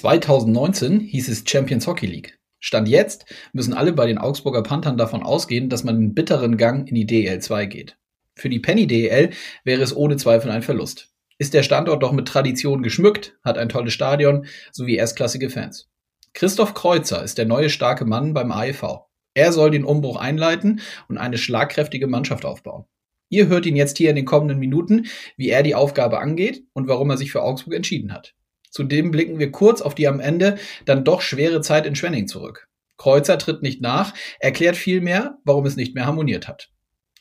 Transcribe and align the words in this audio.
2019 0.00 1.00
hieß 1.00 1.28
es 1.28 1.44
Champions 1.46 1.86
Hockey 1.86 2.06
League. 2.06 2.38
Stand 2.58 2.88
jetzt 2.88 3.26
müssen 3.52 3.74
alle 3.74 3.92
bei 3.92 4.06
den 4.06 4.16
Augsburger 4.16 4.62
Panthern 4.62 4.96
davon 4.96 5.22
ausgehen, 5.22 5.68
dass 5.68 5.84
man 5.84 6.00
den 6.00 6.14
bitteren 6.14 6.56
Gang 6.56 6.88
in 6.88 6.94
die 6.94 7.04
DEL 7.04 7.38
2 7.38 7.66
geht. 7.66 7.98
Für 8.34 8.48
die 8.48 8.60
Penny 8.60 8.86
DEL 8.86 9.28
wäre 9.62 9.82
es 9.82 9.94
ohne 9.94 10.16
Zweifel 10.16 10.50
ein 10.52 10.62
Verlust. 10.62 11.10
Ist 11.36 11.52
der 11.52 11.62
Standort 11.62 12.02
doch 12.02 12.12
mit 12.12 12.26
Tradition 12.26 12.82
geschmückt, 12.82 13.38
hat 13.44 13.58
ein 13.58 13.68
tolles 13.68 13.92
Stadion 13.92 14.46
sowie 14.72 14.96
erstklassige 14.96 15.50
Fans. 15.50 15.90
Christoph 16.32 16.72
Kreuzer 16.72 17.22
ist 17.22 17.36
der 17.36 17.44
neue 17.44 17.68
starke 17.68 18.06
Mann 18.06 18.32
beim 18.32 18.52
AEV. 18.52 19.00
Er 19.34 19.52
soll 19.52 19.70
den 19.70 19.84
Umbruch 19.84 20.16
einleiten 20.16 20.80
und 21.08 21.18
eine 21.18 21.36
schlagkräftige 21.36 22.06
Mannschaft 22.06 22.46
aufbauen. 22.46 22.86
Ihr 23.28 23.48
hört 23.48 23.66
ihn 23.66 23.76
jetzt 23.76 23.98
hier 23.98 24.08
in 24.08 24.16
den 24.16 24.24
kommenden 24.24 24.58
Minuten, 24.58 25.08
wie 25.36 25.50
er 25.50 25.62
die 25.62 25.74
Aufgabe 25.74 26.20
angeht 26.20 26.64
und 26.72 26.88
warum 26.88 27.10
er 27.10 27.18
sich 27.18 27.30
für 27.32 27.42
Augsburg 27.42 27.74
entschieden 27.74 28.14
hat. 28.14 28.34
Zudem 28.70 29.10
blicken 29.10 29.38
wir 29.38 29.50
kurz 29.50 29.82
auf 29.82 29.94
die 29.94 30.08
am 30.08 30.20
Ende 30.20 30.56
dann 30.84 31.04
doch 31.04 31.20
schwere 31.20 31.60
Zeit 31.60 31.86
in 31.86 31.96
Schwenning 31.96 32.28
zurück. 32.28 32.68
Kreuzer 32.96 33.38
tritt 33.38 33.62
nicht 33.62 33.80
nach, 33.80 34.14
erklärt 34.38 34.76
vielmehr, 34.76 35.38
warum 35.44 35.66
es 35.66 35.76
nicht 35.76 35.94
mehr 35.94 36.06
harmoniert 36.06 36.48
hat. 36.48 36.70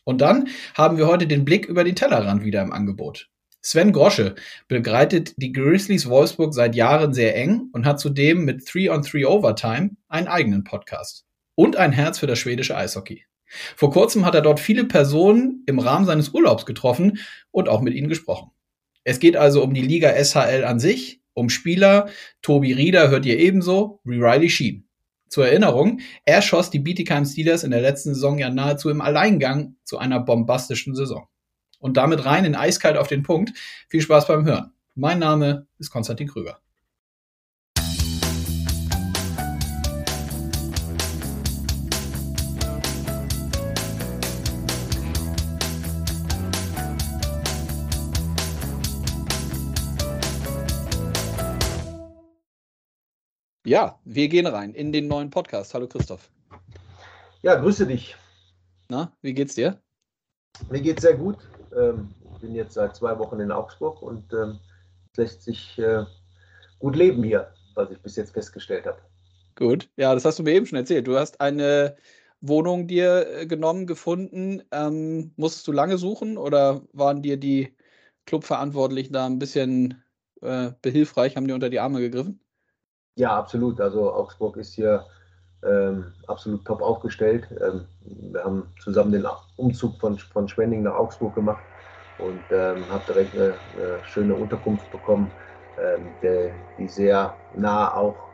Und 0.03 0.21
dann 0.21 0.47
haben 0.75 0.97
wir 0.97 1.07
heute 1.07 1.27
den 1.27 1.45
Blick 1.45 1.65
über 1.65 1.83
den 1.83 1.95
Tellerrand 1.95 2.43
wieder 2.43 2.61
im 2.61 2.71
Angebot. 2.71 3.29
Sven 3.61 3.91
Grosche 3.91 4.35
begleitet 4.67 5.33
die 5.37 5.51
Grizzlies 5.51 6.07
Wolfsburg 6.07 6.53
seit 6.53 6.75
Jahren 6.75 7.13
sehr 7.13 7.35
eng 7.35 7.69
und 7.73 7.85
hat 7.85 7.99
zudem 7.99 8.45
mit 8.45 8.63
3 8.73 8.91
on 8.91 9.01
3 9.01 9.27
Overtime 9.27 9.91
einen 10.07 10.27
eigenen 10.27 10.63
Podcast. 10.63 11.25
Und 11.55 11.75
ein 11.75 11.91
Herz 11.91 12.19
für 12.19 12.27
das 12.27 12.39
schwedische 12.39 12.77
Eishockey. 12.77 13.25
Vor 13.75 13.91
kurzem 13.91 14.25
hat 14.25 14.35
er 14.35 14.41
dort 14.41 14.59
viele 14.59 14.85
Personen 14.85 15.63
im 15.65 15.79
Rahmen 15.79 16.05
seines 16.05 16.29
Urlaubs 16.29 16.65
getroffen 16.65 17.19
und 17.51 17.67
auch 17.67 17.81
mit 17.81 17.93
ihnen 17.95 18.07
gesprochen. 18.07 18.51
Es 19.03 19.19
geht 19.19 19.35
also 19.35 19.63
um 19.63 19.73
die 19.73 19.81
Liga 19.81 20.13
SHL 20.23 20.63
an 20.63 20.79
sich, 20.79 21.18
um 21.33 21.49
Spieler, 21.49 22.09
Tobi 22.41 22.73
Rieder 22.73 23.09
hört 23.09 23.25
ihr 23.25 23.39
ebenso, 23.39 23.99
Riley 24.05 24.49
Sheen. 24.49 24.85
Zur 25.29 25.47
Erinnerung, 25.47 25.99
er 26.25 26.41
schoss 26.41 26.71
die 26.71 26.79
Bietigheim 26.79 27.23
Steelers 27.23 27.63
in 27.63 27.71
der 27.71 27.81
letzten 27.81 28.15
Saison 28.15 28.39
ja 28.39 28.49
nahezu 28.49 28.89
im 28.89 28.99
Alleingang 28.99 29.75
zu 29.83 29.99
einer 29.99 30.19
bombastischen 30.19 30.95
Saison. 30.95 31.27
Und 31.79 31.97
damit 31.97 32.25
rein 32.25 32.45
in 32.45 32.55
eiskalt 32.55 32.97
auf 32.97 33.07
den 33.07 33.23
Punkt. 33.23 33.53
Viel 33.89 34.01
Spaß 34.01 34.27
beim 34.27 34.45
Hören. 34.45 34.73
Mein 34.95 35.19
Name 35.19 35.67
ist 35.77 35.91
Konstantin 35.91 36.27
Krüger. 36.27 36.59
Ja, 53.69 53.99
wir 54.03 54.29
gehen 54.29 54.47
rein 54.47 54.73
in 54.73 54.91
den 54.91 55.07
neuen 55.07 55.29
Podcast. 55.29 55.75
Hallo 55.75 55.85
Christoph. 55.85 56.31
Ja, 57.43 57.53
grüße 57.53 57.85
dich. 57.85 58.15
Na, 58.89 59.15
wie 59.21 59.35
geht's 59.35 59.53
dir? 59.53 59.79
Mir 60.71 60.81
geht's 60.81 61.03
sehr 61.03 61.15
gut. 61.15 61.37
Ähm, 61.79 62.09
bin 62.41 62.55
jetzt 62.55 62.73
seit 62.73 62.95
zwei 62.95 63.19
Wochen 63.19 63.39
in 63.39 63.51
Augsburg 63.51 64.01
und 64.01 64.33
ähm, 64.33 64.57
lässt 65.17 65.43
sich 65.43 65.77
äh, 65.77 66.03
gut 66.79 66.95
leben 66.95 67.21
hier, 67.21 67.53
was 67.75 67.91
ich 67.91 67.99
bis 67.99 68.15
jetzt 68.15 68.33
festgestellt 68.33 68.87
habe. 68.87 68.97
Gut, 69.53 69.87
ja, 69.97 70.15
das 70.15 70.25
hast 70.25 70.39
du 70.39 70.43
mir 70.43 70.55
eben 70.55 70.65
schon 70.65 70.79
erzählt. 70.79 71.05
Du 71.05 71.15
hast 71.15 71.39
eine 71.39 71.95
Wohnung 72.41 72.87
dir 72.87 73.27
äh, 73.27 73.45
genommen, 73.45 73.85
gefunden. 73.85 74.63
Ähm, 74.71 75.31
musstest 75.35 75.67
du 75.67 75.73
lange 75.73 75.99
suchen 75.99 76.39
oder 76.39 76.81
waren 76.91 77.21
dir 77.21 77.37
die 77.37 77.75
Clubverantwortlichen 78.25 79.13
da 79.13 79.27
ein 79.27 79.37
bisschen 79.37 80.03
äh, 80.41 80.71
behilfreich, 80.81 81.35
haben 81.35 81.47
dir 81.47 81.53
unter 81.53 81.69
die 81.69 81.79
Arme 81.79 81.99
gegriffen? 81.99 82.39
Ja, 83.19 83.37
absolut. 83.37 83.81
Also 83.81 84.13
Augsburg 84.13 84.55
ist 84.55 84.73
hier 84.75 85.05
ähm, 85.61 86.05
absolut 86.27 86.63
top 86.63 86.81
aufgestellt. 86.81 87.45
Ähm, 87.61 87.85
wir 88.31 88.41
haben 88.45 88.67
zusammen 88.79 89.11
den 89.11 89.25
Umzug 89.57 89.99
von, 89.99 90.17
von 90.17 90.47
Schwenning 90.47 90.83
nach 90.83 90.95
Augsburg 90.95 91.35
gemacht 91.35 91.61
und 92.17 92.41
ähm, 92.49 92.89
habe 92.89 93.03
direkt 93.05 93.35
eine, 93.35 93.59
eine, 93.73 93.99
schöne 94.03 94.35
Unterkunft 94.35 94.89
bekommen, 94.89 95.33
ähm, 95.77 96.15
der, 96.21 96.53
die 96.77 96.87
sehr 96.87 97.35
nah 97.57 97.93
auch 97.93 98.29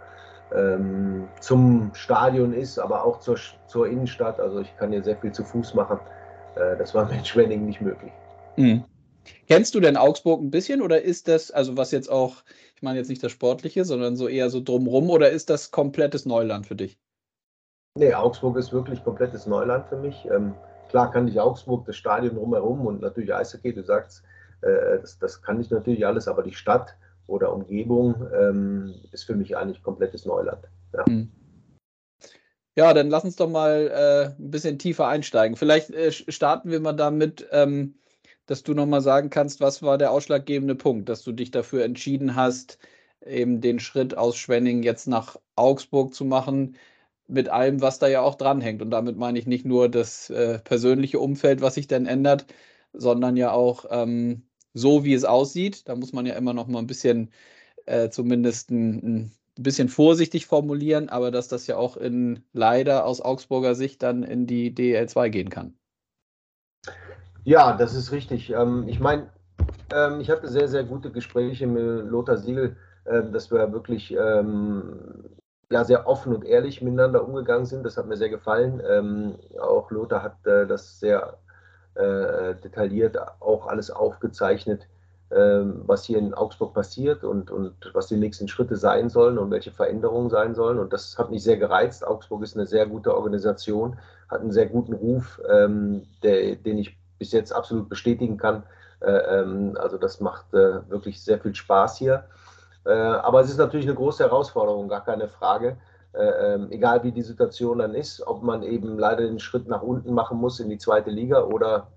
ähm, 0.56 1.30
zum 1.40 1.90
Stadion 1.96 2.54
ist, 2.54 2.78
aber 2.78 3.06
auch 3.06 3.22
zur, 3.22 3.40
zur 3.66 3.88
Innenstadt. 3.88 4.40
Also 4.40 4.60
ich 4.60 4.78
kann 4.78 4.92
hier 4.92 5.04
sehr 5.04 5.18
viel 5.18 5.32
zu 5.32 5.44
Fuß 5.44 5.74
machen. 5.74 5.98
Äh, 6.54 6.78
das 6.78 6.94
war 6.94 7.10
mit 7.10 7.26
Schwenning 7.26 7.66
nicht 7.66 7.82
möglich. 7.82 8.14
Mhm. 8.56 8.84
Kennst 9.48 9.76
du 9.76 9.80
denn 9.80 9.98
Augsburg 9.98 10.42
ein 10.42 10.52
bisschen 10.52 10.82
oder 10.82 11.02
ist 11.02 11.28
das, 11.28 11.52
also 11.52 11.78
was 11.78 11.92
jetzt 11.92 12.10
auch, 12.10 12.44
ich 12.76 12.82
meine 12.82 12.98
jetzt 12.98 13.10
nicht 13.10 13.24
das 13.24 13.32
Sportliche, 13.32 13.86
sondern 13.86 14.16
so 14.16 14.28
eher 14.28 14.50
so 14.50 14.62
drumrum 14.62 15.10
oder 15.10 15.30
ist 15.30 15.50
das 15.50 15.72
komplettes 15.72 16.26
Neuland 16.26 16.66
für 16.68 16.76
dich? 16.76 17.00
Nee, 17.98 18.14
Augsburg 18.14 18.58
ist 18.58 18.74
wirklich 18.74 19.04
komplettes 19.04 19.46
Neuland 19.46 19.88
für 19.88 19.96
mich. 19.96 20.26
Ähm, 20.26 20.54
klar 20.90 21.12
kann 21.12 21.28
ich 21.28 21.40
Augsburg, 21.40 21.86
das 21.86 21.96
Stadion 21.96 22.36
drumherum 22.36 22.86
und 22.86 23.02
natürlich 23.02 23.34
Eishockey, 23.34 23.74
du 23.74 23.84
sagst, 23.84 24.24
äh, 24.62 25.00
das, 25.00 25.18
das 25.20 25.42
kann 25.42 25.62
ich 25.62 25.70
natürlich 25.70 26.06
alles, 26.06 26.28
aber 26.28 26.44
die 26.44 26.54
Stadt 26.54 26.96
oder 27.28 27.54
Umgebung 27.54 28.28
ähm, 28.38 28.96
ist 29.12 29.24
für 29.24 29.36
mich 29.36 29.56
eigentlich 29.56 29.82
komplettes 29.82 30.26
Neuland. 30.26 30.68
Ja. 30.94 31.06
Hm. 31.06 31.32
Ja, 32.78 32.94
dann 32.94 33.10
lass 33.10 33.24
uns 33.24 33.38
doch 33.38 33.50
mal 33.50 33.90
äh, 33.90 34.42
ein 34.42 34.52
bisschen 34.52 34.78
tiefer 34.78 35.08
einsteigen. 35.08 35.56
Vielleicht 35.56 35.92
äh, 35.92 36.12
starten 36.12 36.72
wir 36.72 36.82
mal 36.82 36.94
damit, 36.94 37.48
ähm, 37.52 37.96
dass 38.46 38.64
du 38.64 38.74
nochmal 38.74 39.02
sagen 39.02 39.30
kannst, 39.30 39.62
was 39.62 39.82
war 39.82 39.98
der 39.98 40.12
ausschlaggebende 40.12 40.76
Punkt, 40.76 41.10
dass 41.10 41.24
du 41.24 41.32
dich 41.32 41.52
dafür 41.52 41.84
entschieden 41.84 42.36
hast, 42.36 42.78
eben 43.26 43.62
den 43.62 43.80
Schritt 43.80 44.18
aus 44.18 44.38
Schwenning 44.38 44.84
jetzt 44.84 45.08
nach 45.08 45.38
Augsburg 45.56 46.14
zu 46.14 46.26
machen, 46.26 46.78
mit 47.28 47.50
allem, 47.50 47.82
was 47.82 48.00
da 48.00 48.08
ja 48.08 48.22
auch 48.22 48.36
dranhängt. 48.36 48.82
Und 48.82 48.92
damit 48.92 49.18
meine 49.18 49.40
ich 49.40 49.48
nicht 49.48 49.66
nur 49.66 49.90
das 49.90 50.30
äh, 50.30 50.60
persönliche 50.60 51.20
Umfeld, 51.20 51.62
was 51.62 51.76
sich 51.76 51.88
dann 51.88 52.06
ändert, 52.06 52.46
sondern 52.94 53.38
ja 53.38 53.52
auch 53.52 53.86
ähm, 53.90 54.44
so, 54.74 55.04
wie 55.06 55.14
es 55.14 55.26
aussieht. 55.26 55.88
Da 55.88 55.96
muss 55.96 56.14
man 56.14 56.26
ja 56.26 56.36
immer 56.36 56.54
noch 56.54 56.68
mal 56.68 56.80
ein 56.80 56.88
bisschen, 56.88 57.32
äh, 57.86 58.10
zumindest 58.10 58.72
ein, 58.72 59.32
ein 59.58 59.64
bisschen 59.64 59.90
vorsichtig 59.90 60.46
formulieren, 60.48 61.10
aber 61.10 61.32
dass 61.32 61.48
das 61.48 61.68
ja 61.68 61.78
auch 61.78 61.98
in 61.98 62.44
leider 62.54 63.06
aus 63.06 63.22
Augsburger 63.22 63.76
Sicht 63.76 64.04
dann 64.04 64.24
in 64.24 64.48
die 64.48 64.74
DL2 64.74 65.30
gehen 65.30 65.50
kann. 65.50 65.76
Ja, 67.46 67.78
das 67.78 67.94
ist 67.94 68.12
richtig. 68.12 68.50
Ähm, 68.52 68.88
ich 68.88 69.00
meine, 69.00 69.30
ähm, 69.94 70.20
ich 70.20 70.32
hatte 70.32 70.48
sehr, 70.48 70.68
sehr 70.68 70.84
gute 70.84 71.12
Gespräche 71.12 71.68
mit 71.68 72.10
Lothar 72.10 72.38
Siegel, 72.38 72.76
äh, 73.06 73.22
dass 73.32 73.52
wir 73.52 73.72
wirklich 73.72 74.12
ähm, 74.14 75.26
ja, 75.72 75.84
sehr 75.84 76.08
offen 76.08 76.34
und 76.34 76.44
ehrlich 76.44 76.82
miteinander 76.82 77.24
umgegangen 77.24 77.68
sind. 77.68 77.84
Das 77.86 77.98
hat 77.98 78.08
mir 78.08 78.18
sehr 78.18 78.30
gefallen. 78.30 78.82
Ähm, 78.90 79.36
auch 79.62 79.92
Lothar 79.92 80.24
hat 80.24 80.46
äh, 80.48 80.66
das 80.66 81.00
sehr 81.00 81.38
äh, 81.94 82.56
detailliert 82.56 83.16
auch 83.42 83.68
alles 83.68 83.92
aufgezeichnet, 83.92 84.88
ähm, 85.30 85.84
was 85.86 86.04
hier 86.04 86.18
in 86.18 86.34
Augsburg 86.34 86.74
passiert 86.74 87.24
und, 87.24 87.52
und 87.52 87.76
was 87.94 88.08
die 88.08 88.18
nächsten 88.18 88.48
Schritte 88.48 88.76
sein 88.76 89.10
sollen 89.10 89.38
und 89.38 89.52
welche 89.52 89.72
Veränderungen 89.72 90.32
sein 90.32 90.56
sollen. 90.56 90.80
Und 90.80 90.94
das 90.94 91.16
hat 91.20 91.30
mich 91.30 91.44
sehr 91.44 91.58
gereizt. 91.58 92.08
Augsburg 92.08 92.42
ist 92.42 92.58
eine 92.58 92.66
sehr 92.66 92.88
gute 92.88 93.16
Organisation, 93.16 94.00
hat 94.30 94.42
einen 94.42 94.52
sehr 94.52 94.66
guten 94.66 94.94
Ruf, 94.94 95.40
ähm, 95.48 96.08
der, 96.24 96.56
den 96.56 96.80
ich 96.80 96.98
bis 97.18 97.32
jetzt 97.32 97.52
absolut 97.54 97.90
bestätigen 97.90 98.38
kann. 98.38 98.64
Äh, 99.02 99.12
ähm, 99.12 99.78
also 99.80 99.98
das 99.98 100.20
macht 100.22 100.54
äh, 100.54 100.90
wirklich 100.90 101.22
sehr 101.24 101.40
viel 101.40 101.56
Spaß 101.56 101.98
hier. 101.98 102.26
Äh, 102.86 102.92
aber 102.94 103.42
es 103.42 103.50
ist 103.50 103.58
natürlich 103.58 103.86
eine 103.86 103.96
große 103.96 104.24
Herausforderung, 104.24 104.88
gar 104.88 105.04
keine 105.04 105.28
Frage. 105.28 105.78
Ähm, 106.18 106.72
egal 106.72 107.04
wie 107.04 107.12
die 107.12 107.22
Situation 107.22 107.80
dann 107.80 107.94
ist, 107.94 108.26
ob 108.26 108.42
man 108.42 108.64
eben 108.64 108.98
leider 108.98 109.24
den 109.24 109.40
Schritt 109.40 109.68
nach 109.68 109.82
unten 109.82 110.14
machen 110.14 110.38
muss 110.38 110.62
in 110.62 110.70
die 110.70 110.78
zweite 110.78 111.10
Liga 111.10 111.44
oder 111.44 111.88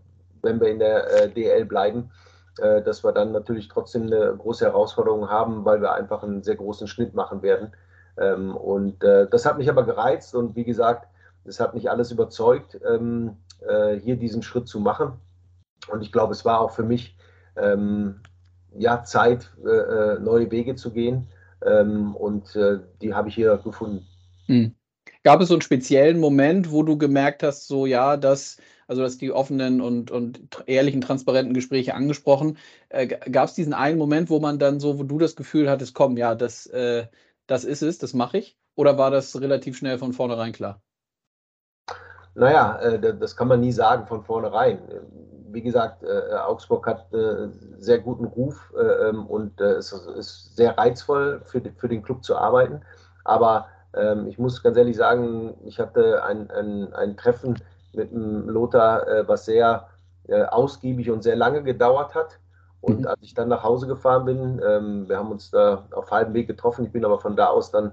wenn 0.42 0.60
wir 0.60 0.68
in 0.68 0.80
der 0.80 1.28
DL 1.28 1.64
bleiben, 1.64 2.10
dass 2.56 3.04
wir 3.04 3.12
dann 3.12 3.30
natürlich 3.30 3.68
trotzdem 3.68 4.06
eine 4.06 4.36
große 4.36 4.64
Herausforderung 4.64 5.30
haben, 5.30 5.64
weil 5.64 5.80
wir 5.80 5.92
einfach 5.92 6.24
einen 6.24 6.42
sehr 6.42 6.56
großen 6.56 6.88
Schnitt 6.88 7.14
machen 7.14 7.42
werden. 7.42 7.70
Ähm, 8.16 8.56
und 8.56 9.04
das 9.04 9.46
hat 9.46 9.58
mich 9.58 9.70
aber 9.70 9.84
gereizt 9.84 10.34
und 10.34 10.56
wie 10.56 10.64
gesagt, 10.64 11.06
das 11.44 11.60
hat 11.60 11.74
mich 11.74 11.88
alles 11.88 12.10
überzeugt 12.10 12.76
äh, 13.66 13.96
hier 13.96 14.16
diesen 14.16 14.42
Schritt 14.42 14.68
zu 14.68 14.80
machen. 14.80 15.12
Und 15.90 16.02
ich 16.02 16.12
glaube, 16.12 16.32
es 16.32 16.44
war 16.44 16.60
auch 16.60 16.72
für 16.72 16.82
mich 16.82 17.16
ähm, 17.56 18.20
ja, 18.76 19.04
Zeit, 19.04 19.50
äh, 19.64 19.68
äh, 19.68 20.18
neue 20.20 20.50
Wege 20.50 20.74
zu 20.74 20.92
gehen. 20.92 21.28
Ähm, 21.64 22.14
und 22.14 22.54
äh, 22.56 22.78
die 23.02 23.14
habe 23.14 23.28
ich 23.28 23.34
hier 23.34 23.56
gefunden. 23.58 24.06
Mhm. 24.46 24.74
Gab 25.24 25.40
es 25.40 25.48
so 25.48 25.54
einen 25.54 25.62
speziellen 25.62 26.20
Moment, 26.20 26.70
wo 26.70 26.82
du 26.82 26.96
gemerkt 26.96 27.42
hast, 27.42 27.66
so 27.66 27.86
ja, 27.86 28.16
dass, 28.16 28.58
also 28.86 29.02
dass 29.02 29.18
die 29.18 29.32
offenen 29.32 29.80
und, 29.80 30.10
und 30.10 30.40
ehrlichen, 30.66 31.00
transparenten 31.00 31.54
Gespräche 31.54 31.94
angesprochen, 31.94 32.56
äh, 32.88 33.06
gab 33.06 33.48
es 33.48 33.54
diesen 33.54 33.74
einen 33.74 33.98
Moment, 33.98 34.30
wo 34.30 34.38
man 34.38 34.58
dann 34.58 34.80
so, 34.80 34.98
wo 34.98 35.02
du 35.02 35.18
das 35.18 35.34
Gefühl 35.34 35.68
hattest, 35.68 35.94
komm, 35.94 36.16
ja, 36.16 36.34
das, 36.34 36.66
äh, 36.66 37.06
das 37.46 37.64
ist 37.64 37.82
es, 37.82 37.98
das 37.98 38.14
mache 38.14 38.38
ich? 38.38 38.56
Oder 38.76 38.96
war 38.96 39.10
das 39.10 39.40
relativ 39.40 39.76
schnell 39.76 39.98
von 39.98 40.12
vornherein 40.12 40.52
klar? 40.52 40.80
Naja, 42.38 42.78
äh, 42.80 43.16
das 43.16 43.36
kann 43.36 43.48
man 43.48 43.60
nie 43.60 43.72
sagen 43.72 44.06
von 44.06 44.22
vornherein. 44.22 44.78
wie 45.50 45.62
gesagt, 45.62 46.04
äh, 46.04 46.34
Augsburg 46.36 46.86
hat 46.86 47.12
äh, 47.12 47.48
sehr 47.78 47.98
guten 47.98 48.26
Ruf 48.26 48.72
äh, 48.76 49.08
ähm, 49.08 49.26
und 49.26 49.60
äh, 49.60 49.76
es 49.76 49.92
ist 49.92 50.54
sehr 50.56 50.76
reizvoll 50.76 51.40
für, 51.44 51.62
für 51.76 51.88
den 51.88 52.02
Club 52.02 52.22
zu 52.22 52.36
arbeiten. 52.36 52.82
Aber 53.24 53.66
ähm, 53.94 54.26
ich 54.28 54.38
muss 54.38 54.62
ganz 54.62 54.76
ehrlich 54.76 54.96
sagen, 54.96 55.54
ich 55.64 55.80
hatte 55.80 56.22
ein, 56.22 56.50
ein, 56.50 56.92
ein 56.92 57.16
Treffen 57.16 57.56
mit 57.94 58.12
dem 58.12 58.48
Lothar, 58.48 59.08
äh, 59.08 59.26
was 59.26 59.46
sehr 59.46 59.88
äh, 60.28 60.42
ausgiebig 60.44 61.10
und 61.10 61.22
sehr 61.22 61.36
lange 61.36 61.62
gedauert 61.62 62.14
hat. 62.14 62.38
Und 62.82 63.00
mhm. 63.00 63.06
als 63.06 63.18
ich 63.22 63.34
dann 63.34 63.48
nach 63.48 63.64
Hause 63.64 63.86
gefahren 63.86 64.26
bin, 64.26 64.60
ähm, 64.64 65.08
wir 65.08 65.16
haben 65.16 65.32
uns 65.32 65.50
da 65.50 65.86
auf 65.90 66.10
halbem 66.10 66.34
Weg 66.34 66.46
getroffen, 66.46 66.84
ich 66.84 66.92
bin 66.92 67.04
aber 67.04 67.18
von 67.18 67.36
da 67.36 67.46
aus 67.46 67.70
dann 67.72 67.92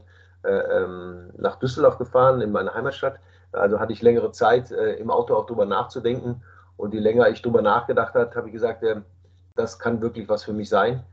nach 1.38 1.56
Düsseldorf 1.56 1.97
gefahren, 1.97 2.39
in 2.39 2.51
meine 2.51 2.71
Heimatstadt. 2.71 3.15
Also 3.56 3.80
hatte 3.80 3.94
ich 3.94 4.02
längere 4.02 4.31
Zeit 4.31 4.72
im 4.72 5.10
Auto 5.10 5.36
auch 5.36 5.46
drüber 5.46 5.66
nachzudenken. 5.66 6.42
Und 6.78 6.94
je 6.94 7.00
länger 7.00 7.30
ich 7.30 7.42
drüber 7.42 7.62
nachgedacht 7.62 8.13
habe, 8.16 8.36
habe 8.36 8.48
ich 8.48 8.54
gesagt, 8.54 8.84
das 9.56 9.80
kann 9.80 10.02
wirklich 10.02 10.28
was 10.28 10.44
für 10.44 10.54
mich 10.54 10.68
sein. 10.68 11.04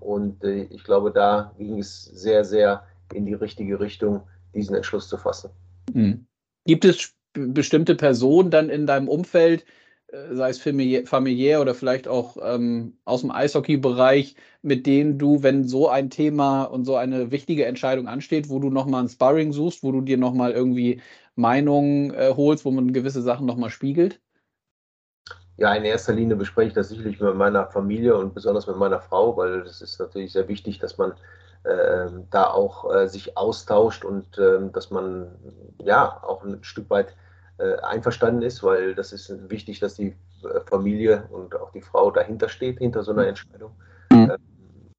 und 0.00 0.44
ich 0.44 0.84
glaube, 0.84 1.10
da 1.10 1.52
ging 1.56 1.78
es 1.78 2.04
sehr, 2.04 2.44
sehr 2.44 2.84
in 3.12 3.24
die 3.24 3.34
richtige 3.34 3.80
Richtung, 3.80 4.22
diesen 4.54 4.76
Entschluss 4.76 5.08
zu 5.08 5.16
fassen. 5.16 5.50
Mhm. 5.92 6.26
Gibt 6.66 6.84
es 6.84 7.14
bestimmte 7.34 7.94
Personen 7.94 8.50
dann 8.50 8.70
in 8.70 8.86
deinem 8.86 9.08
Umfeld, 9.08 9.64
äh, 10.08 10.34
sei 10.34 10.50
es 10.50 10.58
familiär 10.58 11.60
oder 11.60 11.74
vielleicht 11.74 12.08
auch 12.08 12.36
ähm, 12.42 12.94
aus 13.04 13.22
dem 13.22 13.30
Eishockey-Bereich, 13.30 14.36
mit 14.62 14.86
denen 14.86 15.18
du, 15.18 15.42
wenn 15.42 15.66
so 15.66 15.88
ein 15.88 16.10
Thema 16.10 16.64
und 16.64 16.84
so 16.84 16.96
eine 16.96 17.30
wichtige 17.30 17.66
Entscheidung 17.66 18.06
ansteht, 18.06 18.48
wo 18.48 18.60
du 18.60 18.70
nochmal 18.70 19.02
ein 19.02 19.08
Sparring 19.08 19.52
suchst, 19.52 19.82
wo 19.82 19.92
du 19.92 20.00
dir 20.00 20.16
nochmal 20.16 20.52
irgendwie 20.52 21.02
Meinungen 21.36 22.12
äh, 22.14 22.32
holst, 22.36 22.64
wo 22.64 22.70
man 22.70 22.92
gewisse 22.92 23.22
Sachen 23.22 23.46
nochmal 23.46 23.70
spiegelt? 23.70 24.20
Ja, 25.56 25.72
in 25.74 25.84
erster 25.84 26.12
Linie 26.12 26.36
bespreche 26.36 26.68
ich 26.68 26.74
das 26.74 26.88
sicherlich 26.88 27.20
mit 27.20 27.34
meiner 27.36 27.66
Familie 27.70 28.16
und 28.16 28.34
besonders 28.34 28.66
mit 28.66 28.76
meiner 28.76 29.00
Frau, 29.00 29.36
weil 29.36 29.60
es 29.60 29.80
ist 29.80 30.00
natürlich 30.00 30.32
sehr 30.32 30.48
wichtig, 30.48 30.80
dass 30.80 30.98
man 30.98 31.12
äh, 31.62 32.08
da 32.30 32.50
auch 32.50 32.92
äh, 32.92 33.08
sich 33.08 33.36
austauscht 33.36 34.04
und 34.04 34.36
äh, 34.36 34.58
dass 34.72 34.90
man 34.90 35.28
ja 35.78 36.22
auch 36.24 36.44
ein 36.44 36.62
Stück 36.64 36.90
weit 36.90 37.14
äh, 37.58 37.76
einverstanden 37.82 38.42
ist, 38.42 38.64
weil 38.64 38.94
das 38.94 39.12
ist 39.12 39.32
wichtig, 39.48 39.78
dass 39.78 39.94
die 39.94 40.16
äh, 40.42 40.60
Familie 40.66 41.28
und 41.30 41.54
auch 41.54 41.70
die 41.70 41.82
Frau 41.82 42.10
dahinter 42.10 42.48
steht, 42.48 42.78
hinter 42.78 43.04
so 43.04 43.12
einer 43.12 43.22
mhm. 43.22 43.28
Entscheidung. 43.28 43.70
Mhm. 44.10 44.30
Ähm, 44.30 44.38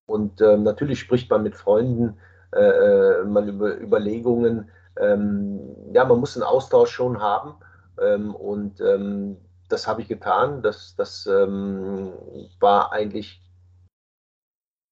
und 0.05 0.41
ähm, 0.41 0.63
natürlich 0.63 0.99
spricht 0.99 1.29
man 1.29 1.43
mit 1.43 1.55
Freunden, 1.55 2.17
äh, 2.53 3.23
man 3.23 3.49
über 3.49 3.77
Überlegungen. 3.77 4.69
Ähm, 4.99 5.59
ja, 5.93 6.05
man 6.05 6.19
muss 6.19 6.35
einen 6.35 6.43
Austausch 6.43 6.91
schon 6.91 7.21
haben 7.21 7.55
ähm, 8.01 8.33
und 8.35 8.79
ähm, 8.81 9.37
das 9.69 9.87
habe 9.87 10.01
ich 10.01 10.07
getan. 10.07 10.61
Das, 10.61 10.95
das 10.95 11.25
ähm, 11.27 12.13
war 12.59 12.91
eigentlich 12.91 13.41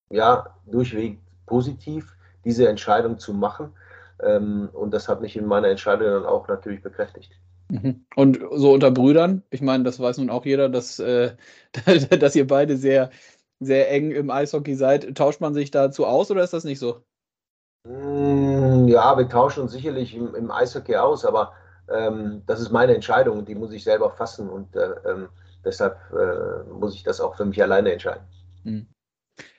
ja 0.09 0.55
durchweg 0.65 1.19
positiv, 1.45 2.15
diese 2.45 2.67
Entscheidung 2.67 3.17
zu 3.19 3.33
machen. 3.33 3.73
Ähm, 4.21 4.69
und 4.73 4.91
das 4.91 5.07
hat 5.07 5.21
mich 5.21 5.35
in 5.35 5.45
meiner 5.45 5.69
Entscheidung 5.69 6.07
dann 6.07 6.25
auch 6.25 6.47
natürlich 6.47 6.81
bekräftigt. 6.81 7.31
Mhm. 7.69 8.05
Und 8.15 8.39
so 8.53 8.73
unter 8.73 8.91
Brüdern, 8.91 9.43
ich 9.49 9.61
meine, 9.61 9.83
das 9.83 9.99
weiß 9.99 10.17
nun 10.19 10.29
auch 10.29 10.45
jeder, 10.45 10.69
dass, 10.69 10.99
äh, 10.99 11.35
dass 12.19 12.35
ihr 12.35 12.47
beide 12.47 12.77
sehr, 12.77 13.09
sehr 13.59 13.91
eng 13.91 14.11
im 14.11 14.29
Eishockey 14.29 14.75
seid. 14.75 15.15
Tauscht 15.15 15.41
man 15.41 15.53
sich 15.53 15.71
dazu 15.71 16.05
aus 16.05 16.29
oder 16.29 16.43
ist 16.43 16.53
das 16.53 16.63
nicht 16.63 16.79
so? 16.79 17.03
Mm, 17.85 18.87
ja, 18.87 19.17
wir 19.17 19.27
tauschen 19.27 19.63
uns 19.63 19.73
sicherlich 19.73 20.15
im, 20.15 20.33
im 20.35 20.51
Eishockey 20.51 20.95
aus, 20.95 21.25
aber 21.25 21.53
ähm, 21.89 22.41
das 22.45 22.61
ist 22.61 22.71
meine 22.71 22.95
Entscheidung 22.95 23.43
die 23.43 23.55
muss 23.55 23.73
ich 23.73 23.83
selber 23.83 24.09
fassen 24.09 24.49
und 24.49 24.73
äh, 24.75 24.91
ähm, 25.05 25.27
deshalb 25.65 25.97
äh, 26.13 26.71
muss 26.71 26.95
ich 26.95 27.03
das 27.03 27.19
auch 27.19 27.35
für 27.35 27.45
mich 27.45 27.61
alleine 27.61 27.91
entscheiden. 27.91 28.23
Mhm. 28.63 28.87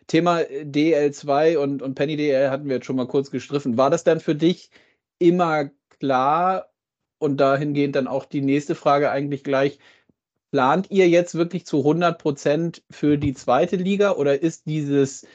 Thema 0.06 0.40
äh, 0.40 0.64
DL2 0.64 1.58
und, 1.58 1.82
und 1.82 1.94
Penny 1.94 2.16
DL 2.16 2.50
hatten 2.50 2.66
wir 2.66 2.76
jetzt 2.76 2.86
schon 2.86 2.96
mal 2.96 3.06
kurz 3.06 3.30
gestriffen. 3.30 3.76
War 3.76 3.90
das 3.90 4.04
dann 4.04 4.20
für 4.20 4.34
dich 4.34 4.70
immer 5.18 5.70
klar 5.98 6.70
und 7.18 7.38
dahingehend 7.38 7.96
dann 7.96 8.06
auch 8.06 8.24
die 8.24 8.40
nächste 8.40 8.74
Frage 8.74 9.10
eigentlich 9.10 9.44
gleich, 9.44 9.78
plant 10.50 10.90
ihr 10.90 11.08
jetzt 11.08 11.34
wirklich 11.34 11.66
zu 11.66 11.78
100 11.78 12.18
Prozent 12.18 12.82
für 12.90 13.18
die 13.18 13.34
zweite 13.34 13.76
Liga 13.76 14.12
oder 14.12 14.40
ist 14.40 14.66
dieses, 14.66 15.26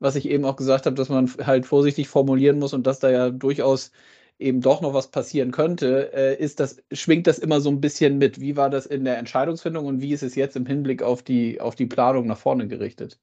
was 0.00 0.16
ich 0.16 0.28
eben 0.28 0.44
auch 0.44 0.56
gesagt 0.56 0.86
habe, 0.86 0.96
dass 0.96 1.08
man 1.08 1.30
halt 1.44 1.66
vorsichtig 1.66 2.08
formulieren 2.08 2.58
muss 2.58 2.74
und 2.74 2.86
dass 2.86 3.00
da 3.00 3.10
ja 3.10 3.30
durchaus 3.30 3.92
eben 4.38 4.60
doch 4.60 4.80
noch 4.80 4.94
was 4.94 5.08
passieren 5.08 5.50
könnte, 5.50 6.12
äh, 6.12 6.36
ist 6.36 6.60
das, 6.60 6.82
schwingt 6.92 7.26
das 7.26 7.38
immer 7.38 7.60
so 7.60 7.70
ein 7.70 7.80
bisschen 7.80 8.18
mit. 8.18 8.40
Wie 8.40 8.56
war 8.56 8.70
das 8.70 8.86
in 8.86 9.04
der 9.04 9.18
Entscheidungsfindung 9.18 9.86
und 9.86 10.00
wie 10.00 10.12
ist 10.12 10.22
es 10.22 10.36
jetzt 10.36 10.56
im 10.56 10.66
Hinblick 10.66 11.02
auf 11.02 11.22
die, 11.22 11.60
auf 11.60 11.74
die 11.74 11.86
Planung 11.86 12.26
nach 12.26 12.38
vorne 12.38 12.68
gerichtet? 12.68 13.18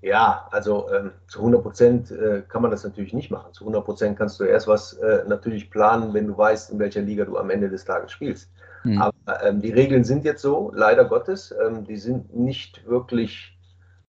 Ja, 0.00 0.48
also 0.50 0.90
ähm, 0.92 1.12
zu 1.28 1.38
100 1.38 1.62
Prozent 1.62 2.10
äh, 2.10 2.42
kann 2.48 2.62
man 2.62 2.72
das 2.72 2.82
natürlich 2.82 3.12
nicht 3.12 3.30
machen. 3.30 3.52
Zu 3.52 3.64
100 3.64 3.84
Prozent 3.84 4.18
kannst 4.18 4.40
du 4.40 4.44
erst 4.44 4.66
was 4.66 4.94
äh, 4.94 5.22
natürlich 5.28 5.70
planen, 5.70 6.12
wenn 6.12 6.26
du 6.26 6.36
weißt, 6.36 6.72
in 6.72 6.78
welcher 6.80 7.02
Liga 7.02 7.24
du 7.24 7.36
am 7.36 7.50
Ende 7.50 7.68
des 7.68 7.84
Tages 7.84 8.10
spielst. 8.10 8.50
Mhm. 8.82 9.00
Aber 9.00 9.44
ähm, 9.44 9.60
die 9.60 9.70
Regeln 9.70 10.02
sind 10.02 10.24
jetzt 10.24 10.42
so, 10.42 10.72
leider 10.74 11.04
Gottes. 11.04 11.54
Ähm, 11.64 11.84
die 11.84 11.98
sind 11.98 12.34
nicht 12.34 12.84
wirklich 12.86 13.56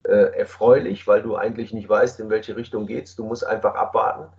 äh, 0.04 0.38
erfreulich, 0.38 1.06
weil 1.06 1.22
du 1.22 1.36
eigentlich 1.36 1.72
nicht 1.72 1.88
weißt, 1.88 2.20
in 2.20 2.30
welche 2.30 2.56
Richtung 2.56 2.86
geht's. 2.86 3.16
Du 3.16 3.24
musst 3.24 3.46
einfach 3.46 3.74
abwarten. 3.74 4.32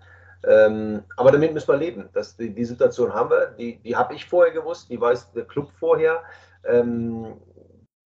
Ähm, 0.46 1.04
aber 1.16 1.32
damit 1.32 1.54
müssen 1.54 1.70
wir 1.70 1.78
leben. 1.78 2.10
Das, 2.14 2.36
die, 2.36 2.54
die 2.54 2.66
Situation 2.66 3.14
haben 3.14 3.30
wir. 3.30 3.48
Die, 3.58 3.78
die 3.78 3.96
habe 3.96 4.14
ich 4.14 4.26
vorher 4.26 4.54
gewusst. 4.54 4.90
Die 4.90 5.00
weiß 5.00 5.32
der 5.32 5.46
Club 5.46 5.72
vorher. 5.80 6.24
Ähm, 6.66 7.42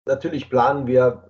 natürlich 0.06 0.50
planen 0.50 0.88
wir 0.88 1.30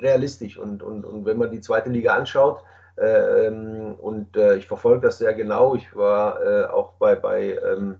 realistisch. 0.00 0.58
Und, 0.58 0.82
und, 0.82 1.04
und 1.04 1.24
wenn 1.24 1.38
man 1.38 1.50
die 1.50 1.60
zweite 1.60 1.90
Liga 1.90 2.14
anschaut, 2.14 2.62
äh, 2.96 3.48
und 3.48 4.36
äh, 4.36 4.56
ich 4.56 4.66
verfolge 4.66 5.06
das 5.06 5.18
sehr 5.18 5.34
genau, 5.34 5.74
ich 5.74 5.96
war 5.96 6.42
äh, 6.44 6.64
auch 6.66 6.92
bei, 6.98 7.14
bei 7.14 7.58
ähm, 7.64 7.98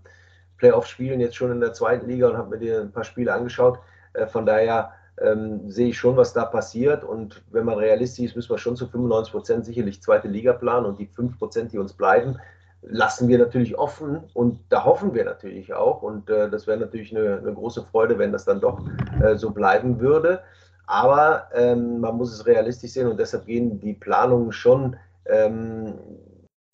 Playoff-Spielen 0.58 1.20
jetzt 1.20 1.36
schon 1.36 1.50
in 1.50 1.60
der 1.60 1.72
zweiten 1.72 2.08
Liga 2.08 2.28
und 2.28 2.36
habe 2.36 2.56
mir 2.56 2.80
ein 2.80 2.92
paar 2.92 3.04
Spiele 3.04 3.32
angeschaut. 3.32 3.78
Äh, 4.12 4.26
von 4.26 4.46
daher 4.46 4.92
ähm, 5.20 5.70
sehe 5.70 5.88
ich 5.88 5.98
schon, 5.98 6.16
was 6.16 6.32
da 6.32 6.44
passiert. 6.44 7.04
Und 7.04 7.42
wenn 7.50 7.64
man 7.64 7.78
realistisch 7.78 8.26
ist, 8.26 8.36
müssen 8.36 8.50
wir 8.50 8.58
schon 8.58 8.76
zu 8.76 8.86
95 8.86 9.32
Prozent 9.32 9.64
sicherlich 9.64 10.02
zweite 10.02 10.28
Liga 10.28 10.52
planen 10.52 10.86
und 10.86 10.98
die 10.98 11.06
5 11.06 11.38
Prozent, 11.38 11.72
die 11.72 11.78
uns 11.78 11.92
bleiben, 11.92 12.38
lassen 12.82 13.28
wir 13.28 13.38
natürlich 13.38 13.78
offen 13.78 14.24
und 14.34 14.58
da 14.68 14.84
hoffen 14.84 15.14
wir 15.14 15.24
natürlich 15.24 15.72
auch. 15.72 16.02
Und 16.02 16.28
äh, 16.30 16.50
das 16.50 16.66
wäre 16.66 16.78
natürlich 16.78 17.16
eine, 17.16 17.38
eine, 17.38 17.54
große 17.54 17.84
Freude, 17.84 18.18
wenn 18.18 18.32
das 18.32 18.44
dann 18.44 18.60
doch 18.60 18.84
äh, 19.22 19.36
so 19.36 19.50
bleiben 19.50 20.00
würde. 20.00 20.42
Aber 20.86 21.48
ähm, 21.54 22.00
man 22.00 22.16
muss 22.16 22.32
es 22.32 22.44
realistisch 22.46 22.92
sehen 22.92 23.06
und 23.06 23.18
deshalb 23.18 23.46
gehen 23.46 23.80
die 23.80 23.94
Planungen 23.94 24.50
schon 24.50 24.96
ähm, 25.26 25.94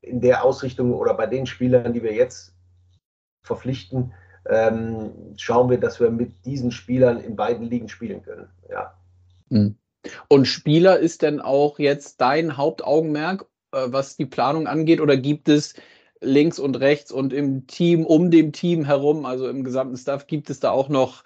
in 0.01 0.21
der 0.21 0.45
Ausrichtung 0.45 0.95
oder 0.95 1.13
bei 1.13 1.27
den 1.27 1.45
Spielern, 1.45 1.93
die 1.93 2.03
wir 2.03 2.15
jetzt 2.15 2.55
verpflichten, 3.43 4.13
ähm, 4.49 5.11
schauen 5.37 5.71
wir, 5.71 5.79
dass 5.79 6.01
wir 6.01 6.11
mit 6.11 6.45
diesen 6.45 6.71
Spielern 6.71 7.21
in 7.21 7.37
beiden 7.37 7.69
Ligen 7.69 7.89
spielen 7.89 8.23
können. 8.23 8.49
Ja. 8.71 8.95
Hm. 9.51 9.77
Und 10.29 10.47
Spieler 10.47 10.99
ist 10.99 11.23
denn 11.23 11.41
auch 11.41 11.79
jetzt 11.79 12.21
dein 12.21 12.57
Hauptaugenmerk, 12.57 13.47
äh, 13.73 13.87
was 13.87 14.17
die 14.17 14.27
Planung 14.27 14.67
angeht, 14.67 15.01
oder 15.01 15.17
gibt 15.17 15.49
es 15.49 15.75
links 16.21 16.59
und 16.59 16.81
rechts 16.81 17.13
und 17.13 17.33
im 17.33 17.67
Team, 17.67 18.05
um 18.05 18.31
dem 18.31 18.53
Team 18.53 18.85
herum, 18.85 19.25
also 19.25 19.49
im 19.49 19.65
gesamten 19.65 19.97
Staff, 19.97 20.27
gibt 20.27 20.51
es 20.51 20.61
da 20.61 20.71
auch 20.71 20.89
noch 20.89 21.25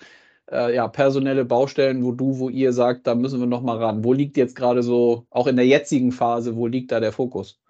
äh, 0.51 0.75
ja, 0.75 0.89
personelle 0.89 1.45
Baustellen, 1.45 2.05
wo 2.05 2.13
du, 2.13 2.39
wo 2.39 2.49
ihr 2.49 2.73
sagt, 2.73 3.07
da 3.07 3.15
müssen 3.15 3.41
wir 3.41 3.47
noch 3.47 3.63
mal 3.63 3.79
ran? 3.79 4.05
Wo 4.05 4.13
liegt 4.13 4.37
jetzt 4.37 4.57
gerade 4.57 4.83
so, 4.83 5.27
auch 5.31 5.47
in 5.47 5.57
der 5.57 5.67
jetzigen 5.67 6.13
Phase, 6.13 6.57
wo 6.57 6.67
liegt 6.67 6.93
da 6.93 7.01
der 7.01 7.13
Fokus? 7.13 7.61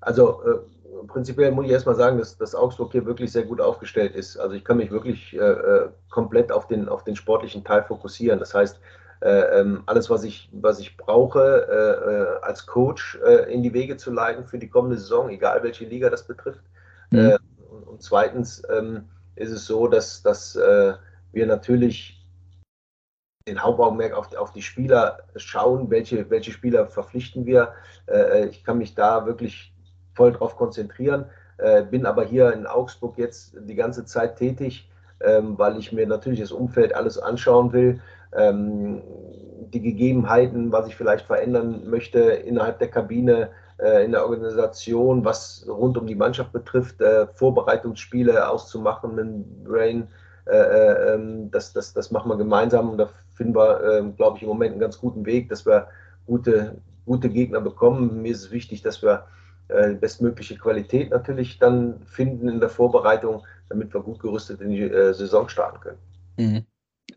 Also 0.00 0.42
äh, 0.42 0.58
prinzipiell 1.06 1.52
muss 1.52 1.66
ich 1.66 1.72
erstmal 1.72 1.94
sagen, 1.94 2.18
dass, 2.18 2.36
dass 2.36 2.54
Augsburg 2.54 2.92
hier 2.92 3.06
wirklich 3.06 3.32
sehr 3.32 3.44
gut 3.44 3.60
aufgestellt 3.60 4.14
ist. 4.14 4.36
Also 4.36 4.54
ich 4.54 4.64
kann 4.64 4.76
mich 4.76 4.90
wirklich 4.90 5.34
äh, 5.34 5.38
äh 5.38 5.88
komplett 6.10 6.52
auf 6.52 6.66
den, 6.66 6.88
auf 6.88 7.04
den 7.04 7.16
sportlichen 7.16 7.64
Teil 7.64 7.82
fokussieren. 7.82 8.38
Das 8.38 8.54
heißt, 8.54 8.78
äh, 9.20 9.60
ähm, 9.60 9.82
alles, 9.86 10.10
was 10.10 10.24
ich, 10.24 10.48
was 10.52 10.80
ich 10.80 10.96
brauche, 10.96 11.40
äh, 11.40 12.44
als 12.44 12.66
Coach 12.66 13.18
in 13.48 13.62
die 13.62 13.72
Wege 13.72 13.96
zu 13.96 14.10
leiten 14.12 14.44
für 14.44 14.58
die 14.58 14.68
kommende 14.68 14.98
Saison, 14.98 15.30
egal 15.30 15.62
welche 15.62 15.84
Liga 15.84 16.10
das 16.10 16.26
betrifft. 16.26 16.62
Mhm. 17.10 17.38
Und, 17.70 17.82
und, 17.84 18.02
zweitens 18.02 18.62
ähm, 18.70 19.08
ist 19.36 19.52
es 19.52 19.66
so, 19.66 19.86
dass, 19.86 20.22
dass 20.22 20.56
wir 20.56 21.46
natürlich 21.46 22.22
den 23.46 23.62
Hauptaugenmerk 23.62 24.12
auf, 24.14 24.34
auf 24.36 24.52
die 24.52 24.62
Spieler 24.62 25.18
schauen, 25.36 25.90
welche, 25.90 26.28
welche 26.30 26.52
Spieler 26.52 26.86
verpflichten 26.86 27.46
wir. 27.46 27.72
Äh, 28.06 28.46
ich 28.46 28.64
kann 28.64 28.78
mich 28.78 28.94
da 28.94 29.26
wirklich 29.26 29.71
voll 30.14 30.32
drauf 30.32 30.56
konzentrieren, 30.56 31.26
äh, 31.58 31.82
bin 31.82 32.06
aber 32.06 32.24
hier 32.24 32.52
in 32.52 32.66
Augsburg 32.66 33.18
jetzt 33.18 33.54
die 33.58 33.74
ganze 33.74 34.04
Zeit 34.04 34.36
tätig, 34.36 34.88
ähm, 35.20 35.58
weil 35.58 35.78
ich 35.78 35.92
mir 35.92 36.06
natürlich 36.06 36.40
das 36.40 36.52
Umfeld 36.52 36.94
alles 36.94 37.18
anschauen 37.18 37.72
will, 37.72 38.00
ähm, 38.34 39.02
die 39.72 39.80
Gegebenheiten, 39.80 40.72
was 40.72 40.86
ich 40.86 40.96
vielleicht 40.96 41.26
verändern 41.26 41.88
möchte 41.88 42.20
innerhalb 42.20 42.78
der 42.78 42.88
Kabine, 42.88 43.50
äh, 43.78 44.04
in 44.04 44.12
der 44.12 44.24
Organisation, 44.24 45.24
was 45.24 45.66
rund 45.68 45.96
um 45.96 46.06
die 46.06 46.14
Mannschaft 46.14 46.52
betrifft, 46.52 47.00
äh, 47.00 47.26
Vorbereitungsspiele 47.26 48.48
auszumachen, 48.48 49.14
mit 49.14 49.64
Brain 49.64 50.08
äh, 50.46 50.56
äh, 50.56 51.14
ähm, 51.14 51.50
das, 51.50 51.72
das, 51.72 51.92
das 51.92 52.10
machen 52.10 52.28
wir 52.28 52.36
gemeinsam 52.36 52.90
und 52.90 52.98
da 52.98 53.10
finden 53.34 53.54
wir, 53.54 53.80
äh, 53.80 54.02
glaube 54.16 54.36
ich, 54.36 54.42
im 54.42 54.48
Moment 54.48 54.72
einen 54.72 54.80
ganz 54.80 54.98
guten 54.98 55.24
Weg, 55.24 55.48
dass 55.48 55.64
wir 55.64 55.86
gute, 56.26 56.78
gute 57.06 57.28
Gegner 57.28 57.60
bekommen. 57.60 58.22
Mir 58.22 58.32
ist 58.32 58.44
es 58.44 58.50
wichtig, 58.50 58.82
dass 58.82 59.02
wir 59.02 59.26
äh, 59.68 59.94
bestmögliche 59.94 60.56
Qualität 60.56 61.10
natürlich 61.10 61.58
dann 61.58 62.00
finden 62.04 62.48
in 62.48 62.60
der 62.60 62.68
Vorbereitung, 62.68 63.42
damit 63.68 63.92
wir 63.94 64.00
gut 64.00 64.20
gerüstet 64.20 64.60
in 64.60 64.70
die 64.70 64.82
äh, 64.82 65.12
Saison 65.14 65.48
starten 65.48 65.80
können. 65.80 65.98
Mhm. 66.36 66.66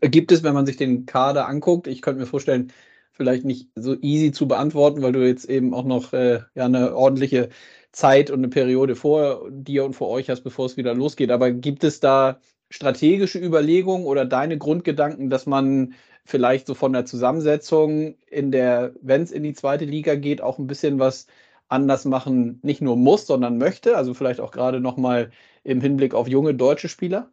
Gibt 0.00 0.32
es, 0.32 0.42
wenn 0.42 0.54
man 0.54 0.66
sich 0.66 0.76
den 0.76 1.06
Kader 1.06 1.48
anguckt, 1.48 1.86
ich 1.86 2.02
könnte 2.02 2.20
mir 2.20 2.26
vorstellen, 2.26 2.72
vielleicht 3.12 3.44
nicht 3.44 3.70
so 3.74 3.94
easy 4.00 4.30
zu 4.30 4.46
beantworten, 4.46 5.02
weil 5.02 5.12
du 5.12 5.26
jetzt 5.26 5.48
eben 5.48 5.72
auch 5.72 5.84
noch 5.84 6.12
äh, 6.12 6.40
ja, 6.54 6.66
eine 6.66 6.94
ordentliche 6.94 7.48
Zeit 7.92 8.30
und 8.30 8.40
eine 8.40 8.48
Periode 8.48 8.94
vor 8.94 9.48
dir 9.50 9.84
und 9.84 9.94
vor 9.94 10.08
euch 10.10 10.28
hast, 10.28 10.42
bevor 10.42 10.66
es 10.66 10.76
wieder 10.76 10.94
losgeht. 10.94 11.30
Aber 11.30 11.50
gibt 11.50 11.82
es 11.82 12.00
da 12.00 12.40
strategische 12.68 13.38
Überlegungen 13.38 14.06
oder 14.06 14.26
deine 14.26 14.58
Grundgedanken, 14.58 15.30
dass 15.30 15.46
man 15.46 15.94
vielleicht 16.26 16.66
so 16.66 16.74
von 16.74 16.92
der 16.92 17.06
Zusammensetzung 17.06 18.16
in 18.28 18.50
der, 18.50 18.92
wenn 19.00 19.22
es 19.22 19.30
in 19.30 19.42
die 19.42 19.54
zweite 19.54 19.84
Liga 19.84 20.16
geht, 20.16 20.42
auch 20.42 20.58
ein 20.58 20.66
bisschen 20.66 20.98
was 20.98 21.26
anders 21.68 22.04
machen, 22.04 22.60
nicht 22.62 22.80
nur 22.80 22.96
muss, 22.96 23.26
sondern 23.26 23.58
möchte? 23.58 23.96
Also 23.96 24.14
vielleicht 24.14 24.40
auch 24.40 24.52
gerade 24.52 24.80
nochmal 24.80 25.30
im 25.64 25.80
Hinblick 25.80 26.14
auf 26.14 26.28
junge 26.28 26.54
deutsche 26.54 26.88
Spieler? 26.88 27.30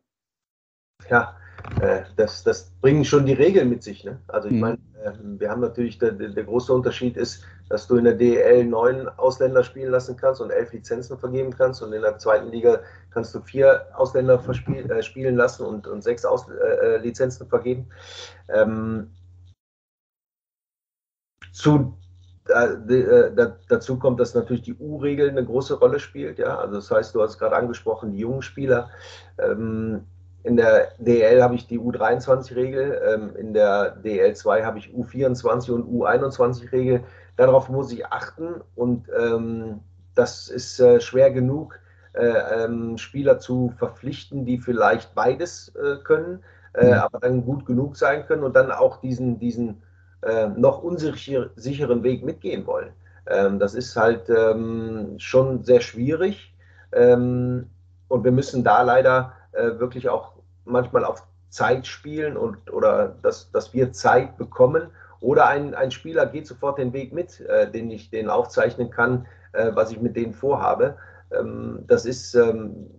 Ja, 1.10 1.36
äh, 1.82 2.04
das, 2.16 2.44
das 2.44 2.72
bringen 2.82 3.06
schon 3.06 3.26
die 3.26 3.34
Regeln 3.34 3.70
mit 3.70 3.84
sich. 3.84 4.04
Ne? 4.04 4.20
Also 4.28 4.48
ich 4.48 4.56
mhm. 4.56 4.60
meine, 4.60 4.78
äh, 5.04 5.12
wir 5.40 5.50
haben 5.50 5.62
natürlich, 5.62 5.98
der, 5.98 6.12
der, 6.12 6.44
große 6.44 6.74
Unterschied 6.74 7.18
ist, 7.18 7.44
dass 7.70 7.88
du 7.88 7.96
in 7.96 8.06
der 8.06 8.16
DEL 8.16 8.66
neun 8.66 9.08
Ausländer 9.08 9.64
spielen 9.64 9.92
lassen 9.92 10.18
kannst 10.18 10.42
und 10.42 10.52
elf 10.52 10.74
Lizenzen 10.74 11.18
vergeben 11.18 11.52
kannst 11.56 11.82
und 11.82 11.94
in 11.94 12.02
der 12.02 12.18
zweiten 12.18 12.50
Liga 12.50 12.80
kannst 13.12 13.34
du 13.34 13.42
vier 13.42 13.86
Ausländer 13.96 14.40
verspiel, 14.40 14.90
äh, 14.92 15.02
spielen 15.04 15.36
lassen 15.36 15.66
und, 15.66 15.88
und 15.88 16.04
sechs 16.04 16.26
Aus, 16.26 16.48
äh, 16.50 16.54
äh 16.54 16.98
Lizenzen 16.98 17.48
vergeben. 17.48 17.90
Ähm, 18.50 19.12
zu 21.52 21.98
dazu 22.46 23.98
kommt, 23.98 24.20
dass 24.20 24.36
natürlich 24.36 24.64
die 24.64 24.76
U-Regel 24.76 25.30
eine 25.30 25.46
große 25.46 25.80
Rolle 25.80 26.00
spielt. 26.00 26.40
Ja? 26.40 26.58
Also 26.58 26.76
das 26.76 26.92
heißt, 26.92 27.16
du 27.16 27.22
hast 27.22 27.40
gerade 27.40 27.56
angesprochen, 27.56 28.12
die 28.12 28.20
jungen 28.20 28.42
Spieler. 28.42 28.90
Ähm, 29.38 30.06
in 30.44 30.58
der 30.58 30.90
DL 30.98 31.42
habe 31.42 31.56
ich 31.56 31.68
die 31.68 31.80
U23-Regel, 31.80 33.02
ähm, 33.08 33.36
in 33.38 33.54
der 33.54 34.02
DL2 34.04 34.64
habe 34.64 34.78
ich 34.78 34.90
U24 34.90 35.72
und 35.72 35.88
U21-Regel. 35.88 37.04
Darauf 37.38 37.70
muss 37.70 37.92
ich 37.94 38.06
achten 38.08 38.62
und 38.76 39.08
ähm, 39.18 39.80
das 40.16 40.50
ist 40.50 40.80
äh, 40.80 41.00
schwer 41.00 41.32
genug, 41.32 41.80
äh, 42.14 42.66
ähm, 42.66 42.98
Spieler 42.98 43.40
zu 43.40 43.74
verpflichten, 43.78 44.46
die 44.46 44.60
vielleicht 44.60 45.16
beides 45.16 45.74
äh, 45.76 45.96
können, 46.04 46.44
äh, 46.74 46.88
mhm. 46.88 46.94
aber 46.94 47.20
dann 47.20 47.46
gut 47.46 47.66
genug 47.66 47.96
sein 47.96 48.26
können 48.28 48.44
und 48.44 48.56
dann 48.56 48.72
auch 48.72 48.98
diesen, 48.98 49.40
diesen 49.40 49.82
äh, 50.26 50.48
noch 50.48 50.84
unsicheren 50.84 52.04
Weg 52.04 52.24
mitgehen 52.24 52.66
wollen. 52.66 52.92
Ähm, 53.28 53.60
das 53.60 53.74
ist 53.74 53.96
halt 53.96 54.30
ähm, 54.30 55.16
schon 55.18 55.64
sehr 55.64 55.82
schwierig 55.82 56.54
ähm, 56.92 57.70
und 58.08 58.24
wir 58.24 58.32
müssen 58.32 58.64
da 58.64 58.82
leider 58.82 59.34
äh, 59.54 59.80
wirklich 59.80 60.10
auch 60.10 60.34
manchmal 60.66 61.06
auf 61.06 61.24
Zeit 61.50 61.86
spielen 61.86 62.36
und 62.36 62.72
oder 62.72 63.16
dass, 63.22 63.52
dass 63.52 63.74
wir 63.74 63.92
Zeit 63.92 64.38
bekommen. 64.38 64.88
Oder 65.20 65.48
ein, 65.48 65.74
ein 65.74 65.92
Spieler 65.92 66.26
geht 66.26 66.48
sofort 66.48 66.80
den 66.80 66.92
Weg 66.92 67.14
mit, 67.14 67.40
äh, 67.42 67.70
den 67.72 67.90
ich 67.92 68.10
den 68.10 68.30
aufzeichnen 68.30 68.90
kann, 68.90 69.26
äh, 69.54 69.72
was 69.74 69.92
ich 69.92 70.02
mit 70.02 70.16
denen 70.16 70.34
vorhabe. 70.34 70.98
Ähm, 71.32 71.84
das 71.88 72.06
ist 72.06 72.34
ähm, 72.36 72.90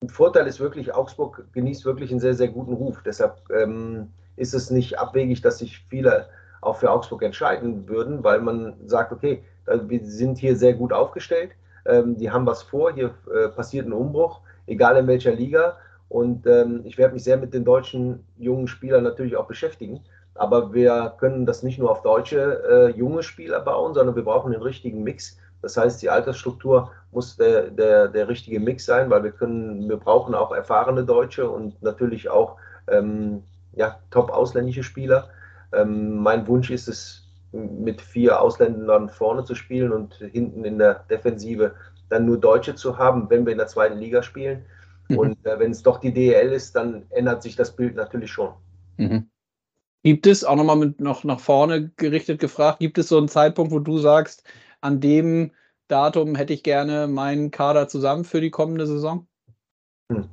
ein 0.00 0.08
Vorteil 0.08 0.46
ist 0.46 0.60
wirklich, 0.60 0.94
Augsburg 0.94 1.46
genießt 1.52 1.84
wirklich 1.84 2.10
einen 2.10 2.20
sehr, 2.20 2.34
sehr 2.34 2.48
guten 2.48 2.74
Ruf. 2.74 3.02
Deshalb 3.04 3.38
ähm, 3.50 4.12
ist 4.36 4.54
es 4.54 4.70
nicht 4.70 4.98
abwegig, 4.98 5.40
dass 5.40 5.58
sich 5.58 5.84
viele 5.88 6.28
auch 6.64 6.76
für 6.76 6.90
Augsburg 6.90 7.22
entscheiden 7.22 7.88
würden, 7.88 8.24
weil 8.24 8.40
man 8.40 8.74
sagt, 8.86 9.12
okay, 9.12 9.42
wir 9.66 10.00
sind 10.04 10.38
hier 10.38 10.56
sehr 10.56 10.74
gut 10.74 10.92
aufgestellt, 10.92 11.52
ähm, 11.86 12.16
die 12.16 12.30
haben 12.30 12.46
was 12.46 12.62
vor, 12.62 12.92
hier 12.92 13.14
äh, 13.34 13.48
passiert 13.48 13.86
ein 13.86 13.92
Umbruch, 13.92 14.40
egal 14.66 14.96
in 14.96 15.06
welcher 15.06 15.32
Liga. 15.32 15.76
Und 16.08 16.46
ähm, 16.46 16.82
ich 16.84 16.98
werde 16.98 17.14
mich 17.14 17.24
sehr 17.24 17.36
mit 17.36 17.52
den 17.54 17.64
deutschen 17.64 18.24
jungen 18.36 18.68
Spielern 18.68 19.04
natürlich 19.04 19.36
auch 19.36 19.46
beschäftigen. 19.46 20.00
Aber 20.34 20.72
wir 20.72 21.14
können 21.18 21.46
das 21.46 21.62
nicht 21.62 21.78
nur 21.78 21.90
auf 21.90 22.02
deutsche 22.02 22.62
äh, 22.68 22.98
junge 22.98 23.22
Spieler 23.22 23.60
bauen, 23.60 23.94
sondern 23.94 24.16
wir 24.16 24.24
brauchen 24.24 24.52
den 24.52 24.62
richtigen 24.62 25.02
Mix. 25.02 25.38
Das 25.62 25.76
heißt, 25.76 26.02
die 26.02 26.10
Altersstruktur 26.10 26.90
muss 27.12 27.36
der, 27.36 27.70
der, 27.70 28.08
der 28.08 28.28
richtige 28.28 28.60
Mix 28.60 28.84
sein, 28.84 29.08
weil 29.10 29.22
wir 29.24 29.30
können, 29.30 29.88
wir 29.88 29.96
brauchen 29.96 30.34
auch 30.34 30.52
erfahrene 30.52 31.04
Deutsche 31.04 31.48
und 31.48 31.80
natürlich 31.82 32.28
auch 32.28 32.56
ähm, 32.88 33.42
ja, 33.72 33.98
top 34.10 34.30
ausländische 34.30 34.82
Spieler. 34.82 35.28
Ähm, 35.76 36.16
mein 36.16 36.46
Wunsch 36.46 36.70
ist 36.70 36.88
es, 36.88 37.20
mit 37.52 38.00
vier 38.00 38.40
Ausländern 38.40 39.08
vorne 39.08 39.44
zu 39.44 39.54
spielen 39.54 39.92
und 39.92 40.14
hinten 40.14 40.64
in 40.64 40.78
der 40.78 41.04
Defensive 41.08 41.74
dann 42.08 42.26
nur 42.26 42.38
Deutsche 42.38 42.74
zu 42.74 42.98
haben, 42.98 43.30
wenn 43.30 43.46
wir 43.46 43.52
in 43.52 43.58
der 43.58 43.68
zweiten 43.68 43.98
Liga 43.98 44.22
spielen. 44.22 44.66
Mhm. 45.08 45.18
Und 45.18 45.46
äh, 45.46 45.58
wenn 45.58 45.70
es 45.70 45.82
doch 45.82 45.98
die 45.98 46.12
DEL 46.12 46.52
ist, 46.52 46.74
dann 46.74 47.06
ändert 47.10 47.42
sich 47.42 47.56
das 47.56 47.74
Bild 47.74 47.94
natürlich 47.94 48.30
schon. 48.30 48.54
Mhm. 48.96 49.28
Gibt 50.02 50.26
es, 50.26 50.44
auch 50.44 50.56
nochmal 50.56 50.76
mit 50.76 51.00
noch 51.00 51.24
nach 51.24 51.40
vorne 51.40 51.90
gerichtet 51.96 52.40
gefragt, 52.40 52.80
gibt 52.80 52.98
es 52.98 53.08
so 53.08 53.16
einen 53.16 53.28
Zeitpunkt, 53.28 53.72
wo 53.72 53.78
du 53.78 53.98
sagst, 53.98 54.44
an 54.80 55.00
dem 55.00 55.52
Datum 55.88 56.34
hätte 56.34 56.52
ich 56.52 56.62
gerne 56.62 57.06
meinen 57.06 57.50
Kader 57.50 57.88
zusammen 57.88 58.24
für 58.24 58.40
die 58.40 58.50
kommende 58.50 58.86
Saison? 58.86 59.26
Hm. 60.12 60.28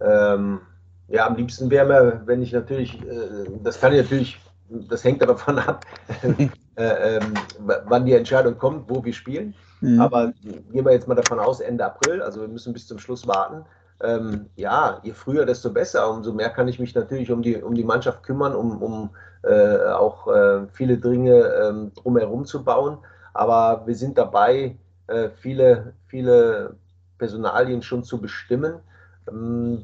Ähm, 0.00 0.60
ja, 1.08 1.26
am 1.26 1.36
liebsten 1.36 1.70
wäre 1.70 1.86
mir, 1.86 2.22
wenn 2.26 2.42
ich 2.42 2.52
natürlich, 2.52 3.00
äh, 3.02 3.46
das 3.62 3.80
kann 3.80 3.92
ich 3.92 4.02
natürlich, 4.02 4.40
das 4.68 5.04
hängt 5.04 5.22
davon 5.22 5.58
ab, 5.58 5.84
äh, 6.76 7.16
äh, 7.16 7.20
wann 7.58 8.06
die 8.06 8.12
Entscheidung 8.12 8.58
kommt, 8.58 8.88
wo 8.88 9.04
wir 9.04 9.12
spielen. 9.12 9.54
Mhm. 9.80 10.00
Aber 10.00 10.32
gehen 10.42 10.84
wir 10.84 10.92
jetzt 10.92 11.08
mal 11.08 11.14
davon 11.14 11.38
aus, 11.38 11.60
Ende 11.60 11.84
April, 11.84 12.22
also 12.22 12.40
wir 12.40 12.48
müssen 12.48 12.72
bis 12.72 12.86
zum 12.86 12.98
Schluss 12.98 13.26
warten. 13.26 13.64
Ähm, 14.00 14.46
ja, 14.54 15.00
je 15.02 15.12
früher, 15.12 15.44
desto 15.44 15.70
besser. 15.70 16.08
Umso 16.10 16.32
mehr 16.32 16.50
kann 16.50 16.68
ich 16.68 16.78
mich 16.78 16.94
natürlich 16.94 17.32
um 17.32 17.42
die, 17.42 17.56
um 17.56 17.74
die 17.74 17.84
Mannschaft 17.84 18.22
kümmern, 18.22 18.54
um, 18.54 18.80
um 18.80 19.10
äh, 19.42 19.90
auch 19.90 20.28
äh, 20.28 20.66
viele 20.72 20.98
Dinge 20.98 21.34
äh, 21.34 22.00
drumherum 22.00 22.44
zu 22.44 22.62
bauen. 22.62 22.98
Aber 23.34 23.82
wir 23.86 23.96
sind 23.96 24.16
dabei, 24.16 24.76
äh, 25.08 25.30
viele, 25.40 25.94
viele 26.06 26.76
Personalien 27.18 27.82
schon 27.82 28.04
zu 28.04 28.20
bestimmen, 28.20 28.74
ähm, 28.74 28.82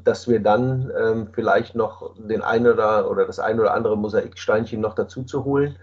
dass 0.03 0.27
wir 0.27 0.39
dann 0.39 0.91
ähm, 0.99 1.27
vielleicht 1.33 1.75
noch 1.75 2.15
den 2.17 2.41
einen 2.41 2.67
oder, 2.67 3.09
oder 3.09 3.25
das 3.25 3.39
ein 3.39 3.59
oder 3.59 3.73
andere 3.73 3.97
Mosaiksteinchen 3.97 4.81
noch 4.81 4.95
dazu 4.95 5.23
zu 5.23 5.43
holen. 5.45 5.75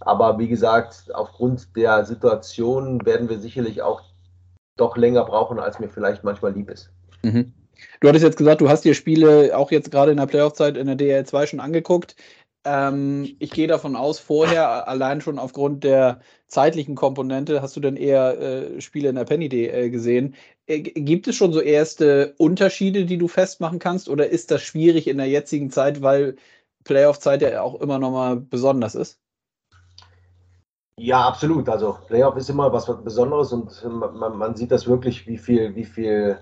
Aber 0.00 0.38
wie 0.38 0.48
gesagt, 0.48 1.12
aufgrund 1.14 1.76
der 1.76 2.04
Situation 2.04 3.04
werden 3.04 3.28
wir 3.28 3.38
sicherlich 3.38 3.82
auch 3.82 4.02
doch 4.76 4.96
länger 4.96 5.24
brauchen, 5.24 5.58
als 5.58 5.78
mir 5.78 5.88
vielleicht 5.88 6.24
manchmal 6.24 6.52
lieb 6.52 6.70
ist. 6.70 6.90
Mhm. 7.22 7.52
Du 8.00 8.08
hattest 8.08 8.24
jetzt 8.24 8.38
gesagt, 8.38 8.60
du 8.60 8.68
hast 8.68 8.84
dir 8.84 8.94
Spiele 8.94 9.56
auch 9.56 9.70
jetzt 9.70 9.90
gerade 9.90 10.10
in 10.10 10.16
der 10.16 10.26
Playoff-Zeit 10.26 10.76
in 10.76 10.86
der 10.86 10.96
DL2 10.96 11.46
schon 11.46 11.60
angeguckt. 11.60 12.16
Ähm, 12.64 13.36
ich 13.38 13.50
gehe 13.50 13.66
davon 13.66 13.96
aus, 13.96 14.18
vorher, 14.18 14.88
allein 14.88 15.20
schon 15.20 15.38
aufgrund 15.38 15.84
der 15.84 16.20
zeitlichen 16.46 16.94
Komponente, 16.94 17.62
hast 17.62 17.76
du 17.76 17.80
dann 17.80 17.96
eher 17.96 18.40
äh, 18.40 18.80
Spiele 18.80 19.08
in 19.10 19.14
der 19.16 19.24
Penny 19.24 19.48
DL 19.48 19.90
gesehen. 19.90 20.34
Äh, 20.66 20.80
gibt 20.80 21.28
es 21.28 21.36
schon 21.36 21.52
so 21.52 21.60
erste 21.60 22.34
Unterschiede, 22.38 23.06
die 23.06 23.18
du 23.18 23.28
festmachen 23.28 23.78
kannst, 23.78 24.08
oder 24.08 24.28
ist 24.28 24.50
das 24.50 24.62
schwierig 24.62 25.06
in 25.08 25.18
der 25.18 25.28
jetzigen 25.28 25.70
Zeit, 25.70 26.02
weil 26.02 26.36
Playoff-Zeit 26.84 27.42
ja 27.42 27.62
auch 27.62 27.80
immer 27.80 27.98
nochmal 27.98 28.36
besonders 28.36 28.94
ist? 28.94 29.20
Ja, 30.98 31.28
absolut. 31.28 31.68
Also 31.68 31.96
Playoff 32.08 32.36
ist 32.36 32.50
immer 32.50 32.72
was 32.72 32.86
Besonderes 33.04 33.52
und 33.52 33.84
man, 33.84 34.36
man 34.36 34.56
sieht 34.56 34.72
das 34.72 34.86
wirklich, 34.88 35.26
wie 35.28 35.38
viel, 35.38 35.74
wie 35.76 35.84
viel 35.84 36.38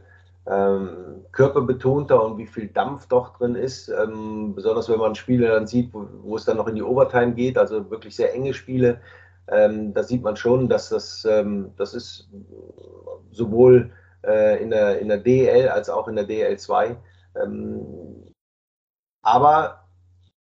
ähm, 0.49 1.25
körperbetonter 1.33 2.23
und 2.23 2.39
wie 2.39 2.47
viel 2.47 2.69
Dampf 2.69 3.07
doch 3.09 3.37
drin 3.37 3.55
ist. 3.55 3.89
Ähm, 3.89 4.55
besonders 4.55 4.89
wenn 4.89 4.99
man 4.99 5.15
Spiele 5.15 5.49
dann 5.49 5.67
sieht, 5.67 5.93
wo, 5.93 6.07
wo, 6.23 6.37
es 6.37 6.45
dann 6.45 6.57
noch 6.57 6.69
in 6.69 6.77
die 6.77 6.83
Overtime 6.83 7.35
geht, 7.35 7.59
also 7.59 7.91
wirklich 7.91 8.15
sehr 8.15 8.33
enge 8.35 8.55
Spiele. 8.55 9.01
Ähm, 9.49 9.93
da 9.95 10.03
sieht 10.03 10.23
man 10.23 10.37
schon, 10.37 10.69
dass 10.69 10.89
das, 10.89 11.25
ähm, 11.25 11.73
das 11.77 11.95
ist 11.95 12.29
sowohl 13.31 13.93
äh, 14.25 14.63
in, 14.63 14.71
der, 14.71 14.99
in 15.01 15.09
der 15.09 15.19
DL 15.19 15.69
als 15.69 15.91
auch 15.91 16.09
in 16.09 16.17
der 16.17 16.29
DL2. 16.29 16.97
Ähm, 17.43 18.33
aber 19.23 19.85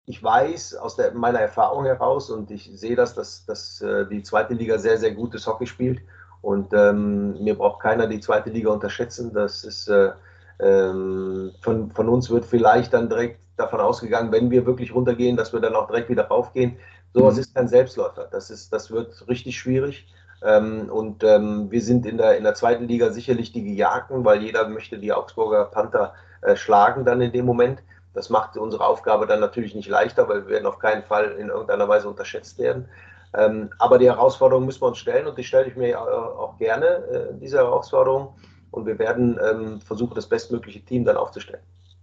ich 0.06 0.22
weiß 0.22 0.76
aus 0.76 0.96
der, 0.96 1.12
meiner 1.12 1.40
Erfahrung 1.40 1.84
heraus 1.84 2.30
und 2.30 2.50
ich 2.50 2.70
sehe 2.72 2.96
das, 2.96 3.14
dass, 3.14 3.44
dass 3.44 3.80
äh, 3.80 4.06
die 4.06 4.22
zweite 4.22 4.54
Liga 4.54 4.78
sehr, 4.78 4.98
sehr 4.98 5.12
gutes 5.12 5.46
Hockey 5.46 5.66
spielt. 5.66 6.00
Und 6.46 6.72
ähm, 6.74 7.42
mir 7.42 7.58
braucht 7.58 7.82
keiner 7.82 8.06
die 8.06 8.20
zweite 8.20 8.50
Liga 8.50 8.70
unterschätzen. 8.70 9.32
Das 9.34 9.64
ist 9.64 9.88
äh, 9.88 10.12
ähm, 10.60 11.50
von, 11.60 11.90
von 11.90 12.08
uns 12.08 12.30
wird 12.30 12.44
vielleicht 12.44 12.92
dann 12.92 13.08
direkt 13.08 13.40
davon 13.56 13.80
ausgegangen, 13.80 14.30
wenn 14.30 14.48
wir 14.52 14.64
wirklich 14.64 14.94
runtergehen, 14.94 15.36
dass 15.36 15.52
wir 15.52 15.58
dann 15.58 15.74
auch 15.74 15.88
direkt 15.88 16.08
wieder 16.08 16.28
raufgehen. 16.28 16.76
Sowas 17.12 17.34
mhm. 17.34 17.40
ist 17.40 17.54
kein 17.56 17.66
Selbstläufer. 17.66 18.28
Das, 18.30 18.50
ist, 18.50 18.72
das 18.72 18.92
wird 18.92 19.26
richtig 19.26 19.58
schwierig. 19.58 20.06
Ähm, 20.40 20.88
und 20.88 21.24
ähm, 21.24 21.68
wir 21.72 21.82
sind 21.82 22.06
in 22.06 22.16
der, 22.16 22.36
in 22.36 22.44
der 22.44 22.54
zweiten 22.54 22.86
Liga 22.86 23.10
sicherlich 23.10 23.50
die 23.50 23.64
Gejagten, 23.64 24.24
weil 24.24 24.40
jeder 24.40 24.68
möchte 24.68 24.98
die 24.98 25.12
Augsburger 25.12 25.64
Panther 25.64 26.14
äh, 26.42 26.54
schlagen 26.54 27.04
dann 27.04 27.20
in 27.22 27.32
dem 27.32 27.44
Moment. 27.44 27.82
Das 28.14 28.30
macht 28.30 28.56
unsere 28.56 28.86
Aufgabe 28.86 29.26
dann 29.26 29.40
natürlich 29.40 29.74
nicht 29.74 29.88
leichter, 29.88 30.28
weil 30.28 30.44
wir 30.44 30.54
werden 30.54 30.66
auf 30.66 30.78
keinen 30.78 31.02
Fall 31.02 31.32
in 31.40 31.48
irgendeiner 31.48 31.88
Weise 31.88 32.08
unterschätzt 32.08 32.60
werden. 32.60 32.88
Ähm, 33.34 33.70
aber 33.78 33.98
die 33.98 34.06
Herausforderung 34.06 34.66
müssen 34.66 34.82
wir 34.82 34.88
uns 34.88 34.98
stellen 34.98 35.26
und 35.26 35.36
die 35.38 35.44
stelle 35.44 35.68
ich 35.68 35.76
mir 35.76 36.00
auch 36.00 36.56
gerne, 36.58 36.86
äh, 36.86 37.40
diese 37.40 37.58
Herausforderung. 37.58 38.34
Und 38.70 38.86
wir 38.86 38.98
werden 38.98 39.38
ähm, 39.42 39.80
versuchen, 39.80 40.14
das 40.14 40.28
bestmögliche 40.28 40.84
Team 40.84 41.04
dann 41.04 41.16
aufzustellen. 41.16 41.62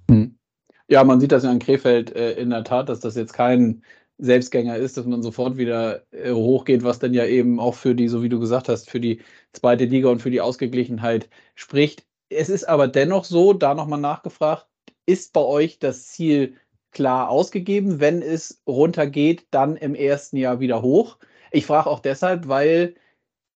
Hm. 0.10 0.38
Ja, 0.88 1.04
man 1.04 1.20
sieht 1.20 1.32
das 1.32 1.44
ja 1.44 1.52
in 1.52 1.60
Krefeld 1.60 2.16
äh, 2.16 2.34
in 2.34 2.50
der 2.50 2.64
Tat, 2.64 2.90
dass 2.90 3.00
das 3.00 3.16
jetzt 3.16 3.34
kein 3.34 3.84
Selbstgänger 4.18 4.78
ist, 4.78 4.98
dass 4.98 5.06
man 5.06 5.22
sofort 5.22 5.58
wieder 5.58 6.04
äh, 6.12 6.32
hochgeht, 6.32 6.84
was 6.84 7.00
dann 7.00 7.14
ja 7.14 7.26
eben 7.26 7.60
auch 7.60 7.76
für 7.76 7.96
die, 7.96 8.08
so 8.08 8.22
wie 8.24 8.30
du 8.30 8.40
gesagt 8.40 8.70
hast, 8.70 8.90
für 8.90 9.00
die 9.00 9.22
zweite 9.54 9.86
Liga 9.86 10.10
und 10.10 10.22
für 10.22 10.32
die 10.32 10.42
Ausgeglichenheit 10.42 11.30
spricht. 11.56 12.06
Es 12.30 12.50
ist 12.50 12.68
aber 12.68 12.88
dennoch 12.88 13.26
so, 13.26 13.54
da 13.54 13.74
nochmal 13.74 14.00
nachgefragt, 14.00 14.68
ist 15.06 15.34
bei 15.34 15.42
euch 15.42 15.80
das 15.80 16.08
Ziel 16.08 16.56
klar 16.94 17.30
ausgegeben, 17.30 18.00
wenn 18.00 18.22
es 18.22 18.62
runtergeht, 18.68 19.48
dann 19.52 19.76
im 19.78 19.96
ersten 19.96 20.38
Jahr 20.38 20.60
wieder 20.60 20.82
hoch? 20.82 21.18
Ich 21.52 21.66
frage 21.66 21.90
auch 21.90 22.00
deshalb, 22.00 22.48
weil 22.48 22.96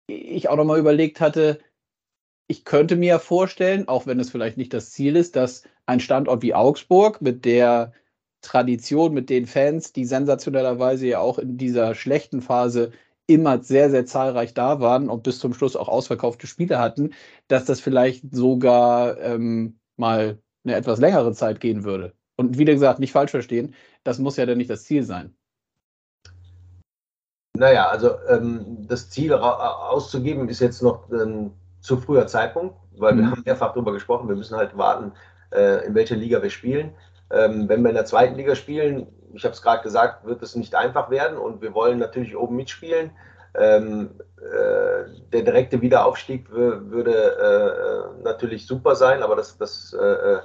ich 0.08 0.50
auch 0.50 0.58
nochmal 0.58 0.80
überlegt 0.80 1.22
hatte, 1.22 1.60
ich 2.48 2.66
könnte 2.66 2.96
mir 2.96 3.20
vorstellen, 3.20 3.88
auch 3.88 4.08
wenn 4.08 4.20
es 4.20 4.32
vielleicht 4.32 4.58
nicht 4.58 4.74
das 4.74 4.92
Ziel 4.92 5.16
ist, 5.16 5.36
dass 5.36 5.64
ein 5.86 6.00
Standort 6.00 6.42
wie 6.44 6.54
Augsburg 6.54 7.22
mit 7.22 7.46
der 7.46 7.94
Tradition, 8.42 9.14
mit 9.14 9.30
den 9.30 9.46
Fans, 9.48 9.94
die 9.94 10.06
sensationellerweise 10.06 11.08
ja 11.08 11.20
auch 11.20 11.40
in 11.40 11.58
dieser 11.58 11.96
schlechten 11.96 12.42
Phase 12.42 12.92
immer 13.28 13.62
sehr, 13.62 13.90
sehr 13.90 14.06
zahlreich 14.06 14.54
da 14.54 14.80
waren 14.80 15.10
und 15.10 15.24
bis 15.24 15.40
zum 15.40 15.54
Schluss 15.54 15.76
auch 15.76 15.90
ausverkaufte 15.90 16.48
Spiele 16.48 16.80
hatten, 16.80 17.14
dass 17.50 17.66
das 17.66 17.82
vielleicht 17.82 18.24
sogar 18.34 19.20
ähm, 19.20 19.80
mal 19.98 20.42
eine 20.64 20.76
etwas 20.76 21.00
längere 21.00 21.34
Zeit 21.34 21.60
gehen 21.60 21.84
würde. 21.84 22.17
Und 22.38 22.58
wie 22.58 22.66
gesagt, 22.66 23.00
nicht 23.00 23.12
falsch 23.12 23.32
verstehen, 23.32 23.74
das 24.04 24.20
muss 24.20 24.38
ja 24.38 24.46
dann 24.46 24.60
nicht 24.60 24.70
das 24.70 24.84
Ziel 24.84 25.04
sein. 25.04 25.36
Naja, 27.54 27.88
also 27.88 28.12
ähm, 28.30 28.86
das 28.88 29.10
Ziel 29.10 29.34
auszugeben 29.34 30.48
ist 30.48 30.60
jetzt 30.60 30.84
noch 30.84 31.10
ein 31.10 31.52
zu 31.82 31.98
früher 31.98 32.28
Zeitpunkt, 32.28 32.76
weil 32.98 33.14
mhm. 33.14 33.18
wir 33.18 33.32
haben 33.32 33.44
mehrfach 33.46 33.74
darüber 33.74 33.92
gesprochen, 33.92 34.30
wir 34.30 34.36
müssen 34.36 34.56
halt 34.56 34.78
warten, 34.78 35.14
äh, 35.52 35.86
in 35.88 35.96
welcher 35.96 36.16
Liga 36.16 36.42
wir 36.44 36.52
spielen. 36.52 36.94
Ähm, 37.32 37.68
wenn 37.68 37.82
wir 37.82 37.90
in 37.90 37.96
der 37.96 38.06
zweiten 38.06 38.36
Liga 38.36 38.54
spielen, 38.54 39.08
ich 39.34 39.44
habe 39.44 39.54
es 39.54 39.62
gerade 39.62 39.82
gesagt, 39.82 40.26
wird 40.26 40.44
es 40.44 40.56
nicht 40.56 40.76
einfach 40.76 41.10
werden 41.10 41.38
und 41.38 41.62
wir 41.62 41.74
wollen 41.74 41.98
natürlich 41.98 42.38
oben 42.38 42.56
mitspielen. 42.56 43.12
Ähm, 43.56 44.12
äh, 44.38 45.10
der 45.34 45.42
direkte 45.42 45.82
Wiederaufstieg 45.82 46.52
würde 46.52 48.14
äh, 48.20 48.24
natürlich 48.24 48.68
super 48.68 48.96
sein, 48.96 49.24
aber 49.24 49.36
das, 49.36 49.58
das, 49.58 49.94
äh, 50.00 50.06
äh 50.06 50.38
ähm, 50.38 50.42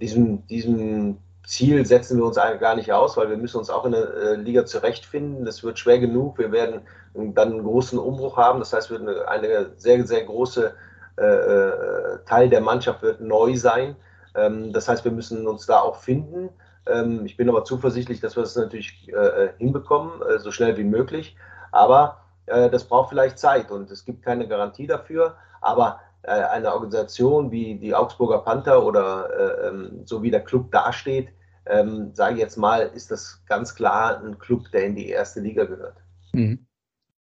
diesem, 0.00 0.46
diesem 0.46 1.18
Ziel 1.46 1.84
setzen 1.84 2.18
wir 2.18 2.24
uns 2.24 2.36
gar 2.36 2.74
nicht 2.74 2.92
aus, 2.92 3.16
weil 3.16 3.28
wir 3.28 3.36
müssen 3.36 3.58
uns 3.58 3.70
auch 3.70 3.84
in 3.84 3.92
der 3.92 4.14
äh, 4.14 4.34
Liga 4.36 4.64
zurechtfinden. 4.64 5.44
Das 5.44 5.62
wird 5.62 5.78
schwer 5.78 5.98
genug. 5.98 6.38
Wir 6.38 6.52
werden 6.52 6.80
dann 7.14 7.52
einen 7.52 7.62
großen 7.62 7.98
Umbruch 7.98 8.36
haben. 8.36 8.60
Das 8.60 8.72
heißt, 8.72 8.90
eine, 8.92 9.28
eine 9.28 9.72
sehr, 9.76 10.06
sehr 10.06 10.24
große 10.24 10.74
äh, 11.16 12.18
Teil 12.24 12.48
der 12.48 12.60
Mannschaft 12.60 13.02
wird 13.02 13.20
neu 13.20 13.56
sein. 13.56 13.96
Ähm, 14.34 14.72
das 14.72 14.88
heißt, 14.88 15.04
wir 15.04 15.12
müssen 15.12 15.46
uns 15.46 15.66
da 15.66 15.80
auch 15.80 15.96
finden. 15.96 16.48
Ähm, 16.86 17.26
ich 17.26 17.36
bin 17.36 17.48
aber 17.48 17.64
zuversichtlich, 17.64 18.20
dass 18.20 18.36
wir 18.36 18.42
das 18.42 18.56
natürlich 18.56 19.12
äh, 19.12 19.50
hinbekommen, 19.58 20.22
äh, 20.22 20.38
so 20.38 20.50
schnell 20.50 20.76
wie 20.78 20.84
möglich. 20.84 21.36
Aber 21.72 22.22
äh, 22.46 22.70
das 22.70 22.84
braucht 22.84 23.10
vielleicht 23.10 23.38
Zeit 23.38 23.70
und 23.70 23.90
es 23.90 24.04
gibt 24.04 24.24
keine 24.24 24.48
Garantie 24.48 24.86
dafür. 24.86 25.36
Aber 25.60 26.00
eine 26.26 26.72
Organisation 26.72 27.50
wie 27.50 27.76
die 27.76 27.94
Augsburger 27.94 28.38
Panther 28.38 28.84
oder 28.84 29.68
ähm, 29.68 30.02
so 30.04 30.22
wie 30.22 30.30
der 30.30 30.44
Club 30.44 30.70
dasteht, 30.72 31.28
sage 32.12 32.34
ich 32.34 32.40
jetzt 32.40 32.58
mal, 32.58 32.90
ist 32.94 33.10
das 33.10 33.42
ganz 33.46 33.74
klar 33.74 34.22
ein 34.22 34.38
Club, 34.38 34.70
der 34.72 34.84
in 34.84 34.96
die 34.96 35.08
erste 35.08 35.40
Liga 35.40 35.64
gehört. 35.64 35.96
Mhm. 36.32 36.66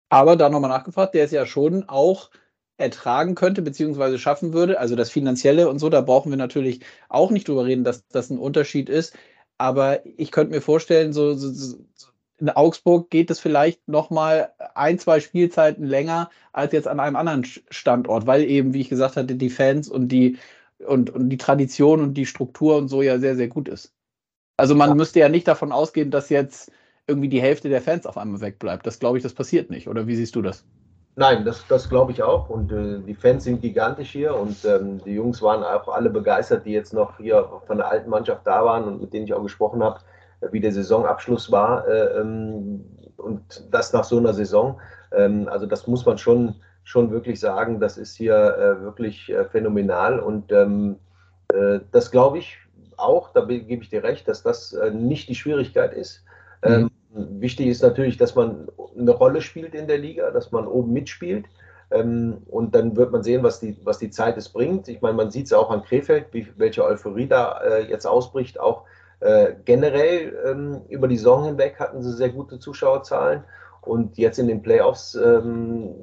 Aber 0.10 0.36
da 0.36 0.50
nochmal 0.50 0.70
nachgefragt, 0.70 1.16
der 1.16 1.24
ist 1.24 1.32
ja 1.32 1.46
schon 1.46 1.88
auch 1.88 2.30
ertragen 2.78 3.36
könnte, 3.36 3.62
beziehungsweise 3.62 4.20
schaffen 4.20 4.54
würde. 4.54 4.80
Also 4.80 4.96
das 4.96 5.10
Finanzielle 5.10 5.70
und 5.70 5.80
so, 5.80 5.90
da 5.90 6.02
brauchen 6.02 6.32
wir 6.32 6.38
natürlich 6.38 6.82
auch 7.10 7.32
nicht 7.32 7.48
drüber 7.48 7.66
reden, 7.66 7.84
dass 7.84 8.08
das 8.08 8.30
ein 8.30 8.38
Unterschied 8.38 8.90
ist. 8.90 9.16
Aber 9.58 10.06
ich 10.06 10.32
könnte 10.32 10.54
mir 10.54 10.62
vorstellen, 10.62 11.14
so, 11.14 11.34
so, 11.36 11.50
so 11.50 12.12
in 12.40 12.50
Augsburg 12.50 13.10
geht 13.10 13.30
es 13.30 13.40
vielleicht 13.40 13.88
noch 13.88 14.10
mal 14.10 14.52
ein, 14.76 15.00
zwei 15.00 15.20
Spielzeiten 15.20 15.86
länger 15.86 16.30
als 16.52 16.74
jetzt 16.74 16.88
an 16.88 17.00
einem 17.00 17.16
anderen 17.16 17.46
Standort, 17.70 18.28
weil 18.28 18.44
eben, 18.44 18.74
wie 18.74 18.82
ich 18.82 18.90
gesagt 18.90 19.16
hatte, 19.16 19.36
die 19.36 19.50
Fans 19.50 19.88
und 19.88 20.10
die 20.10 20.38
und, 20.86 21.10
und 21.10 21.30
die 21.30 21.38
Tradition 21.38 22.02
und 22.02 22.16
die 22.16 22.26
Struktur 22.26 22.78
und 22.78 22.90
so 22.90 23.02
ja 23.02 23.20
sehr, 23.20 23.36
sehr 23.36 23.48
gut 23.48 23.70
ist. 23.70 23.94
Also 24.58 24.76
man 24.76 24.90
ja. 24.90 24.96
müsste 24.96 25.20
ja 25.20 25.30
nicht 25.30 25.48
davon 25.48 25.72
ausgehen, 25.72 26.12
dass 26.12 26.30
jetzt 26.30 26.72
irgendwie 27.08 27.30
die 27.30 27.42
Hälfte 27.42 27.70
der 27.70 27.82
Fans 27.82 28.06
auf 28.06 28.18
einmal 28.18 28.42
wegbleibt. 28.42 28.86
Das 28.86 29.00
glaube 29.00 29.18
ich, 29.18 29.24
das 29.24 29.34
passiert 29.34 29.70
nicht. 29.70 29.88
Oder 29.88 30.08
wie 30.08 30.16
siehst 30.16 30.36
du 30.36 30.42
das? 30.42 30.66
Nein, 31.16 31.46
das, 31.46 31.66
das 31.68 31.90
glaube 31.90 32.12
ich 32.12 32.24
auch. 32.24 32.50
Und 32.50 32.72
äh, 32.72 33.00
die 33.00 33.14
Fans 33.14 33.44
sind 33.44 33.62
gigantisch 33.62 34.12
hier 34.12 34.36
und 34.36 34.66
ähm, 34.66 35.00
die 35.06 35.14
Jungs 35.14 35.42
waren 35.42 35.64
auch 35.64 35.88
alle 35.88 36.10
begeistert, 36.10 36.66
die 36.66 36.72
jetzt 36.72 36.94
noch 36.94 37.18
hier 37.18 37.48
von 37.68 37.78
der 37.78 37.88
alten 37.88 38.10
Mannschaft 38.10 38.48
da 38.48 38.66
waren 38.66 38.86
und 38.86 39.02
mit 39.02 39.14
denen 39.14 39.26
ich 39.26 39.34
auch 39.34 39.44
gesprochen 39.44 39.84
habe, 39.84 40.00
wie 40.52 40.60
der 40.60 40.72
Saisonabschluss 40.72 41.52
war. 41.52 41.88
Äh, 41.88 42.20
ähm, 42.20 42.84
und 43.24 43.68
das 43.72 43.94
nach 43.94 44.04
so 44.04 44.18
einer 44.18 44.34
Saison. 44.34 44.80
Ähm, 45.12 45.48
also 45.50 45.66
das 45.66 45.88
muss 45.88 46.06
man 46.06 46.18
schon, 46.18 46.56
schon 46.84 47.12
wirklich 47.12 47.40
sagen, 47.40 47.80
das 47.80 47.98
ist 47.98 48.16
hier 48.16 48.36
äh, 48.36 48.84
wirklich 48.84 49.30
äh, 49.30 49.46
phänomenal. 49.46 50.20
Und 50.20 50.52
ähm, 50.52 50.98
äh, 51.54 51.80
das 51.92 52.12
glaube 52.12 52.40
ich 52.40 52.58
auch, 52.98 53.32
da 53.34 53.46
gebe 53.46 53.82
ich 53.84 53.90
dir 53.90 54.04
recht, 54.04 54.28
dass 54.28 54.44
das 54.44 54.76
nicht 54.94 55.28
die 55.28 55.36
Schwierigkeit 55.36 55.94
ist. 55.94 56.24
Mhm. 56.64 56.92
Wichtig 57.10 57.68
ist 57.68 57.82
natürlich, 57.82 58.18
dass 58.18 58.36
man 58.36 58.68
eine 58.96 59.12
Rolle 59.12 59.42
spielt 59.42 59.74
in 59.74 59.88
der 59.88 59.98
Liga, 59.98 60.30
dass 60.30 60.52
man 60.52 60.68
oben 60.68 60.94
mitspielt. 60.94 61.46
Und 61.90 62.70
dann 62.72 62.96
wird 62.96 63.12
man 63.12 63.24
sehen, 63.24 63.42
was 63.42 63.60
die, 63.60 63.76
was 63.84 63.98
die 63.98 64.12
Zeit 64.12 64.38
es 64.38 64.48
bringt. 64.48 64.88
Ich 64.88 65.02
meine, 65.02 65.16
man 65.16 65.32
sieht 65.32 65.48
es 65.48 65.54
auch 65.54 65.72
an 65.72 65.84
Krefeld, 65.84 66.28
wie, 66.32 66.48
welche 66.56 66.86
Euphorie 66.86 67.28
da 67.28 67.80
jetzt 67.80 68.06
ausbricht. 68.06 68.60
Auch 68.60 68.84
äh, 69.24 69.56
generell 69.66 70.38
ähm, 70.46 70.82
über 70.90 71.08
die 71.08 71.18
Saison 71.18 71.46
hinweg 71.46 71.80
hatten 71.80 72.02
sie 72.04 72.14
sehr 72.14 72.30
gute 72.30 72.60
Zuschauerzahlen. 72.60 73.44
Und 73.82 74.18
jetzt 74.18 74.40
in 74.40 74.48
den 74.48 74.62
Playoffs 74.62 75.16
ähm, 75.16 75.94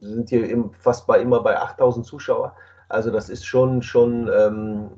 sind 0.00 0.28
hier 0.30 0.70
fast 0.78 1.06
bei, 1.06 1.20
immer 1.20 1.42
bei 1.42 1.56
8000 1.56 2.06
Zuschauer. 2.06 2.54
Also 2.88 3.10
das 3.10 3.28
ist 3.28 3.44
schon, 3.44 3.82
schon 3.82 4.28
ähm, 4.36 4.90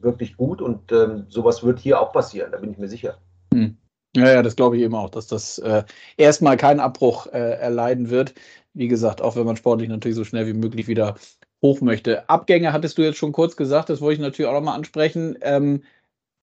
wirklich 0.00 0.36
gut 0.36 0.60
und 0.62 0.90
ähm, 0.92 1.26
sowas 1.28 1.62
wird 1.62 1.78
hier 1.78 2.00
auch 2.00 2.12
passieren, 2.12 2.50
da 2.52 2.58
bin 2.58 2.72
ich 2.72 2.78
mir 2.78 2.88
sicher. 2.88 3.18
Hm. 3.54 3.76
Ja, 4.16 4.32
ja, 4.32 4.42
das 4.42 4.56
glaube 4.56 4.76
ich 4.76 4.82
eben 4.82 4.94
auch, 4.94 5.10
dass 5.10 5.28
das 5.28 5.58
äh, 5.58 5.84
erstmal 6.16 6.56
keinen 6.56 6.80
Abbruch 6.80 7.26
äh, 7.28 7.58
erleiden 7.58 8.10
wird. 8.10 8.34
Wie 8.74 8.88
gesagt, 8.88 9.22
auch 9.22 9.36
wenn 9.36 9.46
man 9.46 9.56
sportlich 9.56 9.88
natürlich 9.88 10.16
so 10.16 10.24
schnell 10.24 10.46
wie 10.46 10.52
möglich 10.52 10.88
wieder 10.88 11.14
hoch 11.62 11.80
möchte. 11.80 12.28
Abgänge 12.28 12.72
hattest 12.72 12.98
du 12.98 13.02
jetzt 13.02 13.18
schon 13.18 13.32
kurz 13.32 13.56
gesagt, 13.56 13.90
das 13.90 14.00
wollte 14.00 14.14
ich 14.14 14.20
natürlich 14.20 14.48
auch 14.50 14.54
nochmal 14.54 14.76
ansprechen. 14.76 15.38
Ähm, 15.42 15.82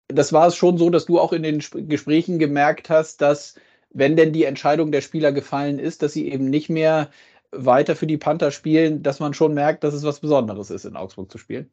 das 0.08 0.34
war 0.34 0.48
es 0.48 0.56
schon 0.56 0.78
so, 0.78 0.89
dass 0.89 1.06
du 1.06 1.20
auch 1.20 1.34
in 1.34 1.43
den 1.43 1.60
Gesprächen 1.60 2.39
gemerkt 2.39 2.89
hast, 2.89 3.22
dass, 3.22 3.56
wenn 3.91 4.15
denn 4.15 4.34
die 4.34 4.46
Entscheidung 4.46 4.91
der 4.91 5.02
Spieler 5.02 5.32
gefallen 5.32 5.80
ist, 5.80 6.02
dass 6.02 6.13
sie 6.13 6.32
eben 6.32 6.50
nicht 6.50 6.70
mehr 6.70 7.10
weiter 7.52 7.96
für 7.96 8.08
die 8.08 8.17
Panther 8.17 8.52
spielen, 8.52 9.04
dass 9.04 9.20
man 9.20 9.34
schon 9.34 9.54
merkt, 9.54 9.84
dass 9.84 9.93
es 9.93 10.04
was 10.04 10.20
Besonderes 10.20 10.70
ist, 10.70 10.86
in 10.86 10.96
Augsburg 10.96 11.32
zu 11.32 11.38
spielen. 11.38 11.70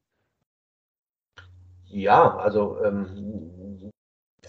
Ja, 1.87 2.37
also 2.39 2.79
ähm, 2.85 3.91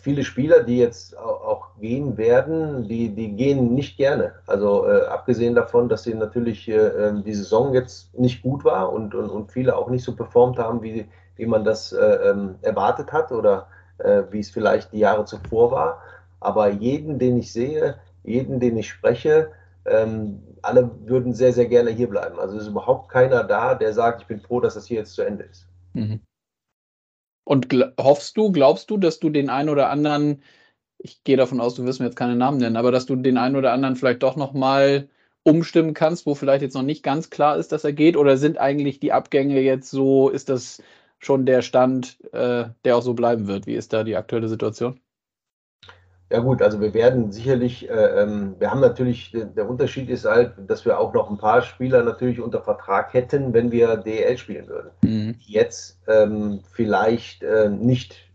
viele 0.02 0.24
Spieler, 0.24 0.64
die 0.64 0.78
jetzt 0.78 1.18
auch 1.18 1.80
gehen 1.80 2.18
werden, 2.18 2.88
die, 2.88 3.10
die 3.10 3.36
gehen 3.36 3.74
nicht 3.74 3.98
gerne. 3.98 4.34
Also 4.48 4.88
äh, 4.88 5.06
abgesehen 5.06 5.54
davon, 5.54 5.90
dass 5.90 6.04
sie 6.04 6.16
natürlich 6.16 6.68
äh, 6.68 6.76
ähm, 6.76 7.24
die 7.24 7.34
Saison 7.34 7.74
jetzt 7.74 8.18
nicht 8.18 8.42
gut 8.42 8.64
war 8.64 8.92
und, 8.92 9.14
und, 9.14 9.30
und 9.30 9.52
viele 9.52 9.76
auch 9.76 9.90
nicht 9.90 10.04
so 10.04 10.16
performt 10.16 10.58
haben, 10.58 10.82
wie, 10.82 11.08
wie 11.36 11.46
man 11.46 11.64
das 11.64 11.92
äh, 11.92 12.04
ähm, 12.04 12.56
erwartet 12.62 13.12
hat 13.12 13.32
oder 13.32 13.68
äh, 14.00 14.24
wie 14.32 14.40
es 14.40 14.52
vielleicht 14.52 14.94
die 14.94 15.00
Jahre 15.00 15.26
zuvor 15.26 15.72
war. 15.72 16.02
Aber 16.40 16.70
jeden, 16.70 17.20
den 17.20 17.38
ich 17.38 17.52
sehe, 17.52 18.00
jeden, 18.24 18.60
den 18.60 18.78
ich 18.78 18.90
spreche, 18.90 19.52
ähm, 19.86 20.42
alle 20.62 20.90
würden 21.06 21.34
sehr, 21.34 21.54
sehr 21.54 21.68
gerne 21.68 21.92
hier 21.92 22.10
bleiben. 22.10 22.40
Also 22.40 22.58
ist 22.58 22.68
überhaupt 22.68 23.10
keiner 23.10 23.44
da, 23.44 23.76
der 23.76 23.94
sagt, 23.94 24.22
ich 24.22 24.28
bin 24.28 24.40
froh, 24.40 24.60
dass 24.60 24.74
das 24.74 24.88
hier 24.88 24.98
jetzt 24.98 25.14
zu 25.14 25.22
Ende 25.22 25.44
ist. 25.44 25.68
Mhm. 25.94 26.22
Und 27.48 27.68
hoffst 28.00 28.38
du, 28.38 28.52
glaubst 28.52 28.90
du, 28.90 28.98
dass 28.98 29.20
du 29.20 29.30
den 29.30 29.50
einen 29.50 29.70
oder 29.70 29.90
anderen, 29.90 30.42
ich 30.98 31.24
gehe 31.24 31.38
davon 31.38 31.62
aus, 31.62 31.76
du 31.76 31.86
wirst 31.86 32.00
mir 32.00 32.08
jetzt 32.08 32.18
keine 32.18 32.36
Namen 32.36 32.58
nennen, 32.58 32.78
aber 32.78 32.92
dass 32.92 33.06
du 33.06 33.16
den 33.16 33.38
einen 33.38 33.56
oder 33.56 33.72
anderen 33.72 33.96
vielleicht 33.96 34.24
doch 34.24 34.36
nochmal 34.36 35.08
umstimmen 35.44 35.94
kannst, 35.94 36.26
wo 36.26 36.34
vielleicht 36.34 36.64
jetzt 36.64 36.74
noch 36.74 36.82
nicht 36.82 37.04
ganz 37.04 37.30
klar 37.30 37.58
ist, 37.58 37.72
dass 37.72 37.84
er 37.84 37.94
geht? 37.94 38.18
Oder 38.18 38.38
sind 38.38 38.58
eigentlich 38.58 39.00
die 39.00 39.14
Abgänge 39.14 39.62
jetzt 39.62 39.92
so, 39.92 40.30
ist 40.30 40.50
das 40.50 40.82
schon 41.26 41.46
der 41.46 41.62
Stand, 41.62 42.18
äh, 42.34 42.66
der 42.84 42.98
auch 42.98 43.02
so 43.02 43.14
bleiben 43.14 43.48
wird? 43.48 43.68
Wie 43.68 43.76
ist 43.76 43.94
da 43.94 44.04
die 44.04 44.16
aktuelle 44.16 44.48
Situation? 44.48 45.00
Ja 46.32 46.40
gut, 46.40 46.62
also 46.62 46.82
wir 46.82 46.94
werden 46.94 47.32
sicherlich, 47.32 47.88
äh, 47.88 47.94
ähm, 47.94 48.56
wir 48.58 48.72
haben 48.72 48.80
natürlich, 48.82 49.32
der 49.32 49.70
Unterschied 49.70 50.10
ist 50.10 50.26
halt, 50.26 50.54
dass 50.68 50.84
wir 50.84 51.00
auch 51.00 51.14
noch 51.14 51.30
ein 51.30 51.38
paar 51.38 51.62
Spieler 51.62 52.04
natürlich 52.04 52.42
unter 52.42 52.62
Vertrag 52.62 53.14
hätten, 53.14 53.54
wenn 53.54 53.72
wir 53.72 53.98
DL 53.98 54.38
spielen 54.38 54.68
würden. 54.68 54.90
Mhm. 55.04 55.36
Die 55.38 55.54
jetzt 55.54 56.00
ähm, 56.08 56.62
vielleicht 56.72 57.44
äh, 57.44 57.70
nicht 57.70 58.26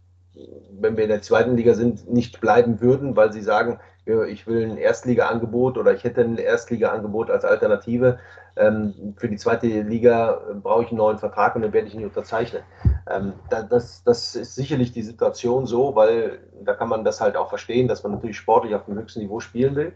wenn 0.79 0.97
wir 0.97 1.05
in 1.05 1.11
der 1.11 1.23
zweiten 1.23 1.57
Liga 1.57 1.75
sind, 1.75 2.11
nicht 2.11 2.41
bleiben 2.41 2.81
würden, 2.81 3.17
weil 3.17 3.33
sie 3.33 3.43
sagen, 3.43 3.79
ich 4.07 4.47
will 4.47 4.71
ein 4.71 4.77
Erstliga-Angebot 4.77 5.79
oder 5.79 5.95
ich 5.95 6.05
hätte 6.05 6.23
ein 6.23 6.39
Erstliga-Angebot 6.39 7.31
als 7.31 7.45
Alternative. 7.45 8.19
Ähm, 8.57 9.15
für 9.17 9.29
die 9.29 9.37
zweite 9.37 9.67
Liga 9.67 10.41
brauche 10.63 10.83
ich 10.83 10.89
einen 10.89 10.99
neuen 10.99 11.19
Vertrag 11.19 11.55
und 11.55 11.63
den 11.63 11.73
werde 11.73 11.87
ich 11.87 11.95
nicht 11.95 12.05
unterzeichnen. 12.05 12.63
Ähm, 13.09 13.35
das, 13.49 14.03
das 14.03 14.35
ist 14.35 14.55
sicherlich 14.55 14.93
die 14.93 15.03
Situation 15.03 15.67
so, 15.67 15.95
weil 15.95 16.41
da 16.63 16.75
kann 16.75 16.89
man 16.89 17.05
das 17.05 17.21
halt 17.21 17.37
auch 17.37 17.49
verstehen, 17.49 17.89
dass 17.89 18.03
man 18.03 18.13
natürlich 18.13 18.37
sportlich 18.37 18.75
auf 18.75 18.87
dem 18.87 18.97
höchsten 18.97 19.21
Niveau 19.21 19.41
spielen 19.41 19.77
will. 19.77 19.93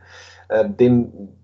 Ähm, 0.50 0.76
dem, 0.76 1.36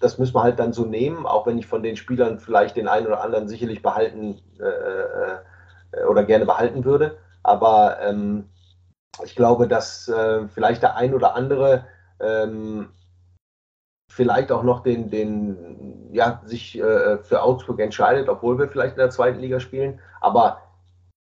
das 0.00 0.18
müssen 0.18 0.34
wir 0.34 0.42
halt 0.42 0.58
dann 0.58 0.72
so 0.72 0.84
nehmen, 0.84 1.26
auch 1.26 1.46
wenn 1.46 1.58
ich 1.58 1.66
von 1.66 1.82
den 1.82 1.96
Spielern 1.96 2.40
vielleicht 2.40 2.76
den 2.76 2.88
einen 2.88 3.06
oder 3.06 3.22
anderen 3.22 3.46
sicherlich 3.46 3.82
behalten 3.82 4.40
äh, 4.58 6.00
äh, 6.00 6.04
oder 6.04 6.24
gerne 6.24 6.46
behalten 6.46 6.84
würde. 6.84 7.18
Aber 7.42 7.98
ich 9.24 9.36
glaube, 9.36 9.68
dass 9.68 10.08
äh, 10.08 10.48
vielleicht 10.48 10.82
der 10.82 10.96
ein 10.96 11.14
oder 11.14 11.36
andere 11.36 11.84
ähm, 12.20 12.88
vielleicht 14.10 14.50
auch 14.52 14.62
noch 14.62 14.82
den, 14.82 15.10
den 15.10 16.12
ja, 16.12 16.40
sich 16.44 16.78
äh, 16.78 17.18
für 17.18 17.42
Augsburg 17.42 17.80
entscheidet, 17.80 18.28
obwohl 18.28 18.58
wir 18.58 18.68
vielleicht 18.68 18.94
in 18.94 19.00
der 19.00 19.10
zweiten 19.10 19.40
Liga 19.40 19.60
spielen. 19.60 20.00
Aber 20.20 20.62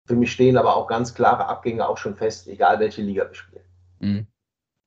für 0.06 0.15
mich 0.15 0.32
stehen 0.32 0.58
aber 0.58 0.76
auch 0.76 0.88
ganz 0.88 1.15
klare 1.15 1.48
Abgänge 1.48 1.88
auch 1.88 1.98
schon 1.98 2.15
fest, 2.15 2.48
egal 2.48 2.80
welche 2.80 3.02
Liga 3.02 3.28
wir 3.28 3.34
spielen. 3.34 3.63
Mhm. 4.00 4.28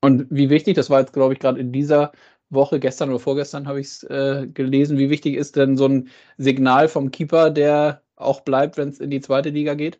Und 0.01 0.27
wie 0.29 0.49
wichtig, 0.49 0.75
das 0.75 0.89
war 0.89 1.01
jetzt, 1.01 1.13
glaube 1.13 1.33
ich, 1.33 1.39
gerade 1.39 1.59
in 1.59 1.73
dieser 1.73 2.13
Woche, 2.49 2.79
gestern 2.79 3.09
oder 3.09 3.19
vorgestern 3.19 3.67
habe 3.67 3.79
ich 3.79 3.87
es 3.87 4.03
äh, 4.03 4.47
gelesen, 4.47 4.97
wie 4.97 5.09
wichtig 5.09 5.35
ist 5.35 5.55
denn 5.55 5.77
so 5.77 5.85
ein 5.85 6.09
Signal 6.37 6.87
vom 6.87 7.11
Keeper, 7.11 7.49
der 7.49 8.01
auch 8.15 8.41
bleibt, 8.41 8.77
wenn 8.77 8.89
es 8.89 8.99
in 8.99 9.09
die 9.09 9.21
zweite 9.21 9.49
Liga 9.49 9.75
geht? 9.75 9.99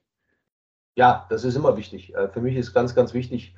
Ja, 0.95 1.27
das 1.29 1.43
ist 1.43 1.55
immer 1.55 1.77
wichtig. 1.77 2.15
Äh, 2.15 2.29
für 2.29 2.41
mich 2.41 2.55
ist 2.55 2.73
ganz, 2.73 2.95
ganz 2.95 3.13
wichtig, 3.13 3.55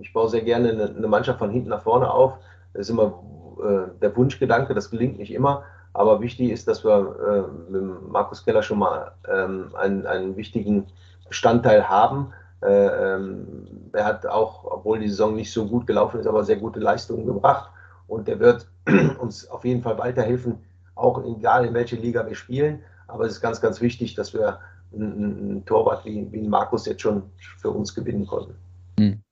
ich 0.00 0.12
baue 0.12 0.28
sehr 0.28 0.42
gerne 0.42 0.92
eine 0.96 1.08
Mannschaft 1.08 1.38
von 1.38 1.50
hinten 1.50 1.70
nach 1.70 1.82
vorne 1.82 2.10
auf. 2.10 2.34
Das 2.74 2.82
ist 2.82 2.90
immer 2.90 3.22
äh, 3.58 3.98
der 4.00 4.14
Wunschgedanke, 4.16 4.74
das 4.74 4.90
gelingt 4.90 5.18
nicht 5.18 5.32
immer. 5.32 5.64
Aber 5.92 6.20
wichtig 6.20 6.50
ist, 6.50 6.66
dass 6.66 6.84
wir 6.84 7.46
äh, 7.48 7.72
mit 7.72 8.10
Markus 8.10 8.44
Keller 8.44 8.62
schon 8.62 8.80
mal 8.80 9.12
ähm, 9.32 9.70
einen, 9.74 10.06
einen 10.06 10.36
wichtigen 10.36 10.86
Bestandteil 11.28 11.88
haben. 11.88 12.32
Ähm, 12.62 13.66
er 13.92 14.04
hat 14.04 14.26
auch, 14.26 14.64
obwohl 14.64 14.98
die 14.98 15.08
Saison 15.08 15.36
nicht 15.36 15.52
so 15.52 15.66
gut 15.66 15.86
gelaufen 15.86 16.18
ist, 16.18 16.26
aber 16.26 16.42
sehr 16.44 16.56
gute 16.56 16.80
Leistungen 16.80 17.26
gebracht. 17.26 17.70
Und 18.08 18.26
der 18.26 18.40
wird 18.40 18.66
uns 19.20 19.48
auf 19.48 19.64
jeden 19.64 19.82
Fall 19.82 19.96
weiterhelfen, 19.98 20.58
auch 20.96 21.22
egal 21.24 21.64
in 21.64 21.74
welche 21.74 21.96
Liga 21.96 22.26
wir 22.26 22.34
spielen. 22.34 22.82
Aber 23.06 23.26
es 23.26 23.34
ist 23.34 23.40
ganz, 23.40 23.60
ganz 23.60 23.80
wichtig, 23.80 24.14
dass 24.14 24.34
wir 24.34 24.58
einen, 24.92 25.38
einen 25.38 25.64
Torwart 25.64 26.04
wie, 26.04 26.26
wie 26.32 26.48
Markus 26.48 26.86
jetzt 26.86 27.02
schon 27.02 27.22
für 27.58 27.70
uns 27.70 27.94
gewinnen 27.94 28.26
konnten. 28.26 28.56
Hm. 28.98 29.22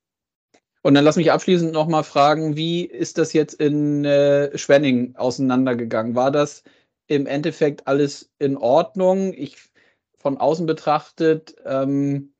Und 0.82 0.94
dann 0.94 1.04
lass 1.04 1.16
mich 1.16 1.30
abschließend 1.30 1.72
nochmal 1.72 2.02
fragen, 2.02 2.56
wie 2.56 2.84
ist 2.84 3.18
das 3.18 3.32
jetzt 3.32 3.54
in 3.54 4.04
äh, 4.04 4.56
Schwenning 4.58 5.14
auseinandergegangen? 5.16 6.16
War 6.16 6.32
das 6.32 6.64
im 7.06 7.26
Endeffekt 7.26 7.86
alles 7.86 8.30
in 8.38 8.56
Ordnung? 8.56 9.32
Ich 9.32 9.70
von 10.18 10.38
außen 10.38 10.66
betrachtet 10.66 11.54
ähm, 11.64 12.32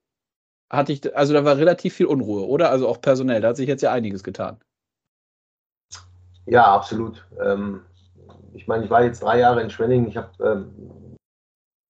hatte 0.70 0.92
ich, 0.92 1.16
also 1.16 1.34
da 1.34 1.44
war 1.44 1.56
relativ 1.56 1.94
viel 1.94 2.06
Unruhe, 2.06 2.46
oder? 2.46 2.70
Also 2.70 2.88
auch 2.88 3.00
personell, 3.00 3.40
da 3.40 3.48
hat 3.48 3.56
sich 3.56 3.68
jetzt 3.68 3.82
ja 3.82 3.92
einiges 3.92 4.24
getan. 4.24 4.58
Ja, 6.46 6.64
absolut. 6.64 7.24
Ähm, 7.44 7.82
ich 8.54 8.66
meine, 8.66 8.84
ich 8.84 8.90
war 8.90 9.04
jetzt 9.04 9.22
drei 9.22 9.38
Jahre 9.38 9.62
in 9.62 9.70
Schwenning. 9.70 10.08
Ich 10.08 10.16
habe 10.16 10.30
ähm, 10.42 11.16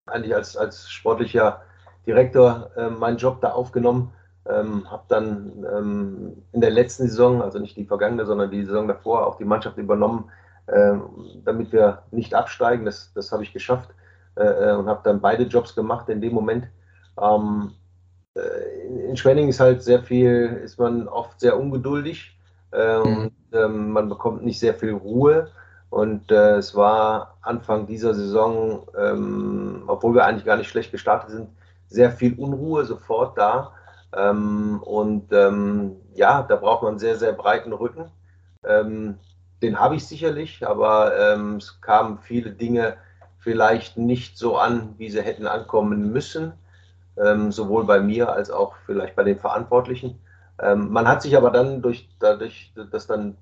eigentlich 0.07 0.35
als, 0.35 0.57
als 0.57 0.91
sportlicher 0.91 1.63
Direktor 2.07 2.71
äh, 2.77 2.91
meinen 2.91 3.17
Job 3.17 3.41
da 3.41 3.53
aufgenommen 3.53 4.13
ähm, 4.49 4.91
habe 4.91 5.05
dann 5.09 5.65
ähm, 5.73 6.43
in 6.53 6.61
der 6.61 6.71
letzten 6.71 7.07
Saison, 7.07 7.43
also 7.43 7.59
nicht 7.59 7.77
die 7.77 7.85
vergangene, 7.85 8.27
sondern 8.27 8.51
die 8.51 8.65
Saison 8.65 8.89
davor, 8.89 9.27
auch 9.27 9.37
die 9.37 9.45
Mannschaft 9.45 9.79
übernommen, 9.79 10.31
ähm, 10.73 11.03
damit 11.45 11.73
wir 11.73 12.03
nicht 12.11 12.35
absteigen. 12.35 12.85
Das, 12.85 13.13
das 13.15 13.33
habe 13.33 13.43
ich 13.43 13.53
geschafft 13.53 13.91
äh, 14.37 14.45
äh 14.45 14.77
und 14.77 14.87
habe 14.89 15.01
dann 15.05 15.21
beide 15.21 15.45
Jobs 15.45 15.75
gemacht 15.75 16.09
in 16.09 16.21
dem 16.21 16.35
Moment. 16.35 16.69
Ähm, 17.21 17.73
äh, 18.35 18.87
in, 18.87 18.99
in 19.11 19.17
Schwenning 19.17 19.49
ist 19.49 19.61
halt 19.61 19.83
sehr 19.83 20.03
viel, 20.03 20.61
ist 20.65 20.79
man 20.79 21.09
oft 21.09 21.41
sehr 21.41 21.59
ungeduldig 21.59 22.37
äh, 22.73 22.99
mhm. 22.99 23.05
und 23.05 23.33
ähm, 23.53 23.91
man 23.91 24.09
bekommt 24.09 24.45
nicht 24.45 24.59
sehr 24.59 24.75
viel 24.75 24.93
Ruhe. 24.93 25.49
Und 25.91 26.31
äh, 26.31 26.57
es 26.57 26.75
war 26.75 27.37
Anfang 27.43 27.87
dieser 27.87 28.15
Saison, 28.15 28.87
ähm, 28.99 29.83
obwohl 29.87 30.15
wir 30.15 30.25
eigentlich 30.25 30.47
gar 30.47 30.57
nicht 30.57 30.71
schlecht 30.71 30.91
gestartet 30.91 31.31
sind, 31.31 31.51
sehr 31.87 32.11
viel 32.11 32.35
Unruhe 32.39 32.87
sofort 32.87 33.37
da. 33.37 33.73
Ähm, 34.15 34.83
und 34.83 35.33
ähm, 35.33 35.97
ja, 36.15 36.43
da 36.43 36.57
braucht 36.57 36.83
man 36.83 36.91
einen 36.93 36.99
sehr, 36.99 37.17
sehr 37.17 37.33
breiten 37.33 37.73
Rücken. 37.73 38.11
Ähm, 38.65 39.19
den 39.63 39.79
habe 39.79 39.97
ich 39.97 40.07
sicherlich, 40.07 40.67
aber 40.67 41.17
ähm, 41.19 41.57
es 41.57 41.81
kamen 41.81 42.19
viele 42.19 42.51
Dinge 42.51 42.97
vielleicht 43.39 43.97
nicht 43.97 44.37
so 44.39 44.57
an, 44.57 44.95
wie 44.99 45.11
sie 45.11 45.23
hätten 45.23 45.47
ankommen 45.47 46.13
müssen, 46.13 46.53
ähm, 47.17 47.53
sowohl 47.53 47.85
bei 47.85 48.01
mir 48.01 48.33
als 48.33 48.51
auch 48.51 48.75
vielleicht 48.87 49.17
bei 49.17 49.25
den 49.25 49.39
Verantwortlichen. 49.39 50.21
Ähm, 50.61 50.91
man 50.91 51.09
hat 51.09 51.23
sich 51.23 51.37
aber 51.37 51.51
dann 51.51 51.83
durch, 51.83 52.09
dadurch, 52.19 52.73
dass 52.91 53.07
dann 53.07 53.37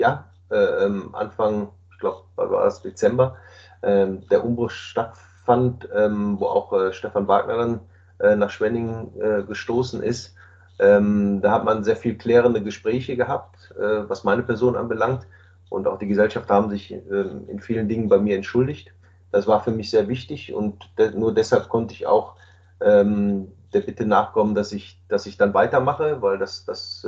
ja, 0.00 0.30
äh, 0.50 0.90
Anfang, 1.12 1.68
ich 1.92 1.98
glaube, 1.98 2.24
war 2.36 2.66
es 2.66 2.82
Dezember, 2.82 3.36
der 3.80 4.44
Umbruch 4.44 4.70
stattfand, 4.70 5.88
wo 5.88 6.46
auch 6.46 6.72
äh, 6.72 6.92
Stefan 6.92 7.28
Wagner 7.28 7.56
dann 7.56 7.80
äh, 8.20 8.34
nach 8.34 8.50
Schwenningen 8.50 9.12
äh, 9.20 9.44
gestoßen 9.44 10.02
ist. 10.02 10.34
Ähm, 10.80 11.40
da 11.40 11.52
hat 11.52 11.64
man 11.64 11.84
sehr 11.84 11.96
viel 11.96 12.16
klärende 12.16 12.62
Gespräche 12.62 13.16
gehabt, 13.16 13.72
äh, 13.78 14.08
was 14.08 14.24
meine 14.24 14.42
Person 14.42 14.74
anbelangt. 14.74 15.26
Und 15.68 15.86
auch 15.86 15.98
die 15.98 16.08
Gesellschaft 16.08 16.50
haben 16.50 16.68
sich 16.68 16.92
ähm, 16.92 17.44
in 17.46 17.60
vielen 17.60 17.88
Dingen 17.88 18.08
bei 18.08 18.18
mir 18.18 18.34
entschuldigt. 18.34 18.92
Das 19.30 19.46
war 19.46 19.62
für 19.62 19.70
mich 19.70 19.90
sehr 19.90 20.08
wichtig 20.08 20.52
und 20.52 20.90
de 20.98 21.12
nur 21.12 21.32
deshalb 21.34 21.68
konnte 21.68 21.94
ich 21.94 22.06
auch 22.06 22.34
ähm, 22.80 23.52
der 23.72 23.82
Bitte 23.82 24.06
nachkommen, 24.06 24.54
dass 24.54 24.72
ich, 24.72 25.00
dass 25.08 25.26
ich 25.26 25.36
dann 25.36 25.54
weitermache, 25.54 26.22
weil 26.22 26.38
das, 26.38 26.64
das 26.64 27.06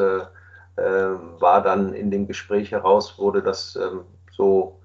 war 0.77 1.63
dann 1.63 1.93
in 1.93 2.11
dem 2.11 2.27
Gespräch 2.27 2.71
heraus, 2.71 3.19
wurde 3.19 3.43
das 3.43 3.79
so 4.31 4.79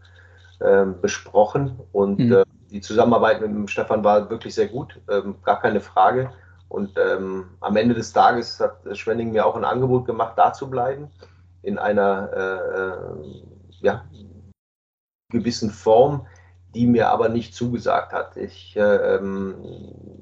besprochen 1.01 1.79
und 1.93 2.19
mhm. 2.19 2.43
Die 2.75 2.81
Zusammenarbeit 2.81 3.39
mit 3.39 3.49
dem 3.49 3.69
Stefan 3.69 4.03
war 4.03 4.29
wirklich 4.29 4.53
sehr 4.53 4.67
gut, 4.67 4.99
ähm, 5.09 5.35
gar 5.43 5.61
keine 5.61 5.79
Frage. 5.79 6.31
Und 6.67 6.97
ähm, 6.97 7.45
am 7.61 7.77
Ende 7.77 7.95
des 7.95 8.11
Tages 8.11 8.59
hat 8.59 8.81
Schwenning 8.97 9.31
mir 9.31 9.45
auch 9.45 9.55
ein 9.55 9.63
Angebot 9.63 10.05
gemacht, 10.05 10.33
da 10.35 10.51
zu 10.51 10.69
bleiben, 10.69 11.07
in 11.61 11.77
einer 11.77 12.29
äh, 12.35 12.79
äh, 12.79 13.43
ja, 13.79 14.03
gewissen 15.29 15.69
Form, 15.69 16.27
die 16.73 16.85
mir 16.85 17.07
aber 17.07 17.29
nicht 17.29 17.55
zugesagt 17.55 18.11
hat. 18.11 18.35
Ich, 18.35 18.75
äh, 18.75 18.81
ähm, 18.81 19.55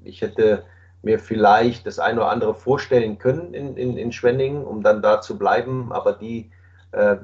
ich 0.04 0.22
hätte 0.22 0.64
mir 1.02 1.18
vielleicht 1.18 1.88
das 1.88 1.98
eine 1.98 2.20
oder 2.20 2.30
andere 2.30 2.54
vorstellen 2.54 3.18
können 3.18 3.56
in, 3.56 3.76
in, 3.78 3.98
in 3.98 4.12
Schwenningen, 4.12 4.64
um 4.64 4.84
dann 4.84 5.02
da 5.02 5.22
zu 5.22 5.40
bleiben, 5.40 5.92
aber 5.92 6.14
die 6.14 6.52
äh, 6.92 7.16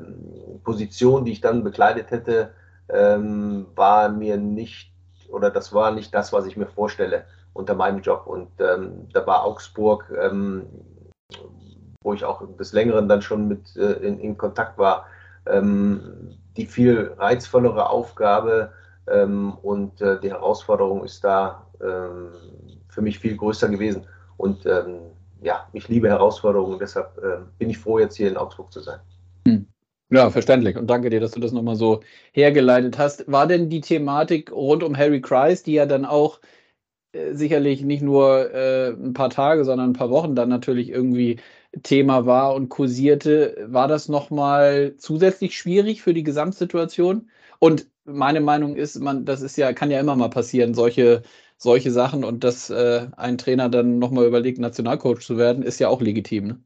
Position, 0.64 1.24
die 1.24 1.34
ich 1.34 1.42
dann 1.42 1.64
bekleidet 1.64 2.10
hätte, 2.10 2.56
ähm, 2.90 3.68
war 3.76 4.10
mir 4.10 4.38
nicht 4.38 4.90
oder 5.30 5.50
das 5.50 5.74
war 5.74 5.92
nicht 5.92 6.14
das, 6.14 6.34
was 6.34 6.46
ich 6.46 6.58
mir 6.58 6.68
vorstelle 6.68 7.26
unter 7.54 7.76
meinem 7.76 8.02
Job. 8.02 8.28
Und 8.28 8.50
ähm, 8.60 9.08
da 9.14 9.26
war 9.26 9.44
Augsburg, 9.44 10.12
ähm, 10.20 10.66
wo 12.02 12.14
ich 12.14 12.24
auch 12.24 12.42
des 12.58 12.74
Längeren 12.74 13.08
dann 13.08 13.22
schon 13.22 13.48
mit 13.48 13.76
äh, 13.76 13.94
in, 13.94 14.20
in, 14.20 14.38
Kontakt 14.38 14.78
war, 14.78 15.06
ähm, 15.46 16.38
die 16.56 16.66
viel 16.66 17.14
reizvollere 17.18 17.90
Aufgabe 17.90 18.72
ähm, 19.08 19.54
und 19.62 20.02
äh, 20.02 20.20
die 20.20 20.30
Herausforderung 20.30 21.04
ist 21.04 21.24
da 21.24 21.66
ähm, 21.82 22.30
für 22.88 23.02
mich 23.02 23.20
viel 23.20 23.36
größer 23.36 23.70
gewesen. 23.70 24.06
Und 24.38 24.66
ähm, 24.66 25.00
ja, 25.42 25.68
ich 25.74 25.88
liebe 25.88 26.10
Herausforderungen, 26.10 26.80
deshalb 26.80 27.18
äh, 27.18 27.40
bin 27.58 27.70
ich 27.70 27.78
froh, 27.78 28.00
jetzt 28.00 28.16
hier 28.16 28.30
in 28.30 28.38
Augsburg 28.38 28.72
zu 28.72 28.80
sein. 28.80 29.00
Ja, 30.12 30.32
verständlich. 30.32 30.76
Und 30.76 30.88
danke 30.88 31.10
dir, 31.12 31.20
dass 31.20 31.32
du 31.32 31.40
das 31.40 31.52
nochmal 31.52 31.76
so 31.76 32.02
hergeleitet 32.34 32.98
hast. 32.98 33.32
War 33.32 33.46
denn 33.48 33.70
die 33.70 33.82
Thematik 33.82 34.52
rund 34.52 34.82
um 34.84 34.98
Harry 34.98 35.22
Christ, 35.22 35.68
die 35.68 35.74
ja 35.74 35.86
dann 35.86 36.06
auch 36.06 36.40
äh, 37.14 37.34
sicherlich 37.36 37.84
nicht 37.84 38.02
nur 38.04 38.54
äh, 38.54 38.90
ein 38.92 39.14
paar 39.14 39.30
Tage, 39.32 39.66
sondern 39.66 39.92
ein 39.92 39.94
paar 39.94 40.10
Wochen 40.12 40.36
dann 40.36 40.50
natürlich 40.50 40.90
irgendwie 40.90 41.40
Thema 41.84 42.26
war 42.26 42.56
und 42.56 42.70
kursierte, 42.70 43.58
war 43.70 43.88
das 43.88 44.10
nochmal 44.10 44.96
zusätzlich 44.98 45.58
schwierig 45.58 46.02
für 46.02 46.14
die 46.14 46.24
Gesamtsituation? 46.24 47.30
Und 47.60 47.88
meine 48.06 48.42
Meinung 48.42 48.76
ist, 48.78 49.00
man, 49.00 49.26
das 49.26 49.42
ist 49.42 49.58
ja, 49.58 49.74
kann 49.74 49.92
ja 49.92 50.00
immer 50.00 50.16
mal 50.16 50.30
passieren, 50.30 50.74
solche, 50.76 51.24
solche 51.58 51.92
Sachen 51.92 52.24
und 52.26 52.44
dass 52.44 52.70
äh, 52.72 53.08
ein 53.18 53.38
Trainer 53.40 53.70
dann 53.70 54.00
nochmal 54.00 54.28
überlegt, 54.28 54.60
Nationalcoach 54.60 55.22
zu 55.22 55.38
werden, 55.38 55.64
ist 55.64 55.80
ja 55.80 55.90
auch 55.90 56.02
legitim. 56.02 56.48
Ne? 56.48 56.64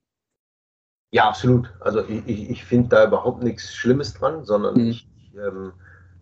Ja, 1.13 1.27
absolut. 1.27 1.71
Also 1.79 2.03
ich, 2.07 2.27
ich, 2.27 2.49
ich 2.49 2.65
finde 2.65 2.89
da 2.89 3.05
überhaupt 3.05 3.43
nichts 3.43 3.75
Schlimmes 3.75 4.15
dran, 4.15 4.43
sondern 4.45 4.73
mhm. 4.73 4.87
ich, 4.87 5.07
ähm, 5.37 5.71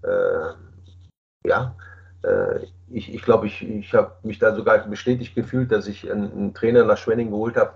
äh, 0.04 1.48
ja, 1.48 1.74
äh, 2.24 2.66
ich, 2.90 3.14
ich 3.14 3.22
glaube, 3.22 3.48
ich, 3.48 3.64
ich 3.66 3.94
habe 3.94 4.12
mich 4.24 4.38
da 4.38 4.54
sogar 4.54 4.80
bestätigt 4.80 5.34
gefühlt, 5.34 5.72
dass 5.72 5.88
ich 5.88 6.12
einen, 6.12 6.30
einen 6.34 6.54
Trainer 6.54 6.84
nach 6.84 6.98
Schwenning 6.98 7.30
geholt 7.30 7.56
habe, 7.56 7.72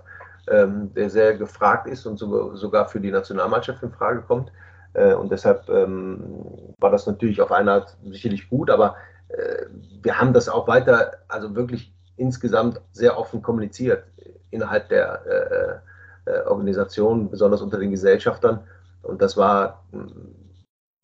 ähm, 0.48 0.92
der 0.92 1.08
sehr 1.08 1.38
gefragt 1.38 1.86
ist 1.86 2.04
und 2.04 2.18
sogar, 2.18 2.54
sogar 2.54 2.86
für 2.86 3.00
die 3.00 3.10
Nationalmannschaft 3.10 3.82
in 3.82 3.92
Frage 3.92 4.20
kommt. 4.20 4.52
Äh, 4.92 5.14
und 5.14 5.32
deshalb 5.32 5.70
ähm, 5.70 6.74
war 6.78 6.90
das 6.90 7.06
natürlich 7.06 7.40
auf 7.40 7.50
eine 7.50 7.72
Art 7.72 7.96
sicherlich 8.04 8.50
gut, 8.50 8.68
aber 8.68 8.94
äh, 9.28 9.64
wir 10.02 10.20
haben 10.20 10.34
das 10.34 10.50
auch 10.50 10.68
weiter, 10.68 11.12
also 11.28 11.56
wirklich 11.56 11.94
insgesamt 12.18 12.78
sehr 12.92 13.18
offen 13.18 13.40
kommuniziert 13.40 14.04
innerhalb 14.50 14.90
der 14.90 15.82
äh, 16.26 16.30
äh 16.30 16.46
Organisation, 16.46 17.30
besonders 17.30 17.62
unter 17.62 17.78
den 17.78 17.90
Gesellschaftern. 17.90 18.60
Und 19.02 19.22
das 19.22 19.36
war 19.36 19.84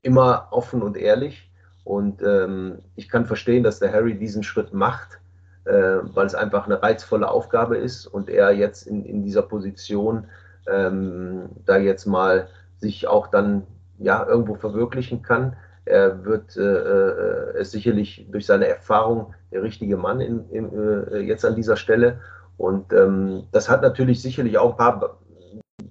immer 0.03 0.49
offen 0.51 0.83
und 0.83 0.97
ehrlich. 0.97 1.51
Und 1.85 2.23
ähm, 2.23 2.79
ich 2.97 3.09
kann 3.09 3.27
verstehen, 3.27 3.65
dass 3.65 3.81
der 3.81 3.93
Harry 3.93 4.19
diesen 4.19 4.43
Schritt 4.43 4.73
macht, 4.73 5.19
äh, 5.65 5.99
weil 6.03 6.27
es 6.27 6.35
einfach 6.35 6.67
eine 6.67 6.83
reizvolle 6.83 7.29
Aufgabe 7.29 7.77
ist 7.77 8.07
und 8.07 8.29
er 8.29 8.53
jetzt 8.53 8.87
in, 8.87 9.05
in 9.05 9.25
dieser 9.25 9.43
Position 9.43 10.27
ähm, 10.69 11.51
da 11.65 11.77
jetzt 11.77 12.07
mal 12.07 12.49
sich 12.79 13.09
auch 13.09 13.29
dann 13.29 13.67
ja 13.99 14.25
irgendwo 14.27 14.55
verwirklichen 14.55 15.23
kann. 15.23 15.57
Er 15.85 16.25
wird 16.25 16.57
äh, 16.57 17.59
äh, 17.59 17.65
sicherlich 17.65 18.27
durch 18.31 18.47
seine 18.47 18.69
Erfahrung 18.69 19.35
der 19.51 19.63
richtige 19.63 19.97
Mann 19.97 20.21
in, 20.21 20.49
in, 20.51 20.73
äh, 20.73 21.19
jetzt 21.19 21.45
an 21.45 21.57
dieser 21.57 21.77
Stelle. 21.77 22.21
Und 22.62 22.92
ähm, 22.92 23.48
das 23.51 23.68
hat 23.68 23.83
natürlich 23.83 24.22
sicherlich 24.22 24.57
auch 24.57 24.70
ein 24.70 24.77
paar, 24.77 25.18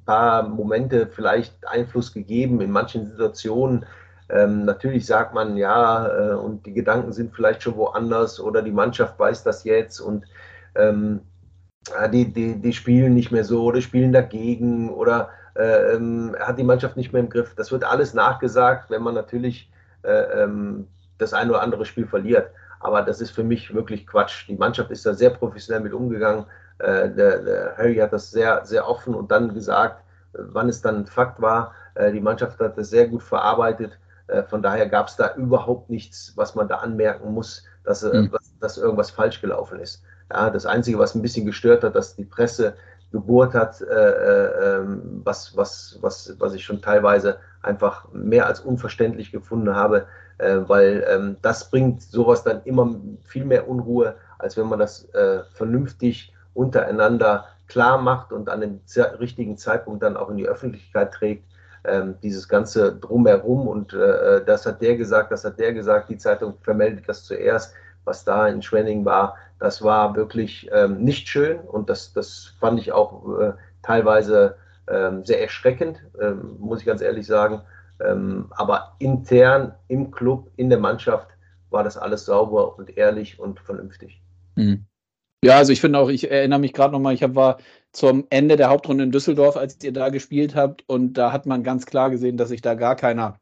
paar 0.06 0.44
Momente 0.48 1.08
vielleicht 1.08 1.68
Einfluss 1.68 2.14
gegeben 2.14 2.62
in 2.62 2.72
manchen 2.72 3.08
Situationen, 3.08 3.86
ähm, 4.30 4.64
natürlich 4.64 5.06
sagt 5.06 5.34
man 5.34 5.58
ja, 5.58 6.08
äh, 6.08 6.34
und 6.36 6.66
die 6.66 6.72
Gedanken 6.72 7.12
sind 7.12 7.36
vielleicht 7.36 7.64
schon 7.64 7.76
woanders 7.76 8.40
oder 8.40 8.62
die 8.62 8.72
Mannschaft 8.72 9.20
weiß 9.20 9.44
das 9.44 9.66
jetzt 9.66 10.00
und 10.00 10.24
ähm, 10.76 11.20
die, 12.14 12.32
die, 12.32 12.62
die 12.62 12.74
spielen 12.74 13.16
nicht 13.16 13.34
mehr 13.34 13.44
so 13.44 13.64
oder 13.66 13.82
spielen 13.82 14.14
dagegen 14.14 14.90
oder 14.92 15.32
äh, 15.56 15.96
ähm, 15.96 16.34
hat 16.40 16.58
die 16.58 16.64
Mannschaft 16.64 16.96
nicht 16.96 17.12
mehr 17.12 17.22
im 17.22 17.30
Griff. 17.30 17.54
Das 17.56 17.74
wird 17.74 17.84
alles 17.84 18.14
nachgesagt, 18.14 18.90
wenn 18.90 19.04
man 19.04 19.16
natürlich 19.16 19.70
äh, 20.04 20.44
ähm, 20.44 20.88
das 21.18 21.34
ein 21.34 21.50
oder 21.50 21.62
andere 21.62 21.84
Spiel 21.84 22.08
verliert. 22.08 22.52
Aber 22.80 23.02
das 23.02 23.20
ist 23.20 23.32
für 23.32 23.44
mich 23.44 23.74
wirklich 23.74 24.08
Quatsch. 24.08 24.48
Die 24.48 24.56
Mannschaft 24.56 24.92
ist 24.92 25.06
da 25.06 25.14
sehr 25.14 25.32
professionell 25.32 25.84
mit 25.84 25.94
umgegangen. 25.94 26.46
Äh, 26.82 27.10
der, 27.12 27.40
der 27.40 27.78
Harry 27.78 27.96
hat 27.98 28.14
das 28.14 28.32
sehr, 28.32 28.66
sehr 28.66 28.88
offen 28.88 29.16
und 29.16 29.32
dann 29.32 29.54
gesagt, 29.54 30.04
wann 30.34 30.70
es 30.70 30.82
dann 30.82 31.06
Fakt 31.06 31.42
war. 31.42 31.74
Äh, 31.96 32.12
die 32.12 32.22
Mannschaft 32.22 32.60
hat 32.60 32.78
das 32.78 32.90
sehr 32.90 33.08
gut 33.08 33.24
verarbeitet 33.24 33.98
äh, 34.32 34.44
von 34.44 34.62
daher 34.62 34.88
gab 34.88 35.08
es 35.08 35.16
da 35.16 35.36
überhaupt 35.36 35.90
nichts, 35.90 36.34
was 36.36 36.56
man 36.56 36.68
da 36.68 36.78
anmerken 36.78 37.34
muss, 37.34 37.64
dass, 37.84 38.04
mhm. 38.04 38.32
dass 38.60 38.78
irgendwas 38.78 39.12
falsch 39.12 39.42
gelaufen 39.42 39.80
ist. 39.80 40.04
Ja, 40.32 40.50
das 40.50 40.66
Einzige, 40.66 40.98
was 41.00 41.16
ein 41.16 41.22
bisschen 41.22 41.46
gestört 41.46 41.84
hat, 41.84 41.96
dass 41.96 42.16
die 42.16 42.24
Presse 42.24 42.76
gebohrt 43.12 43.54
hat, 43.54 43.82
äh, 43.82 43.86
äh, 43.86 44.78
ähm, 44.78 45.22
was, 45.26 45.58
was, 45.58 45.98
was, 46.00 46.34
was 46.40 46.54
ich 46.54 46.64
schon 46.64 46.82
teilweise 46.82 47.38
einfach 47.62 48.08
mehr 48.14 48.46
als 48.48 48.62
unverständlich 48.62 49.34
gefunden 49.34 49.76
habe, 49.76 50.06
äh, 50.38 50.60
weil 50.66 51.06
ähm, 51.10 51.36
das 51.42 51.70
bringt 51.70 52.02
sowas 52.02 52.44
dann 52.44 52.62
immer 52.64 52.96
viel 53.26 53.44
mehr 53.44 53.68
Unruhe, 53.68 54.16
als 54.40 54.56
wenn 54.56 54.68
man 54.68 54.80
das 54.80 55.08
vernünftig 55.54 56.34
untereinander 56.54 57.46
klar 57.68 58.02
macht 58.02 58.34
und 58.34 58.50
an 58.50 58.62
dem 58.62 58.82
richtigen 59.20 59.58
Zeitpunkt 59.58 60.04
dann 60.04 60.18
auch 60.18 60.30
in 60.30 60.38
die 60.38 60.48
Öffentlichkeit 60.48 61.14
trägt 61.14 61.46
ähm, 61.84 62.16
dieses 62.22 62.48
ganze 62.48 62.96
Drumherum 62.96 63.68
und 63.68 63.94
äh, 63.94 64.44
das 64.46 64.66
hat 64.66 64.82
der 64.82 64.98
gesagt, 64.98 65.32
das 65.32 65.46
hat 65.46 65.60
der 65.60 65.74
gesagt, 65.74 66.10
die 66.10 66.18
Zeitung 66.18 66.56
vermeldet 66.62 67.06
das 67.08 67.24
zuerst, 67.24 67.74
was 68.04 68.24
da 68.24 68.48
in 68.48 68.62
Schwenning 68.62 69.06
war. 69.06 69.36
Das 69.60 69.82
war 69.82 70.16
wirklich 70.16 70.70
ähm, 70.74 71.04
nicht 71.04 71.28
schön 71.28 71.60
und 71.60 71.90
das, 71.90 72.14
das 72.14 72.54
fand 72.60 72.80
ich 72.80 72.92
auch 72.92 73.40
äh, 73.40 73.54
teilweise 73.84 74.56
ähm, 74.88 75.26
sehr 75.26 75.42
erschreckend, 75.42 76.04
ähm, 76.20 76.58
muss 76.60 76.80
ich 76.80 76.86
ganz 76.86 77.02
ehrlich 77.02 77.26
sagen. 77.26 77.62
Ähm, 78.00 78.48
aber 78.52 78.96
intern 79.00 79.76
im 79.88 80.12
Club, 80.12 80.52
in 80.56 80.70
der 80.70 80.80
Mannschaft 80.80 81.30
war 81.70 81.84
das 81.84 81.98
alles 81.98 82.26
sauber 82.26 82.78
und 82.78 82.98
ehrlich 82.98 83.40
und 83.40 83.60
vernünftig. 83.60 84.22
Mhm. 84.56 84.86
Ja, 85.44 85.58
also 85.58 85.74
ich 85.74 85.82
finde 85.82 85.98
auch, 86.00 86.10
ich 86.10 86.30
erinnere 86.30 86.60
mich 86.60 86.74
gerade 86.74 86.92
nochmal, 86.94 87.16
ich 87.16 87.24
hab, 87.24 87.34
war 87.36 87.58
zum 87.92 88.26
Ende 88.30 88.58
der 88.58 88.70
Hauptrunde 88.70 89.04
in 89.04 89.12
Düsseldorf, 89.12 89.58
als 89.58 89.84
ihr 89.84 89.92
da 89.92 90.10
gespielt 90.10 90.54
habt. 90.56 90.84
Und 90.88 91.14
da 91.14 91.32
hat 91.32 91.48
man 91.48 91.64
ganz 91.64 91.86
klar 91.88 92.12
gesehen, 92.12 92.38
dass 92.38 92.50
sich 92.50 92.62
da 92.62 92.76
gar 92.76 92.96
keiner 92.96 93.40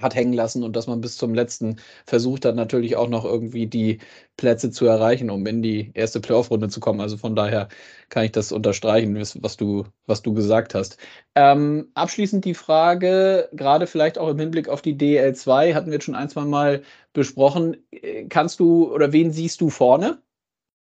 hat 0.00 0.14
hängen 0.14 0.32
lassen 0.32 0.62
und 0.62 0.74
dass 0.76 0.86
man 0.86 1.00
bis 1.00 1.16
zum 1.16 1.34
letzten 1.34 1.76
versucht 2.06 2.44
hat, 2.44 2.54
natürlich 2.54 2.96
auch 2.96 3.08
noch 3.08 3.24
irgendwie 3.24 3.66
die 3.66 3.98
Plätze 4.36 4.70
zu 4.70 4.86
erreichen, 4.86 5.30
um 5.30 5.46
in 5.46 5.62
die 5.62 5.90
erste 5.94 6.20
Playoff-Runde 6.20 6.68
zu 6.68 6.80
kommen. 6.80 7.00
Also 7.00 7.18
von 7.18 7.36
daher 7.36 7.68
kann 8.08 8.24
ich 8.24 8.32
das 8.32 8.52
unterstreichen, 8.52 9.16
was 9.18 9.56
du, 9.56 9.84
was 10.06 10.22
du 10.22 10.32
gesagt 10.34 10.74
hast. 10.74 10.96
Ähm, 11.34 11.90
abschließend 11.94 12.44
die 12.44 12.54
Frage, 12.54 13.48
gerade 13.52 13.86
vielleicht 13.86 14.18
auch 14.18 14.28
im 14.28 14.38
Hinblick 14.38 14.68
auf 14.68 14.80
die 14.82 14.96
DL2, 14.96 15.74
hatten 15.74 15.86
wir 15.88 15.94
jetzt 15.94 16.04
schon 16.04 16.14
ein, 16.14 16.28
zwei 16.30 16.44
Mal 16.44 16.82
besprochen. 17.12 17.76
Äh, 17.90 18.26
kannst 18.28 18.60
du 18.60 18.92
oder 18.92 19.12
wen 19.12 19.32
siehst 19.32 19.60
du 19.60 19.70
vorne? 19.70 20.22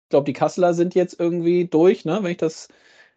Ich 0.09 0.11
glaube, 0.11 0.25
die 0.25 0.33
Kasseler 0.33 0.73
sind 0.73 0.95
jetzt 0.95 1.19
irgendwie 1.19 1.65
durch, 1.65 2.03
ne? 2.03 2.17
wenn 2.23 2.31
ich 2.31 2.37
das 2.37 2.67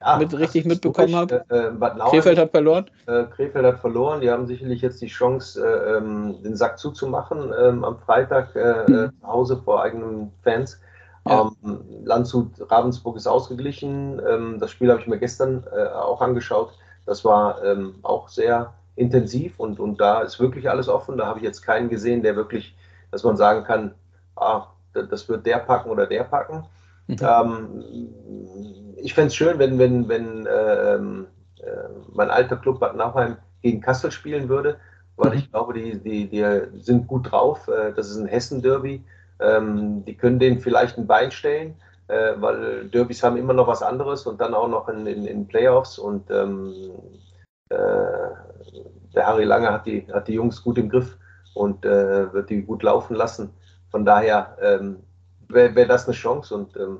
ja, 0.03 0.19
mit, 0.19 0.39
richtig 0.39 0.67
mitbekommen 0.67 1.17
habe. 1.17 1.43
Äh, 1.49 1.69
äh 1.69 2.11
Krefeld 2.11 2.37
hat 2.37 2.51
verloren. 2.51 2.91
Äh, 3.07 3.25
Krefeld 3.35 3.65
hat 3.65 3.81
verloren. 3.81 4.21
Die 4.21 4.31
haben 4.31 4.47
sicherlich 4.47 4.83
jetzt 4.83 5.01
die 5.01 5.07
Chance, 5.07 5.67
äh, 5.67 5.97
ähm, 5.97 6.43
den 6.43 6.55
Sack 6.55 6.79
zuzumachen 6.79 7.51
ähm, 7.59 7.83
am 7.83 7.99
Freitag 8.01 8.55
äh, 8.55 8.85
mhm. 8.87 9.11
zu 9.19 9.27
Hause 9.27 9.63
vor 9.65 9.83
eigenen 9.83 10.33
Fans. 10.45 10.83
Ja. 11.27 11.51
Ähm, 11.65 11.81
Landshut 12.05 12.51
Ravensburg 12.71 13.17
ist 13.17 13.27
ausgeglichen. 13.27 14.21
Ähm, 14.29 14.59
das 14.61 14.71
Spiel 14.71 14.91
habe 14.91 15.01
ich 15.01 15.07
mir 15.07 15.19
gestern 15.19 15.65
auch 15.95 16.21
angeschaut. 16.21 16.75
Das 17.07 17.25
war 17.25 17.65
ähm, 17.65 17.95
auch 18.03 18.29
sehr 18.29 18.75
intensiv 18.97 19.59
und, 19.59 19.81
und 19.81 19.99
da 19.99 20.21
ist 20.21 20.39
wirklich 20.39 20.69
alles 20.69 20.91
offen. 20.91 21.17
Da 21.17 21.25
habe 21.25 21.39
ich 21.39 21.45
jetzt 21.47 21.63
keinen 21.63 21.89
gesehen, 21.89 22.23
der 22.23 22.37
wirklich, 22.37 22.77
dass 23.11 23.25
man 23.25 23.39
sagen 23.39 23.65
kann, 23.65 23.95
ah, 24.37 24.67
das 24.93 25.27
wird 25.31 25.47
der 25.47 25.57
packen 25.57 25.89
oder 25.89 26.07
der 26.07 26.25
packen. 26.25 26.67
Mhm. 27.21 27.27
Ähm, 27.27 27.85
ich 28.97 29.15
fände 29.15 29.29
es 29.29 29.35
schön, 29.35 29.59
wenn, 29.59 29.79
wenn, 29.79 30.09
wenn 30.09 30.47
ähm, 30.51 31.27
äh, 31.61 31.89
mein 32.13 32.31
alter 32.31 32.57
Club 32.57 32.81
Bad 32.81 32.97
Nauheim 32.97 33.37
gegen 33.61 33.81
Kassel 33.81 34.11
spielen 34.11 34.49
würde, 34.49 34.77
weil 35.17 35.33
mhm. 35.33 35.39
ich 35.39 35.51
glaube, 35.51 35.75
die, 35.75 35.99
die, 35.99 36.29
die 36.29 36.45
sind 36.81 37.07
gut 37.07 37.31
drauf. 37.31 37.69
Äh, 37.69 37.93
das 37.95 38.11
ist 38.11 38.17
ein 38.17 38.27
Hessen-Derby. 38.27 39.05
Ähm, 39.41 40.05
die 40.05 40.17
können 40.17 40.39
denen 40.39 40.61
vielleicht 40.61 40.99
ein 40.99 41.07
Bein 41.07 41.33
stellen, 41.33 41.75
äh, 42.09 42.35
weil 42.37 42.89
Derbys 42.89 43.23
haben 43.23 43.37
immer 43.37 43.55
noch 43.55 43.67
was 43.67 43.83
anderes 43.83 44.27
und 44.27 44.41
dann 44.41 44.55
auch 44.55 44.69
noch 44.69 44.89
in, 44.89 45.07
in, 45.07 45.27
in 45.27 45.49
Playoffs. 45.49 45.99
Und 45.99 46.31
ähm, 46.31 46.73
äh, 47.71 47.77
der 49.15 49.27
Harry 49.27 49.45
Lange 49.45 49.73
hat 49.73 49.87
die, 49.87 50.07
hat 50.13 50.29
die 50.29 50.35
Jungs 50.35 50.63
gut 50.63 50.79
im 50.79 50.89
Griff 50.89 51.19
und 51.55 51.85
äh, 51.85 52.33
wird 52.33 52.51
die 52.51 52.63
gut 52.63 52.83
laufen 52.83 53.15
lassen. 53.17 53.51
Von 53.91 54.05
daher 54.05 54.57
ähm, 54.63 54.99
wäre 55.53 55.75
wär 55.75 55.87
das 55.87 56.07
eine 56.07 56.15
Chance 56.15 56.55
und 56.55 56.77
ähm, 56.77 56.99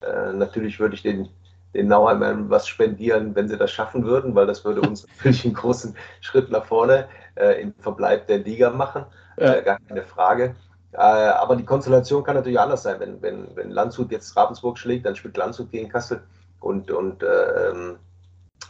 äh, 0.00 0.32
natürlich 0.32 0.80
würde 0.80 0.94
ich 0.94 1.02
den 1.02 1.28
den 1.74 1.88
Nauheimern 1.88 2.50
was 2.50 2.68
spendieren, 2.68 3.34
wenn 3.34 3.48
sie 3.48 3.56
das 3.56 3.70
schaffen 3.70 4.04
würden, 4.04 4.34
weil 4.34 4.46
das 4.46 4.64
würde 4.64 4.82
uns 4.82 5.06
natürlich 5.16 5.44
einen 5.44 5.54
großen 5.54 5.96
Schritt 6.20 6.50
nach 6.50 6.64
vorne 6.64 7.08
äh, 7.34 7.60
im 7.62 7.74
Verbleib 7.74 8.26
der 8.26 8.38
Liga 8.38 8.70
machen. 8.70 9.04
Ja. 9.38 9.54
Äh, 9.54 9.62
gar 9.62 9.78
keine 9.88 10.02
Frage. 10.02 10.54
Äh, 10.92 10.98
aber 10.98 11.56
die 11.56 11.64
Konstellation 11.64 12.24
kann 12.24 12.36
natürlich 12.36 12.60
anders 12.60 12.82
sein. 12.82 13.00
Wenn, 13.00 13.22
wenn, 13.22 13.46
wenn 13.54 13.70
Landshut 13.70 14.10
jetzt 14.12 14.36
Ravensburg 14.36 14.78
schlägt, 14.78 15.06
dann 15.06 15.16
spielt 15.16 15.36
Landshut 15.36 15.70
gegen 15.70 15.88
Kassel 15.88 16.22
und, 16.60 16.90
und 16.90 17.22
ähm, 17.22 17.96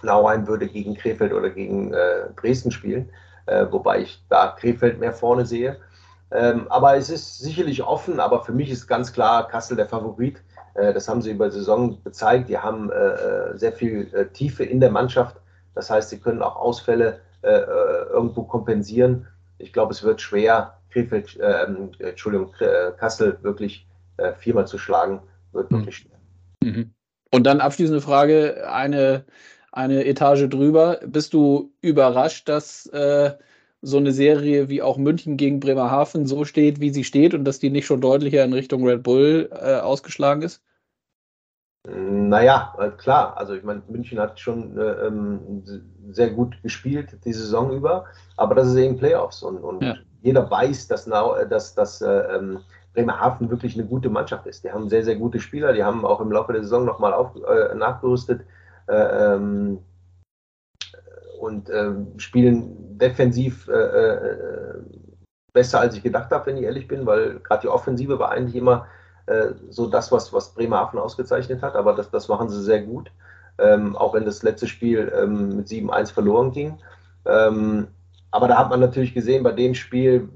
Nauheim 0.02 0.46
würde 0.46 0.68
gegen 0.68 0.94
Krefeld 0.94 1.32
oder 1.32 1.50
gegen 1.50 1.92
äh, 1.92 2.30
Dresden 2.36 2.70
spielen, 2.70 3.10
äh, 3.46 3.66
wobei 3.70 4.02
ich 4.02 4.22
da 4.28 4.54
Krefeld 4.58 5.00
mehr 5.00 5.12
vorne 5.12 5.44
sehe. 5.44 5.78
Ähm, 6.34 6.66
aber 6.70 6.96
es 6.96 7.10
ist 7.10 7.38
sicherlich 7.38 7.82
offen, 7.82 8.20
aber 8.20 8.42
für 8.44 8.52
mich 8.52 8.70
ist 8.70 8.86
ganz 8.86 9.12
klar 9.12 9.48
Kassel 9.48 9.76
der 9.76 9.86
Favorit. 9.86 10.42
Äh, 10.74 10.92
das 10.92 11.08
haben 11.08 11.22
sie 11.22 11.30
über 11.30 11.46
die 11.48 11.56
Saison 11.56 12.02
gezeigt. 12.02 12.48
Die 12.48 12.58
haben 12.58 12.90
äh, 12.90 12.94
äh, 12.94 13.58
sehr 13.58 13.72
viel 13.72 14.30
Tiefe 14.32 14.64
in 14.64 14.80
der 14.80 14.90
Mannschaft. 14.90 15.36
Das 15.74 15.90
heißt, 15.90 16.10
sie 16.10 16.18
können 16.18 16.42
auch 16.42 16.56
Ausfälle 16.56 17.20
irgendwo 17.44 18.44
kompensieren. 18.44 19.26
Ich 19.58 19.72
glaube, 19.72 19.92
es 19.92 20.04
wird 20.04 20.20
schwer, 20.20 20.78
Krefeld, 20.90 21.40
äh, 21.40 21.66
Entschuldigung, 21.98 22.52
Kassel 22.96 23.36
wirklich 23.42 23.84
äh, 24.16 24.34
viermal 24.34 24.66
zu 24.66 24.78
schlagen, 24.78 25.22
wird 25.52 25.70
mhm. 25.70 25.78
wirklich 25.78 25.96
schwer. 25.96 26.18
Mhm. 26.62 26.94
Und 27.32 27.44
dann 27.44 27.60
abschließende 27.60 28.00
Frage, 28.00 28.70
eine, 28.70 29.24
eine 29.72 30.04
Etage 30.04 30.48
drüber. 30.48 31.00
Bist 31.04 31.34
du 31.34 31.72
überrascht, 31.80 32.48
dass 32.48 32.86
äh, 32.86 33.32
so 33.82 33.96
eine 33.96 34.12
Serie 34.12 34.68
wie 34.68 34.80
auch 34.80 34.96
München 34.96 35.36
gegen 35.36 35.60
Bremerhaven 35.60 36.26
so 36.26 36.44
steht, 36.44 36.80
wie 36.80 36.90
sie 36.90 37.04
steht 37.04 37.34
und 37.34 37.44
dass 37.44 37.58
die 37.58 37.70
nicht 37.70 37.86
schon 37.86 38.00
deutlicher 38.00 38.44
in 38.44 38.52
Richtung 38.52 38.86
Red 38.86 39.02
Bull 39.02 39.50
äh, 39.52 39.80
ausgeschlagen 39.80 40.42
ist? 40.42 40.62
Naja, 41.84 42.74
äh, 42.78 42.90
klar. 42.90 43.36
Also 43.36 43.54
ich 43.54 43.64
meine, 43.64 43.82
München 43.88 44.20
hat 44.20 44.38
schon 44.38 44.78
äh, 44.78 45.06
ähm, 45.06 45.64
sehr 46.12 46.30
gut 46.30 46.62
gespielt 46.62 47.18
die 47.24 47.32
Saison 47.32 47.72
über, 47.72 48.04
aber 48.36 48.54
das 48.54 48.68
ist 48.68 48.76
eben 48.76 48.96
Playoffs 48.96 49.42
und, 49.42 49.58
und 49.58 49.82
ja. 49.82 49.96
jeder 50.22 50.48
weiß, 50.48 50.86
dass, 50.86 51.06
dass, 51.06 51.74
dass 51.74 52.00
äh, 52.00 52.36
ähm, 52.36 52.60
Bremerhaven 52.94 53.50
wirklich 53.50 53.74
eine 53.74 53.86
gute 53.86 54.10
Mannschaft 54.10 54.46
ist. 54.46 54.62
Die 54.62 54.70
haben 54.70 54.88
sehr, 54.88 55.04
sehr 55.04 55.16
gute 55.16 55.40
Spieler, 55.40 55.72
die 55.72 55.82
haben 55.82 56.04
auch 56.04 56.20
im 56.20 56.30
Laufe 56.30 56.52
der 56.52 56.62
Saison 56.62 56.84
nochmal 56.84 57.12
äh, 57.12 57.74
nachgerüstet 57.74 58.42
äh, 58.86 59.34
ähm, 59.34 59.78
und 61.42 61.68
äh, 61.70 61.90
spielen 62.18 62.96
defensiv 62.98 63.66
äh, 63.66 63.72
äh, 63.72 64.82
besser, 65.52 65.80
als 65.80 65.96
ich 65.96 66.02
gedacht 66.02 66.30
habe, 66.30 66.46
wenn 66.46 66.56
ich 66.56 66.62
ehrlich 66.62 66.86
bin, 66.86 67.04
weil 67.04 67.40
gerade 67.40 67.62
die 67.62 67.68
Offensive 67.68 68.20
war 68.20 68.30
eigentlich 68.30 68.54
immer 68.54 68.86
äh, 69.26 69.48
so 69.68 69.88
das, 69.88 70.12
was, 70.12 70.32
was 70.32 70.54
Bremerhaven 70.54 71.00
ausgezeichnet 71.00 71.60
hat, 71.60 71.74
aber 71.74 71.94
das, 71.94 72.10
das 72.10 72.28
machen 72.28 72.48
sie 72.48 72.62
sehr 72.62 72.82
gut, 72.82 73.10
ähm, 73.58 73.96
auch 73.96 74.14
wenn 74.14 74.24
das 74.24 74.44
letzte 74.44 74.68
Spiel 74.68 75.12
ähm, 75.20 75.56
mit 75.56 75.66
7-1 75.66 76.12
verloren 76.12 76.52
ging. 76.52 76.78
Ähm, 77.26 77.88
aber 78.30 78.46
da 78.46 78.56
hat 78.56 78.70
man 78.70 78.78
natürlich 78.78 79.12
gesehen, 79.12 79.42
bei 79.42 79.52
dem 79.52 79.74
Spiel, 79.74 80.28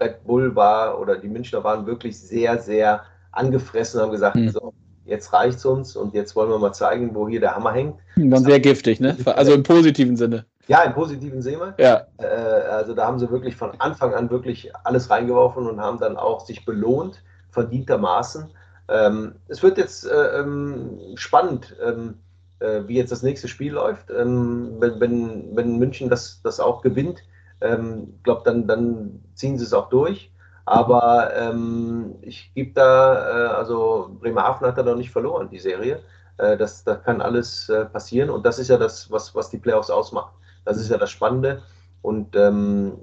Red 0.00 0.24
Bull 0.24 0.56
war 0.56 0.98
oder 0.98 1.18
die 1.18 1.28
Münchner 1.28 1.62
waren 1.62 1.84
wirklich 1.84 2.18
sehr, 2.18 2.58
sehr 2.58 3.02
angefressen, 3.32 4.00
haben 4.00 4.12
gesagt, 4.12 4.36
mhm. 4.36 4.48
so, 4.48 4.72
jetzt 5.08 5.32
reicht's 5.32 5.64
uns 5.64 5.96
und 5.96 6.14
jetzt 6.14 6.36
wollen 6.36 6.50
wir 6.50 6.58
mal 6.58 6.72
zeigen, 6.72 7.14
wo 7.14 7.28
hier 7.28 7.40
der 7.40 7.56
Hammer 7.56 7.72
hängt. 7.72 7.98
Waren 8.16 8.44
sehr 8.44 8.60
giftig, 8.60 9.00
ne? 9.00 9.16
Also 9.26 9.52
im 9.52 9.62
positiven 9.62 10.16
Sinne. 10.16 10.44
Ja, 10.66 10.82
im 10.82 10.92
positiven 10.92 11.40
Sinne. 11.40 11.74
Ja. 11.78 12.06
Äh, 12.18 12.26
also 12.26 12.94
da 12.94 13.06
haben 13.06 13.18
sie 13.18 13.30
wirklich 13.30 13.56
von 13.56 13.72
Anfang 13.78 14.14
an 14.14 14.30
wirklich 14.30 14.70
alles 14.84 15.10
reingeworfen 15.10 15.66
und 15.66 15.80
haben 15.80 15.98
dann 15.98 16.16
auch 16.16 16.44
sich 16.44 16.64
belohnt, 16.64 17.22
verdientermaßen. 17.50 18.50
Ähm, 18.88 19.34
es 19.48 19.62
wird 19.62 19.78
jetzt 19.78 20.06
äh, 20.06 20.40
ähm, 20.40 20.98
spannend, 21.14 21.74
ähm, 21.84 22.18
äh, 22.60 22.82
wie 22.86 22.96
jetzt 22.96 23.12
das 23.12 23.22
nächste 23.22 23.48
Spiel 23.48 23.72
läuft. 23.72 24.08
Wenn, 24.08 24.80
wenn, 24.80 25.56
wenn 25.56 25.78
München 25.78 26.10
das, 26.10 26.40
das 26.42 26.60
auch 26.60 26.82
gewinnt, 26.82 27.22
ähm, 27.60 28.14
glaube, 28.22 28.42
dann, 28.44 28.66
dann 28.66 29.22
ziehen 29.34 29.58
sie 29.58 29.64
es 29.64 29.72
auch 29.72 29.88
durch. 29.88 30.30
Aber 30.68 31.34
ähm, 31.34 32.16
ich 32.20 32.52
gebe 32.54 32.72
da, 32.74 33.14
äh, 33.14 33.48
also 33.54 34.14
Bremerhaven 34.20 34.66
hat 34.66 34.76
da 34.76 34.82
noch 34.82 34.96
nicht 34.96 35.10
verloren, 35.10 35.48
die 35.50 35.58
Serie. 35.58 36.00
Äh, 36.36 36.58
das, 36.58 36.84
das 36.84 37.02
kann 37.04 37.22
alles 37.22 37.70
äh, 37.70 37.86
passieren 37.86 38.28
und 38.28 38.44
das 38.44 38.58
ist 38.58 38.68
ja 38.68 38.76
das, 38.76 39.10
was, 39.10 39.34
was 39.34 39.48
die 39.48 39.56
Playoffs 39.56 39.88
ausmacht. 39.88 40.34
Das 40.66 40.76
ist 40.76 40.90
ja 40.90 40.98
das 40.98 41.10
Spannende 41.10 41.62
und 42.02 42.36
ähm, 42.36 42.98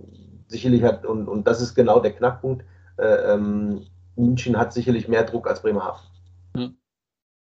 sicherlich 0.47 0.83
hat, 0.83 1.07
und, 1.07 1.27
und 1.27 1.47
das 1.47 1.59
ist 1.59 1.73
genau 1.73 1.99
der 1.99 2.13
Knackpunkt, 2.13 2.63
äh, 2.97 3.33
ähm, 3.33 3.81
München 4.15 4.57
hat 4.59 4.71
sicherlich 4.71 5.07
mehr 5.07 5.23
Druck 5.23 5.47
als 5.47 5.63
Bremerhaven. 5.63 6.01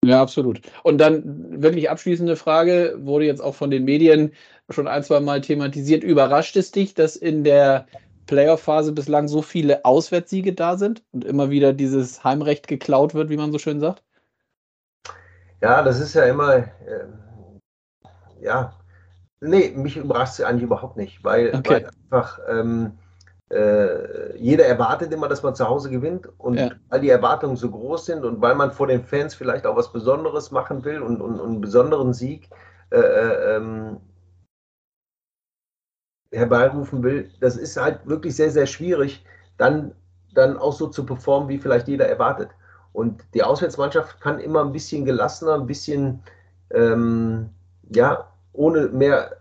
Ja, 0.04 0.22
absolut. 0.22 0.62
Und 0.84 0.98
dann 0.98 1.62
wirklich 1.62 1.90
abschließende 1.90 2.36
Frage, 2.36 2.96
wurde 3.00 3.26
jetzt 3.26 3.42
auch 3.42 3.56
von 3.56 3.72
den 3.72 3.86
Medien 3.86 4.34
schon 4.70 4.88
ein, 4.88 5.04
zwei 5.04 5.20
Mal 5.20 5.42
thematisiert. 5.42 6.04
Überrascht 6.04 6.56
es 6.56 6.72
dich, 6.72 6.94
dass 6.94 7.16
in 7.16 7.44
der 7.44 7.86
Playoff-Phase 8.30 8.92
bislang 8.92 9.28
so 9.28 9.42
viele 9.42 9.86
Auswärtssiege 9.86 10.54
da 10.54 10.78
sind 10.78 11.04
und 11.12 11.26
immer 11.26 11.50
wieder 11.50 11.74
dieses 11.74 12.24
Heimrecht 12.24 12.68
geklaut 12.68 13.16
wird, 13.16 13.30
wie 13.30 13.38
man 13.38 13.52
so 13.52 13.58
schön 13.58 13.80
sagt? 13.80 14.04
Ja, 15.62 15.82
das 15.82 16.00
ist 16.00 16.14
ja 16.14 16.26
immer, 16.26 16.58
äh, 16.58 17.08
ja, 18.40 18.74
nee, 19.42 19.74
mich 19.76 19.98
überrascht 19.98 20.34
es 20.34 20.46
eigentlich 20.46 20.64
überhaupt 20.64 20.96
nicht, 20.96 21.24
weil, 21.24 21.56
okay. 21.56 21.70
weil 21.70 21.90
einfach 22.04 22.40
ähm, 22.48 23.00
äh, 23.50 24.38
jeder 24.38 24.68
erwartet 24.68 25.12
immer, 25.12 25.28
dass 25.28 25.42
man 25.42 25.56
zu 25.56 25.68
Hause 25.68 25.90
gewinnt 25.90 26.30
und 26.38 26.54
ja. 26.54 26.70
weil 26.90 27.02
die 27.02 27.10
Erwartungen 27.10 27.56
so 27.58 27.72
groß 27.72 28.06
sind 28.06 28.24
und 28.24 28.42
weil 28.42 28.54
man 28.54 28.72
vor 28.72 28.86
den 28.86 29.04
Fans 29.04 29.34
vielleicht 29.34 29.66
auch 29.66 29.76
was 29.76 29.92
Besonderes 29.92 30.52
machen 30.52 30.86
will 30.86 31.02
und, 31.02 31.20
und, 31.20 31.40
und 31.40 31.50
einen 31.50 31.62
besonderen 31.62 32.14
Sieg 32.14 32.48
äh, 32.92 33.00
äh 33.00 33.56
ähm, 33.56 33.98
herbeirufen 36.32 37.04
will, 37.04 37.30
das 37.40 37.58
ist 37.58 37.78
halt 37.78 38.06
wirklich 38.06 38.36
sehr, 38.36 38.52
sehr 38.52 38.66
schwierig, 38.66 39.24
dann, 39.58 39.94
dann 40.34 40.58
auch 40.58 40.74
so 40.74 40.88
zu 40.88 41.06
performen, 41.06 41.50
wie 41.50 41.58
vielleicht 41.58 41.88
jeder 41.88 42.08
erwartet. 42.08 42.50
Und 42.94 43.24
die 43.34 43.44
Auswärtsmannschaft 43.44 44.20
kann 44.22 44.40
immer 44.40 44.64
ein 44.64 44.72
bisschen 44.72 45.06
gelassener, 45.06 45.56
ein 45.56 45.68
bisschen, 45.68 46.22
ähm, 46.72 47.50
ja, 47.94 48.28
ohne 48.54 48.88
mehr, 48.90 49.38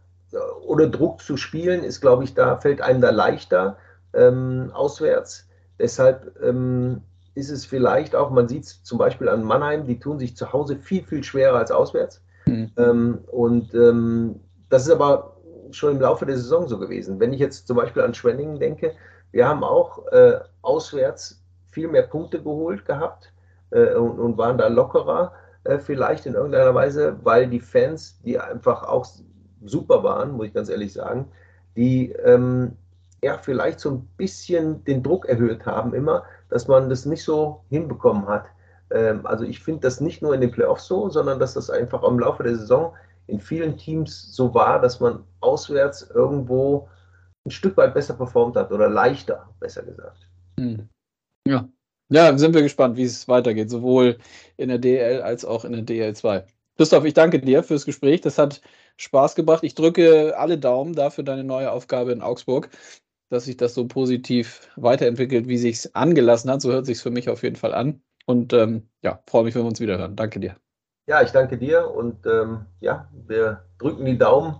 ohne 0.66 0.90
Druck 0.90 1.20
zu 1.22 1.36
spielen, 1.36 1.82
ist, 1.82 2.00
glaube 2.00 2.24
ich, 2.24 2.34
da 2.34 2.56
fällt 2.58 2.80
einem 2.80 3.00
da 3.00 3.10
leichter 3.10 3.78
ähm, 4.14 4.70
auswärts. 4.74 5.48
Deshalb 5.78 6.38
ähm, 6.42 7.02
ist 7.34 7.50
es 7.50 7.64
vielleicht 7.64 8.14
auch, 8.14 8.30
man 8.30 8.48
sieht 8.48 8.64
es 8.64 8.82
zum 8.82 8.98
Beispiel 8.98 9.28
an 9.28 9.44
Mannheim, 9.44 9.86
die 9.86 9.98
tun 9.98 10.18
sich 10.18 10.36
zu 10.36 10.52
Hause 10.52 10.76
viel, 10.76 11.04
viel 11.04 11.24
schwerer 11.24 11.58
als 11.58 11.70
auswärts. 11.70 12.22
Mhm. 12.46 12.70
Ähm, 12.76 13.18
und 13.28 13.74
ähm, 13.74 14.40
das 14.68 14.86
ist 14.86 14.92
aber 14.92 15.37
schon 15.72 15.96
im 15.96 16.00
Laufe 16.00 16.26
der 16.26 16.36
Saison 16.36 16.68
so 16.68 16.78
gewesen. 16.78 17.20
Wenn 17.20 17.32
ich 17.32 17.40
jetzt 17.40 17.66
zum 17.66 17.76
Beispiel 17.76 18.02
an 18.02 18.14
Schwenningen 18.14 18.58
denke, 18.58 18.94
wir 19.30 19.46
haben 19.46 19.64
auch 19.64 20.06
äh, 20.08 20.40
auswärts 20.62 21.42
viel 21.70 21.88
mehr 21.88 22.02
Punkte 22.02 22.42
geholt 22.42 22.84
gehabt 22.86 23.32
äh, 23.70 23.94
und, 23.94 24.18
und, 24.18 24.38
waren 24.38 24.58
da 24.58 24.68
lockerer 24.68 25.32
äh, 25.64 25.78
vielleicht 25.78 26.26
in 26.26 26.34
irgendeiner 26.34 26.74
Weise, 26.74 27.16
weil 27.22 27.48
die 27.48 27.60
Fans, 27.60 28.18
die 28.24 28.38
einfach 28.38 28.84
auch 28.84 29.06
super 29.64 30.02
waren, 30.02 30.32
muss 30.32 30.46
ich 30.46 30.54
ganz 30.54 30.68
ehrlich 30.68 30.92
sagen, 30.92 31.30
die 31.76 32.12
ähm, 32.24 32.76
ja 33.22 33.38
vielleicht 33.38 33.80
so 33.80 33.90
ein 33.90 34.08
bisschen 34.16 34.84
den 34.84 35.02
Druck 35.02 35.26
erhöht 35.26 35.66
haben 35.66 35.94
immer, 35.94 36.24
dass 36.48 36.68
man 36.68 36.88
das 36.88 37.04
nicht 37.04 37.24
so 37.24 37.60
hinbekommen 37.68 38.26
hat. 38.26 38.46
Ähm, 38.90 39.26
also 39.26 39.44
ich 39.44 39.60
finde 39.60 39.80
das 39.80 40.00
nicht 40.00 40.22
nur 40.22 40.34
in 40.34 40.40
den 40.40 40.50
Playoffs 40.50 40.86
so, 40.86 41.08
sondern 41.08 41.38
dass 41.38 41.54
das 41.54 41.70
einfach 41.70 42.02
im 42.02 42.18
Laufe 42.18 42.42
der 42.42 42.56
Saison 42.56 42.94
in 43.28 43.40
vielen 43.40 43.76
Teams 43.76 44.34
so 44.34 44.54
war, 44.54 44.80
dass 44.80 45.00
man 45.00 45.24
auswärts 45.40 46.10
irgendwo 46.14 46.88
ein 47.46 47.50
Stück 47.50 47.76
weit 47.76 47.94
besser 47.94 48.14
performt 48.14 48.56
hat 48.56 48.72
oder 48.72 48.88
leichter, 48.88 49.48
besser 49.60 49.82
gesagt. 49.82 50.28
Hm. 50.58 50.88
Ja. 51.46 51.68
Ja, 52.10 52.36
sind 52.38 52.54
wir 52.54 52.62
gespannt, 52.62 52.96
wie 52.96 53.02
es 53.04 53.28
weitergeht, 53.28 53.68
sowohl 53.68 54.18
in 54.56 54.70
der 54.70 54.78
DL 54.78 55.20
als 55.20 55.44
auch 55.44 55.66
in 55.66 55.72
der 55.72 55.82
DL2. 55.82 56.44
Christoph, 56.76 57.04
ich 57.04 57.12
danke 57.12 57.38
dir 57.38 57.62
fürs 57.62 57.84
Gespräch. 57.84 58.22
Das 58.22 58.38
hat 58.38 58.62
Spaß 58.96 59.34
gebracht. 59.34 59.62
Ich 59.62 59.74
drücke 59.74 60.34
alle 60.38 60.58
Daumen 60.58 60.94
dafür 60.94 61.24
deine 61.24 61.44
neue 61.44 61.70
Aufgabe 61.70 62.12
in 62.12 62.22
Augsburg, 62.22 62.70
dass 63.28 63.44
sich 63.44 63.58
das 63.58 63.74
so 63.74 63.86
positiv 63.86 64.70
weiterentwickelt, 64.76 65.48
wie 65.48 65.58
sich 65.58 65.94
angelassen 65.94 66.50
hat. 66.50 66.62
So 66.62 66.72
hört 66.72 66.86
sich 66.86 66.98
für 66.98 67.10
mich 67.10 67.28
auf 67.28 67.42
jeden 67.42 67.56
Fall 67.56 67.74
an. 67.74 68.00
Und 68.24 68.52
ähm, 68.54 68.88
ja, 69.02 69.22
freue 69.26 69.44
mich, 69.44 69.54
wenn 69.54 69.62
wir 69.62 69.68
uns 69.68 69.80
wieder 69.80 69.98
hören. 69.98 70.16
Danke 70.16 70.40
dir. 70.40 70.56
Ja, 71.08 71.22
ich 71.22 71.30
danke 71.30 71.56
dir 71.56 71.90
und 71.90 72.26
ähm, 72.26 72.66
ja, 72.80 73.08
wir 73.26 73.62
drücken 73.78 74.04
die 74.04 74.18
Daumen, 74.18 74.56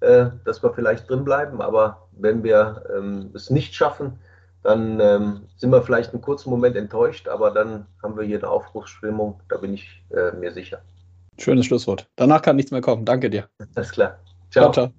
äh, 0.00 0.26
dass 0.44 0.60
wir 0.60 0.74
vielleicht 0.74 1.08
drin 1.08 1.24
bleiben, 1.24 1.62
aber 1.62 2.08
wenn 2.10 2.42
wir 2.42 2.84
ähm, 2.92 3.30
es 3.34 3.50
nicht 3.50 3.72
schaffen, 3.72 4.18
dann 4.64 4.98
ähm, 4.98 5.46
sind 5.56 5.70
wir 5.70 5.80
vielleicht 5.80 6.12
einen 6.12 6.20
kurzen 6.20 6.50
Moment 6.50 6.74
enttäuscht, 6.74 7.28
aber 7.28 7.52
dann 7.52 7.86
haben 8.02 8.16
wir 8.16 8.24
hier 8.24 8.38
eine 8.38 8.48
Aufbruchsstimmung, 8.48 9.40
da 9.48 9.58
bin 9.58 9.74
ich 9.74 10.04
äh, 10.10 10.32
mir 10.32 10.52
sicher. 10.52 10.82
Schönes 11.38 11.66
Schlusswort. 11.66 12.08
Danach 12.16 12.42
kann 12.42 12.56
nichts 12.56 12.72
mehr 12.72 12.80
kommen. 12.80 13.04
Danke 13.04 13.30
dir. 13.30 13.48
Alles 13.76 13.92
klar. 13.92 14.18
Ciao. 14.50 14.72
ciao, 14.72 14.88
ciao. 14.88 14.94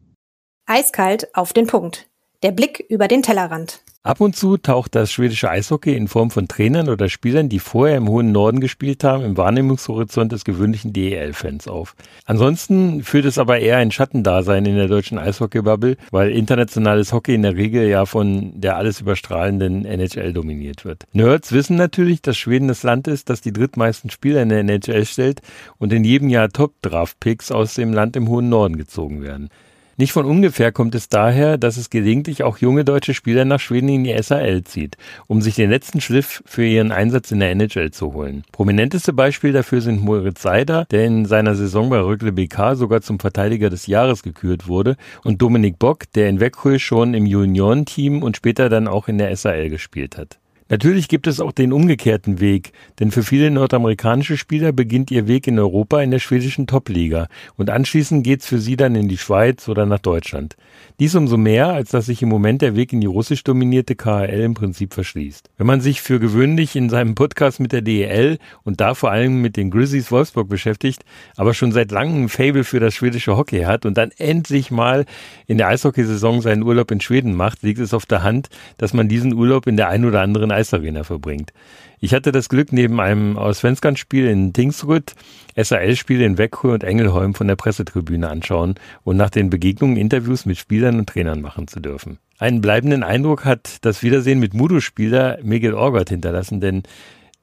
Eiskalt 0.67 1.35
auf 1.35 1.51
den 1.51 1.67
Punkt. 1.67 2.07
Der 2.43 2.51
Blick 2.51 2.83
über 2.89 3.07
den 3.07 3.23
Tellerrand. 3.23 3.79
Ab 4.03 4.19
und 4.19 4.35
zu 4.35 4.57
taucht 4.57 4.95
das 4.95 5.13
schwedische 5.13 5.49
Eishockey 5.49 5.95
in 5.95 6.09
Form 6.09 6.29
von 6.29 6.49
Trainern 6.49 6.89
oder 6.89 7.07
Spielern, 7.07 7.47
die 7.47 7.59
vorher 7.59 7.95
im 7.95 8.09
hohen 8.09 8.33
Norden 8.33 8.59
gespielt 8.59 9.05
haben, 9.05 9.23
im 9.23 9.37
Wahrnehmungshorizont 9.37 10.33
des 10.33 10.43
gewöhnlichen 10.43 10.91
DEL-Fans 10.91 11.69
auf. 11.69 11.95
Ansonsten 12.25 13.01
führt 13.01 13.23
es 13.23 13.37
aber 13.37 13.59
eher 13.59 13.77
ein 13.77 13.91
Schattendasein 13.91 14.65
in 14.65 14.75
der 14.75 14.89
deutschen 14.89 15.17
Eishockey-Bubble, 15.17 15.95
weil 16.11 16.31
internationales 16.31 17.13
Hockey 17.13 17.33
in 17.33 17.43
der 17.43 17.55
Regel 17.55 17.87
ja 17.87 18.05
von 18.05 18.59
der 18.59 18.75
alles 18.75 18.99
überstrahlenden 18.99 19.85
NHL 19.85 20.33
dominiert 20.33 20.83
wird. 20.83 21.05
Nerds 21.13 21.53
wissen 21.53 21.77
natürlich, 21.77 22.21
dass 22.21 22.35
Schweden 22.35 22.67
das 22.67 22.83
Land 22.83 23.07
ist, 23.07 23.29
das 23.29 23.39
die 23.39 23.53
drittmeisten 23.53 24.09
Spieler 24.09 24.41
in 24.41 24.49
der 24.49 24.59
NHL 24.59 25.05
stellt 25.05 25.39
und 25.77 25.93
in 25.93 26.03
jedem 26.03 26.27
Jahr 26.27 26.49
Top-Draft-Picks 26.49 27.53
aus 27.53 27.75
dem 27.75 27.93
Land 27.93 28.17
im 28.17 28.27
hohen 28.27 28.49
Norden 28.49 28.75
gezogen 28.75 29.21
werden. 29.21 29.49
Nicht 29.95 30.11
von 30.11 30.25
ungefähr 30.25 30.71
kommt 30.71 30.95
es 30.95 31.07
daher, 31.07 31.59
dass 31.59 31.77
es 31.77 31.91
gelegentlich 31.91 32.41
auch 32.43 32.57
junge 32.57 32.83
deutsche 32.83 33.13
Spieler 33.13 33.45
nach 33.45 33.59
Schweden 33.59 33.89
in 33.89 34.03
die 34.03 34.17
SAL 34.21 34.63
zieht, 34.63 34.97
um 35.27 35.41
sich 35.41 35.53
den 35.53 35.69
letzten 35.69 36.01
Schliff 36.01 36.41
für 36.47 36.65
ihren 36.65 36.91
Einsatz 36.91 37.31
in 37.31 37.39
der 37.39 37.51
NHL 37.51 37.91
zu 37.91 38.13
holen. 38.13 38.43
Prominenteste 38.51 39.13
Beispiel 39.13 39.53
dafür 39.53 39.81
sind 39.81 40.03
Moritz 40.03 40.41
Seider, 40.41 40.85
der 40.89 41.05
in 41.05 41.25
seiner 41.25 41.53
Saison 41.53 41.89
bei 41.89 41.99
Röckle 41.99 42.31
BK 42.31 42.75
sogar 42.75 43.01
zum 43.01 43.19
Verteidiger 43.19 43.69
des 43.69 43.85
Jahres 43.85 44.23
gekürt 44.23 44.67
wurde, 44.67 44.97
und 45.23 45.41
Dominik 45.41 45.77
Bock, 45.77 46.11
der 46.13 46.27
in 46.27 46.39
Växjö 46.39 46.79
schon 46.79 47.13
im 47.13 47.27
Juniorenteam 47.27 48.23
und 48.23 48.35
später 48.35 48.69
dann 48.69 48.87
auch 48.87 49.07
in 49.07 49.19
der 49.19 49.35
SAL 49.35 49.69
gespielt 49.69 50.17
hat. 50.17 50.39
Natürlich 50.69 51.07
gibt 51.07 51.27
es 51.27 51.39
auch 51.39 51.51
den 51.51 51.73
umgekehrten 51.73 52.39
Weg, 52.39 52.71
denn 52.99 53.11
für 53.11 53.23
viele 53.23 53.51
nordamerikanische 53.51 54.37
Spieler 54.37 54.71
beginnt 54.71 55.11
ihr 55.11 55.27
Weg 55.27 55.47
in 55.47 55.59
Europa 55.59 56.01
in 56.01 56.11
der 56.11 56.19
schwedischen 56.19 56.67
Topliga 56.67 57.27
und 57.57 57.69
anschließend 57.69 58.23
geht's 58.23 58.47
für 58.47 58.59
sie 58.59 58.75
dann 58.75 58.95
in 58.95 59.07
die 59.07 59.17
Schweiz 59.17 59.67
oder 59.67 59.85
nach 59.85 59.99
Deutschland. 59.99 60.55
Dies 60.99 61.15
umso 61.15 61.37
mehr, 61.37 61.67
als 61.67 61.91
dass 61.91 62.07
sich 62.07 62.21
im 62.21 62.29
Moment 62.29 62.61
der 62.61 62.75
Weg 62.75 62.93
in 62.93 63.01
die 63.01 63.07
russisch 63.07 63.43
dominierte 63.43 63.95
KHL 63.95 64.41
im 64.41 64.53
Prinzip 64.53 64.93
verschließt. 64.93 65.49
Wenn 65.57 65.67
man 65.67 65.81
sich 65.81 66.01
für 66.01 66.19
gewöhnlich 66.19 66.75
in 66.75 66.89
seinem 66.89 67.15
Podcast 67.15 67.59
mit 67.59 67.71
der 67.71 67.81
DEL 67.81 68.37
und 68.63 68.79
da 68.79 68.93
vor 68.93 69.11
allem 69.11 69.41
mit 69.41 69.57
den 69.57 69.69
Grizzlies 69.69 70.11
Wolfsburg 70.11 70.49
beschäftigt, 70.49 71.03
aber 71.35 71.53
schon 71.53 71.71
seit 71.71 71.91
langem 71.91 72.23
ein 72.23 72.29
Fable 72.29 72.63
für 72.63 72.79
das 72.79 72.93
schwedische 72.93 73.35
Hockey 73.37 73.61
hat 73.61 73.85
und 73.85 73.97
dann 73.97 74.11
endlich 74.17 74.71
mal 74.71 75.05
in 75.47 75.57
der 75.57 75.67
Eishockeysaison 75.67 76.41
seinen 76.41 76.63
Urlaub 76.63 76.91
in 76.91 77.01
Schweden 77.01 77.35
macht, 77.35 77.63
liegt 77.63 77.79
es 77.79 77.93
auf 77.93 78.05
der 78.05 78.23
Hand, 78.23 78.49
dass 78.77 78.93
man 78.93 79.09
diesen 79.09 79.33
Urlaub 79.33 79.67
in 79.67 79.77
der 79.77 79.89
ein 79.89 80.05
oder 80.05 80.21
anderen 80.21 80.51
Eisarena 80.53 81.03
verbringt. 81.03 81.53
Ich 81.99 82.13
hatte 82.13 82.31
das 82.31 82.49
Glück, 82.49 82.73
neben 82.73 82.99
einem 82.99 83.37
Auswenskan-Spiel 83.37 84.27
in 84.27 84.51
Tingsrud 84.53 85.13
SAL-Spiele 85.55 86.25
in 86.25 86.37
Weckruhe 86.37 86.73
und 86.73 86.83
Engelholm 86.83 87.33
von 87.33 87.47
der 87.47 87.55
Pressetribüne 87.55 88.29
anschauen 88.29 88.75
und 89.03 89.17
nach 89.17 89.29
den 89.29 89.49
Begegnungen 89.49 89.97
Interviews 89.97 90.45
mit 90.45 90.57
Spielern 90.57 90.99
und 90.99 91.07
Trainern 91.07 91.41
machen 91.41 91.67
zu 91.67 91.79
dürfen. 91.79 92.17
Einen 92.39 92.61
bleibenden 92.61 93.03
Eindruck 93.03 93.45
hat 93.45 93.77
das 93.85 94.03
Wiedersehen 94.03 94.39
mit 94.39 94.53
Mudo-Spieler 94.53 95.39
Miguel 95.43 95.73
Orgott 95.73 96.09
hinterlassen, 96.09 96.59
denn 96.59 96.83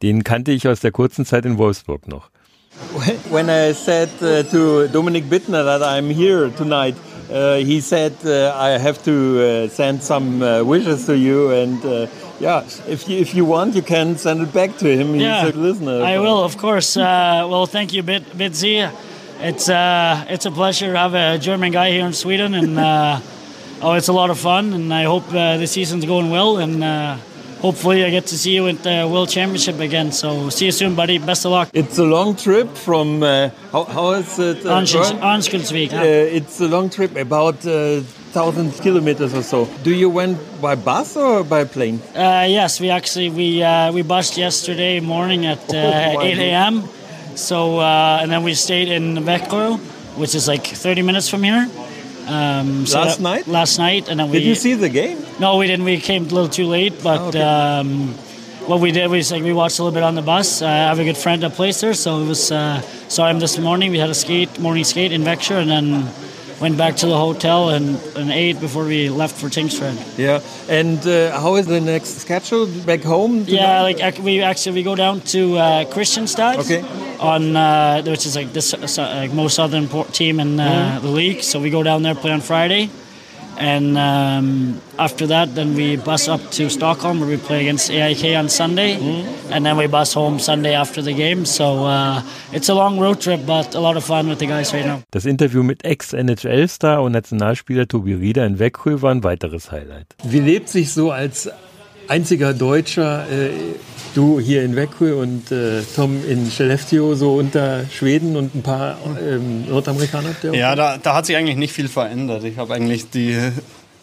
den 0.02 0.24
kannte 0.24 0.52
ich 0.52 0.66
aus 0.68 0.80
der 0.80 0.92
kurzen 0.92 1.24
Zeit 1.24 1.46
in 1.46 1.58
Wolfsburg 1.58 2.08
noch. 2.08 2.30
When 3.30 3.48
I 3.48 3.72
said 3.72 4.08
uh, 4.22 4.42
to 4.50 4.88
Dominic 4.88 5.24
Bittner 5.28 5.64
that 5.64 5.82
I'm 5.82 6.08
here 6.08 6.50
tonight, 6.50 6.96
uh, 7.30 7.56
he 7.56 7.80
said 7.80 8.12
uh, 8.24 8.52
I 8.56 8.78
have 8.78 9.02
to 9.04 9.10
uh, 9.10 9.68
send 9.68 10.02
some 10.02 10.42
uh, 10.42 10.62
wishes 10.62 11.04
to 11.06 11.16
you 11.16 11.50
and 11.50 11.84
uh, 11.84 12.06
yeah, 12.40 12.64
if 12.88 13.08
you 13.08 13.18
if 13.18 13.34
you 13.34 13.44
want, 13.44 13.74
you 13.74 13.82
can 13.82 14.16
send 14.16 14.40
it 14.40 14.52
back 14.52 14.78
to 14.78 14.88
him. 14.88 15.12
He's 15.12 15.22
yeah, 15.22 15.46
a 15.46 15.52
listener. 15.52 16.02
I 16.02 16.18
will, 16.18 16.42
of 16.42 16.56
course. 16.56 16.96
Uh, 16.96 17.46
well, 17.50 17.66
thank 17.66 17.92
you, 17.92 18.02
Bit 18.02 18.24
Bitzy. 18.36 18.90
It's 19.40 19.68
uh, 19.68 20.24
it's 20.28 20.46
a 20.46 20.50
pleasure 20.50 20.92
to 20.92 20.98
have 20.98 21.14
a 21.14 21.38
German 21.38 21.72
guy 21.72 21.90
here 21.90 22.06
in 22.06 22.12
Sweden, 22.14 22.54
and 22.54 22.78
uh, 22.78 23.20
oh, 23.82 23.92
it's 23.92 24.08
a 24.08 24.12
lot 24.12 24.30
of 24.30 24.38
fun. 24.38 24.72
And 24.72 24.92
I 24.92 25.04
hope 25.04 25.28
uh, 25.34 25.58
the 25.58 25.66
season's 25.66 26.06
going 26.06 26.30
well, 26.30 26.58
and 26.58 26.82
uh, 26.82 27.18
hopefully 27.60 28.04
I 28.04 28.10
get 28.10 28.26
to 28.26 28.36
see 28.38 28.54
you 28.54 28.68
at 28.68 28.82
the 28.82 29.08
World 29.10 29.28
Championship 29.28 29.78
again. 29.80 30.12
So 30.12 30.48
see 30.50 30.66
you 30.66 30.72
soon, 30.72 30.94
buddy. 30.94 31.18
Best 31.18 31.44
of 31.44 31.52
luck. 31.52 31.68
It's 31.72 31.98
a 31.98 32.04
long 32.04 32.36
trip 32.36 32.68
from 32.76 33.22
uh, 33.22 33.50
how, 33.72 33.84
how 33.84 34.10
is 34.12 34.38
it? 34.38 34.64
Uh? 34.66 34.80
Arnskulsvik. 34.80 35.92
Uh, 35.92 36.02
it's 36.36 36.60
a 36.60 36.68
long 36.68 36.90
trip, 36.90 37.16
about 37.16 37.64
uh, 37.66 38.00
thousand 38.32 38.72
kilometers 38.82 39.34
or 39.34 39.42
so. 39.42 39.66
Do 39.82 39.92
you 39.94 40.08
went 40.08 40.38
by 40.60 40.74
bus 40.74 41.16
or 41.16 41.44
by 41.44 41.64
plane? 41.64 42.00
Uh, 42.14 42.46
yes, 42.48 42.80
we 42.80 42.90
actually 42.90 43.30
we 43.30 43.62
uh, 43.62 43.92
we 43.92 44.02
bussed 44.02 44.36
yesterday 44.36 45.00
morning 45.00 45.46
at 45.46 45.62
uh, 45.74 46.16
Oh, 46.16 46.22
8 46.22 46.38
a.m. 46.38 46.84
So 47.36 47.78
uh, 47.78 48.18
and 48.22 48.30
then 48.30 48.42
we 48.42 48.54
stayed 48.54 48.88
in 48.88 49.16
Växjö, 49.24 49.78
which 50.16 50.34
is 50.34 50.48
like 50.48 50.66
30 50.66 51.02
minutes 51.02 51.28
from 51.28 51.42
here. 51.42 51.68
Um, 52.26 52.86
so 52.86 53.00
Last 53.00 53.16
that- 53.16 53.22
night? 53.22 53.46
Last 53.48 53.78
night, 53.78 54.08
and 54.08 54.20
then 54.20 54.30
we 54.30 54.38
Did 54.38 54.46
you 54.46 54.54
see 54.54 54.74
the 54.74 54.88
game? 54.88 55.18
No, 55.38 55.56
we 55.56 55.66
didn't. 55.66 55.84
We 55.84 55.98
came 56.00 56.22
a 56.24 56.28
little 56.28 56.48
too 56.48 56.66
late, 56.66 57.02
but 57.02 57.20
Okay. 57.34 57.40
um, 57.42 58.14
what 58.66 58.80
we 58.80 58.92
did 58.92 59.08
was 59.10 59.32
like 59.32 59.42
we 59.42 59.52
watched 59.52 59.78
a 59.78 59.82
little 59.82 59.94
bit 59.94 60.02
on 60.04 60.14
the 60.14 60.22
bus. 60.22 60.62
Uh, 60.62 60.66
I 60.66 60.70
have 60.92 60.98
a 61.00 61.04
good 61.04 61.16
friend 61.16 61.42
that 61.42 61.54
plays 61.54 61.80
there, 61.80 61.94
so 61.94 62.20
it 62.20 62.26
was 62.26 62.52
uh, 62.52 62.80
saw 63.08 63.28
him 63.28 63.38
this 63.40 63.58
morning. 63.58 63.90
We 63.90 63.98
had 63.98 64.10
a 64.10 64.14
skate 64.14 64.58
morning 64.60 64.84
skate 64.84 65.12
in 65.12 65.22
Växjö, 65.24 65.60
and 65.62 65.70
then 65.70 66.08
went 66.60 66.76
back 66.76 66.96
to 66.96 67.06
the 67.06 67.16
hotel 67.16 67.70
and, 67.70 67.96
and 68.16 68.30
ate 68.30 68.60
before 68.60 68.84
we 68.84 69.08
left 69.08 69.34
for 69.36 69.48
Tingstrand. 69.48 69.98
Yeah. 70.18 70.40
And 70.68 70.98
uh, 71.06 71.40
how 71.40 71.56
is 71.56 71.66
the 71.66 71.80
next 71.80 72.18
schedule 72.18 72.66
back 72.86 73.02
home? 73.02 73.44
Yeah, 73.46 73.82
like 73.82 74.18
we 74.18 74.42
actually 74.42 74.74
we 74.76 74.82
go 74.82 74.94
down 74.94 75.20
to 75.32 75.56
uh, 75.56 75.84
Christianstad. 75.86 76.56
Okay. 76.58 76.82
On 77.20 77.54
uh, 77.54 78.02
which 78.06 78.24
is 78.26 78.34
like 78.36 78.52
this 78.52 78.72
uh, 78.72 78.78
like 79.22 79.32
most 79.34 79.54
southern 79.54 79.88
port 79.88 80.12
team 80.14 80.40
in 80.40 80.58
uh, 80.58 80.64
Mm-hmm. 80.70 81.06
the 81.06 81.12
league. 81.12 81.42
So 81.42 81.60
we 81.60 81.68
go 81.70 81.82
down 81.82 82.02
there 82.02 82.14
play 82.14 82.32
on 82.32 82.40
Friday, 82.40 82.88
and 83.60 83.96
um, 83.98 84.80
after 84.98 85.26
that, 85.28 85.54
then 85.54 85.74
we 85.76 85.96
bus 85.96 86.28
up 86.28 86.40
to 86.52 86.68
Stockholm 86.70 87.20
where 87.20 87.28
we 87.28 87.36
play 87.36 87.60
against 87.60 87.90
AIK 87.90 88.36
on 88.36 88.48
Sunday, 88.48 88.96
Mm-hmm. 88.96 89.52
and 89.52 89.64
then 89.66 89.76
we 89.76 89.86
bus 89.86 90.14
home 90.14 90.38
Sunday 90.38 90.74
after 90.74 91.02
the 91.02 91.12
game. 91.12 91.44
So 91.44 91.84
uh, 91.84 92.22
it's 92.52 92.68
a 92.70 92.74
long 92.74 92.98
road 92.98 93.20
trip, 93.20 93.40
but 93.46 93.74
a 93.74 93.80
lot 93.80 93.96
of 93.96 94.04
fun 94.04 94.28
with 94.28 94.38
the 94.38 94.46
guys 94.46 94.72
right 94.72 94.86
now. 94.86 95.02
Das 95.10 95.26
Interview 95.26 95.62
mit 95.62 95.84
Ex-NHL-Star 95.84 97.02
und 97.02 97.12
Nationalspieler 97.12 97.86
Tobi 97.86 98.14
Rieder 98.14 98.46
in 98.46 98.58
Weckruhe 98.58 99.02
war 99.02 99.10
ein 99.12 99.22
weiteres 99.22 99.70
Highlight. 99.70 100.06
Wie 100.24 100.40
lebt 100.40 100.68
sich 100.68 100.92
so 100.92 101.10
als 101.12 101.48
einziger 102.10 102.52
Deutscher, 102.52 103.26
äh, 103.30 103.50
du 104.14 104.40
hier 104.40 104.64
in 104.64 104.74
Växjö 104.74 105.14
und 105.14 105.52
äh, 105.52 105.82
Tom 105.94 106.18
in 106.28 106.50
Skellefteå, 106.50 107.14
so 107.14 107.34
unter 107.34 107.84
Schweden 107.88 108.36
und 108.36 108.54
ein 108.54 108.62
paar 108.62 108.98
ähm, 109.20 109.68
Nordamerikaner? 109.68 110.34
Ja, 110.52 110.74
da, 110.74 110.98
da 110.98 111.14
hat 111.14 111.26
sich 111.26 111.36
eigentlich 111.36 111.56
nicht 111.56 111.72
viel 111.72 111.88
verändert. 111.88 112.42
Ich 112.42 112.58
habe 112.58 112.74
eigentlich 112.74 113.10
die, 113.10 113.38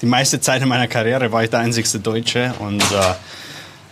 die 0.02 0.06
meiste 0.06 0.40
Zeit 0.40 0.62
in 0.62 0.70
meiner 0.70 0.88
Karriere 0.88 1.32
war 1.34 1.44
ich 1.44 1.50
der 1.50 1.60
einzigste 1.60 2.00
Deutsche 2.00 2.54
und 2.60 2.82
äh, 2.82 3.14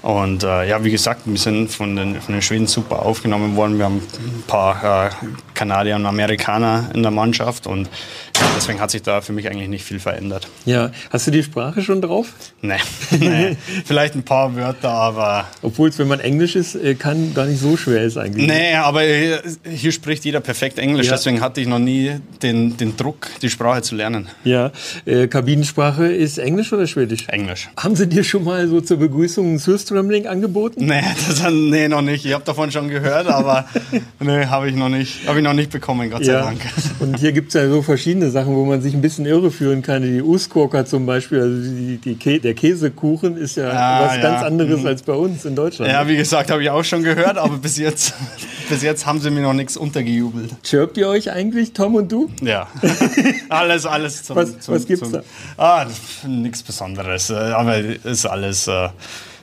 und 0.01 0.43
äh, 0.43 0.70
ja, 0.70 0.84
wie 0.84 0.91
gesagt, 0.91 1.22
wir 1.26 1.38
sind 1.39 1.72
von 1.72 1.95
den, 1.95 2.22
von 2.22 2.36
den 2.36 2.41
Schweden 2.43 2.68
super 2.68 3.01
aufgenommen 3.01 3.55
worden. 3.55 3.80
Wir 3.80 3.86
haben 3.86 3.97
ein 3.97 4.43
paar 4.45 5.07
äh, 5.07 5.09
Kanadier 5.56 5.95
und 5.95 6.06
Amerikaner 6.06 6.89
in 6.93 7.01
der 7.01 7.12
Mannschaft 7.12 7.66
und 7.66 7.89
deswegen 8.56 8.80
hat 8.80 8.91
sich 8.91 9.01
da 9.01 9.22
für 9.22 9.34
mich 9.34 9.49
eigentlich 9.49 9.70
nicht 9.70 9.84
viel 9.86 9.99
verändert. 9.99 10.47
ja. 10.66 10.91
Hast 11.10 11.28
du 11.28 11.32
die 11.32 11.43
Sprache 11.43 11.82
schon 11.82 12.01
drauf? 12.01 12.28
Nee, 12.62 12.76
nee. 13.20 13.58
vielleicht 13.86 14.16
ein 14.16 14.24
paar 14.24 14.56
Wörter, 14.56 14.89
aber 14.91 15.47
Obwohl 15.62 15.89
es, 15.89 15.97
wenn 15.99 16.08
man 16.08 16.20
Englisch 16.20 16.56
ist, 16.56 16.76
äh, 16.76 16.95
kann 16.95 17.34
gar 17.34 17.45
nicht 17.45 17.60
so 17.60 17.78
schwer 17.78 18.03
ist 18.03 18.18
eigentlich. 18.18 18.47
Nee, 18.47 18.76
aber 18.76 19.01
hier, 19.01 19.91
spricht 19.91 20.26
jeder 20.26 20.41
perfekt 20.41 20.78
Englisch, 20.78 21.08
Ja. 21.08 21.14
deswegen 21.14 21.41
hatte 21.41 21.62
ich 21.62 21.68
noch 21.68 21.80
nie 21.80 22.12
den, 22.41 22.76
den 22.78 22.97
Druck, 22.97 23.28
die 23.41 23.49
Sprache 23.49 23.82
zu 23.82 23.95
lernen. 23.95 24.28
Ja, 24.43 24.72
äh, 25.06 25.28
Kabinensprache 25.28 26.08
ist 26.08 26.38
Englisch 26.38 26.74
oder 26.74 26.86
Schwedisch? 26.88 27.28
Englisch. 27.30 27.70
Haben 27.78 27.95
sie 27.95 28.08
dir 28.08 28.24
schon 28.24 28.43
mal 28.43 28.68
so 28.68 28.82
zur 28.82 28.97
Begrüßung 28.97 29.45
einen 29.45 29.60
Surströmmling 29.60 30.28
angeboten? 30.28 30.86
Nee, 30.86 31.01
das, 31.28 31.43
nee, 31.51 31.88
noch 31.88 32.01
nicht. 32.01 32.26
Ich 32.26 32.34
habe 32.34 32.43
davon 32.43 32.72
schon 32.72 32.89
gehört, 32.89 33.28
aber 33.28 33.66
nee, 34.20 34.45
habe 34.47 34.70
ich 34.70 34.76
noch 34.76 34.89
nicht, 34.89 35.28
habe 35.28 35.39
ich 35.39 35.43
noch 35.46 35.54
nicht 35.54 35.72
bekommen, 35.72 36.10
Gott 36.10 36.26
sei 36.26 36.34
Ja, 36.34 36.41
Dank. 36.41 36.60
und 37.00 37.18
hier 37.20 37.32
gibt 37.32 37.48
es 37.48 37.54
ja 37.54 37.70
so 37.70 37.82
verschiedene 37.82 38.30
Sachen, 38.30 38.54
wo 38.56 38.66
man 38.66 38.82
sich 38.82 38.93
ein 38.93 39.02
bisschen 39.02 39.26
irreführen 39.26 39.82
kann. 39.82 40.02
Die 40.04 40.22
Uskurka 40.22 40.86
zum 40.86 41.06
Beispiel, 41.06 41.39
also 41.41 41.62
die, 41.72 41.98
die 41.98 42.16
Kä 42.16 42.39
der 42.39 42.54
Käsekuchen 42.54 43.38
ist 43.38 43.56
ja 43.56 43.70
Ah, 43.72 44.06
was 44.06 44.16
ja. 44.18 44.22
ganz 44.22 44.43
anderes 44.43 44.82
Mhm. 44.82 44.88
als 44.88 45.02
bei 45.04 45.14
uns 45.14 45.46
in 45.46 45.56
Deutschland. 45.56 45.89
Ja, 45.91 46.08
wie 46.08 46.18
gesagt, 46.18 46.52
habe 46.52 46.62
ich 46.64 46.70
auch 46.70 46.84
schon 46.84 47.04
gehört, 47.04 47.38
aber 47.38 47.58
bis 47.58 47.78
jetzt, 47.78 48.14
bis 48.70 48.82
jetzt 48.82 49.06
haben 49.06 49.22
sie 49.22 49.30
mir 49.32 49.41
noch 49.41 49.54
nichts 49.54 49.78
untergejubelt. 49.78 50.56
Chirpt 50.64 50.98
ihr 50.98 51.08
euch 51.08 51.32
eigentlich, 51.32 51.72
Tom 51.74 51.96
und 51.96 52.12
du? 52.12 52.30
Ja, 52.41 52.68
alles, 53.50 53.86
alles 53.86 54.24
zum. 54.24 54.36
Was- 54.36 54.60
zum, 54.60 54.76
was 54.76 54.86
gibt's 54.86 55.04
zum, 55.10 55.14
da? 55.14 55.24
Ah, 55.58 55.86
nichts 56.28 56.62
Besonderes, 56.64 57.30
äh, 57.30 57.34
aber 57.36 57.78
ist 57.78 58.26
alles. 58.26 58.68
Äh, 58.68 58.89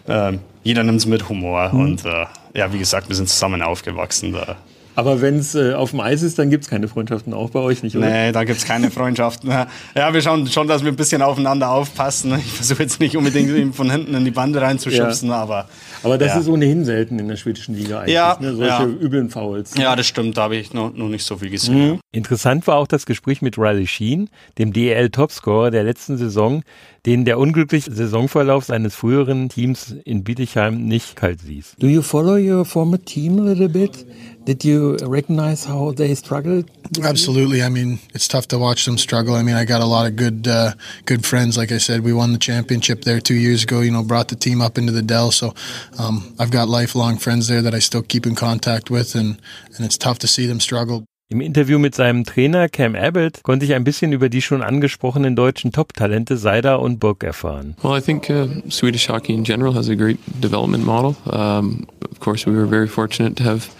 äh, 0.08 0.38
jeder 0.64 0.82
nimmt 0.84 0.98
es 0.98 1.06
mit 1.06 1.28
Humor 1.28 1.70
Mhm. 1.72 1.80
und 1.80 2.04
äh, 2.04 2.26
ja, 2.54 2.72
wie 2.72 2.78
gesagt, 2.78 3.08
wir 3.08 3.16
sind 3.16 3.28
zusammen 3.28 3.62
aufgewachsen. 3.62 4.32
Da. 4.32 4.56
Aber 4.94 5.20
wenn 5.20 5.38
es 5.38 5.54
äh, 5.54 5.74
auf 5.74 5.90
dem 5.90 6.00
Eis 6.00 6.22
ist, 6.22 6.38
dann 6.38 6.50
gibt 6.50 6.64
es 6.64 6.70
keine 6.70 6.88
Freundschaften, 6.88 7.32
auch 7.34 7.50
bei 7.50 7.60
euch 7.60 7.82
nicht, 7.82 7.96
oder? 7.96 8.08
Nee, 8.08 8.32
da 8.32 8.44
gibt 8.44 8.58
es 8.58 8.64
keine 8.64 8.90
Freundschaften. 8.90 9.50
Ja, 9.94 10.12
wir 10.12 10.22
schauen 10.22 10.46
schon, 10.46 10.68
dass 10.68 10.82
wir 10.84 10.92
ein 10.92 10.96
bisschen 10.96 11.22
aufeinander 11.22 11.70
aufpassen. 11.70 12.34
Ich 12.38 12.52
versuche 12.52 12.82
jetzt 12.82 13.00
nicht 13.00 13.16
unbedingt 13.16 13.50
ihn 13.50 13.72
von 13.72 13.90
hinten 13.90 14.14
in 14.14 14.24
die 14.24 14.30
Bande 14.30 14.60
reinzuschubsen, 14.60 15.28
Ja. 15.28 15.36
aber. 15.36 15.68
Aber 16.02 16.18
das 16.18 16.34
ja. 16.34 16.40
ist 16.40 16.48
ohnehin 16.48 16.84
selten 16.84 17.18
in 17.18 17.28
der 17.28 17.36
schwedischen 17.36 17.74
Liga 17.76 18.00
eigentlich, 18.00 18.14
Ja, 18.14 18.36
ne? 18.40 18.54
solche 18.54 18.70
ja. 18.70 18.84
üblen 18.86 19.30
Fouls. 19.30 19.74
Ja, 19.76 19.94
das 19.96 20.06
stimmt, 20.06 20.36
da 20.36 20.42
habe 20.42 20.56
ich 20.56 20.72
noch, 20.72 20.92
noch 20.94 21.08
nicht 21.08 21.24
so 21.24 21.36
viel 21.36 21.50
gesehen. 21.50 22.00
Interessant 22.10 22.66
war 22.66 22.76
auch 22.76 22.86
das 22.88 23.06
Gespräch 23.06 23.40
mit 23.42 23.56
Riley 23.58 23.86
Sheen, 23.86 24.28
dem 24.58 24.72
DEL-Topscorer 24.72 25.70
der 25.70 25.84
letzten 25.84 26.16
Saison, 26.18 26.62
den 27.04 27.24
der 27.24 27.38
unglückliche 27.38 27.92
Saisonverlauf 27.92 28.64
seines 28.64 28.94
früheren 28.94 29.48
Teams 29.48 29.94
in 30.04 30.22
Bietigheim 30.22 30.86
nicht 30.86 31.16
kalt 31.16 31.42
ließ. 31.42 31.74
Do 31.80 31.88
you 31.88 32.00
follow 32.00 32.36
your 32.36 32.64
former 32.64 32.98
team 32.98 33.40
a 33.40 33.42
little 33.42 33.68
bit? 33.68 34.06
Did 34.44 34.64
you 34.64 34.96
recognize 35.02 35.68
how 35.68 35.92
they 35.92 36.14
struggled? 36.14 36.66
Absolutely. 37.02 37.62
I 37.62 37.68
mean, 37.68 38.00
it's 38.12 38.26
tough 38.26 38.46
to 38.48 38.58
watch 38.58 38.84
them 38.84 38.98
struggle. 38.98 39.34
I 39.34 39.42
mean, 39.42 39.54
I 39.54 39.64
got 39.64 39.80
a 39.80 39.86
lot 39.86 40.06
of 40.06 40.16
good, 40.16 40.48
uh, 40.48 40.72
good 41.06 41.24
friends. 41.24 41.56
Like 41.56 41.72
I 41.72 41.78
said, 41.78 42.02
we 42.02 42.12
won 42.12 42.32
the 42.32 42.38
championship 42.38 43.02
there 43.02 43.20
two 43.20 43.34
years 43.34 43.62
ago. 43.62 43.80
You 43.80 43.92
know, 43.92 44.02
brought 44.02 44.28
the 44.28 44.36
team 44.36 44.60
up 44.60 44.78
into 44.78 44.92
the 44.92 45.02
Dell. 45.02 45.30
So 45.30 45.54
um, 45.98 46.34
I've 46.40 46.50
got 46.50 46.68
lifelong 46.68 47.18
friends 47.18 47.46
there 47.46 47.62
that 47.62 47.74
I 47.74 47.78
still 47.78 48.02
keep 48.02 48.26
in 48.26 48.34
contact 48.34 48.90
with, 48.90 49.14
and 49.14 49.40
and 49.76 49.86
it's 49.86 49.96
tough 49.96 50.18
to 50.20 50.26
see 50.26 50.46
them 50.46 50.58
struggle. 50.58 51.04
Im 51.32 51.40
Interview 51.40 51.78
mit 51.78 51.94
seinem 51.94 52.24
Trainer 52.24 52.68
Cam 52.68 52.94
Abbott 52.94 53.42
konnte 53.42 53.64
ich 53.64 53.72
ein 53.72 53.84
bisschen 53.84 54.12
über 54.12 54.28
die 54.28 54.42
schon 54.42 54.60
angesprochenen 54.60 55.34
deutschen 55.34 55.72
Top-Talente 55.72 56.36
Seider 56.36 56.78
und 56.78 57.00
Burg 57.00 57.24
erfahren. 57.24 57.74
Well, 57.82 57.98
I 57.98 58.02
think 58.02 58.28
uh, 58.28 58.48
Swedish 58.70 59.08
hockey 59.08 59.32
in 59.32 59.42
general 59.42 59.74
has 59.74 59.88
a 59.88 59.94
great 59.94 60.18
development 60.42 60.84
model. 60.84 61.16
Um, 61.24 61.86
of 62.10 62.20
course, 62.20 62.44
we 62.44 62.54
were 62.54 62.66
very 62.66 62.86
fortunate 62.86 63.34
to 63.36 63.44
have 63.44 63.70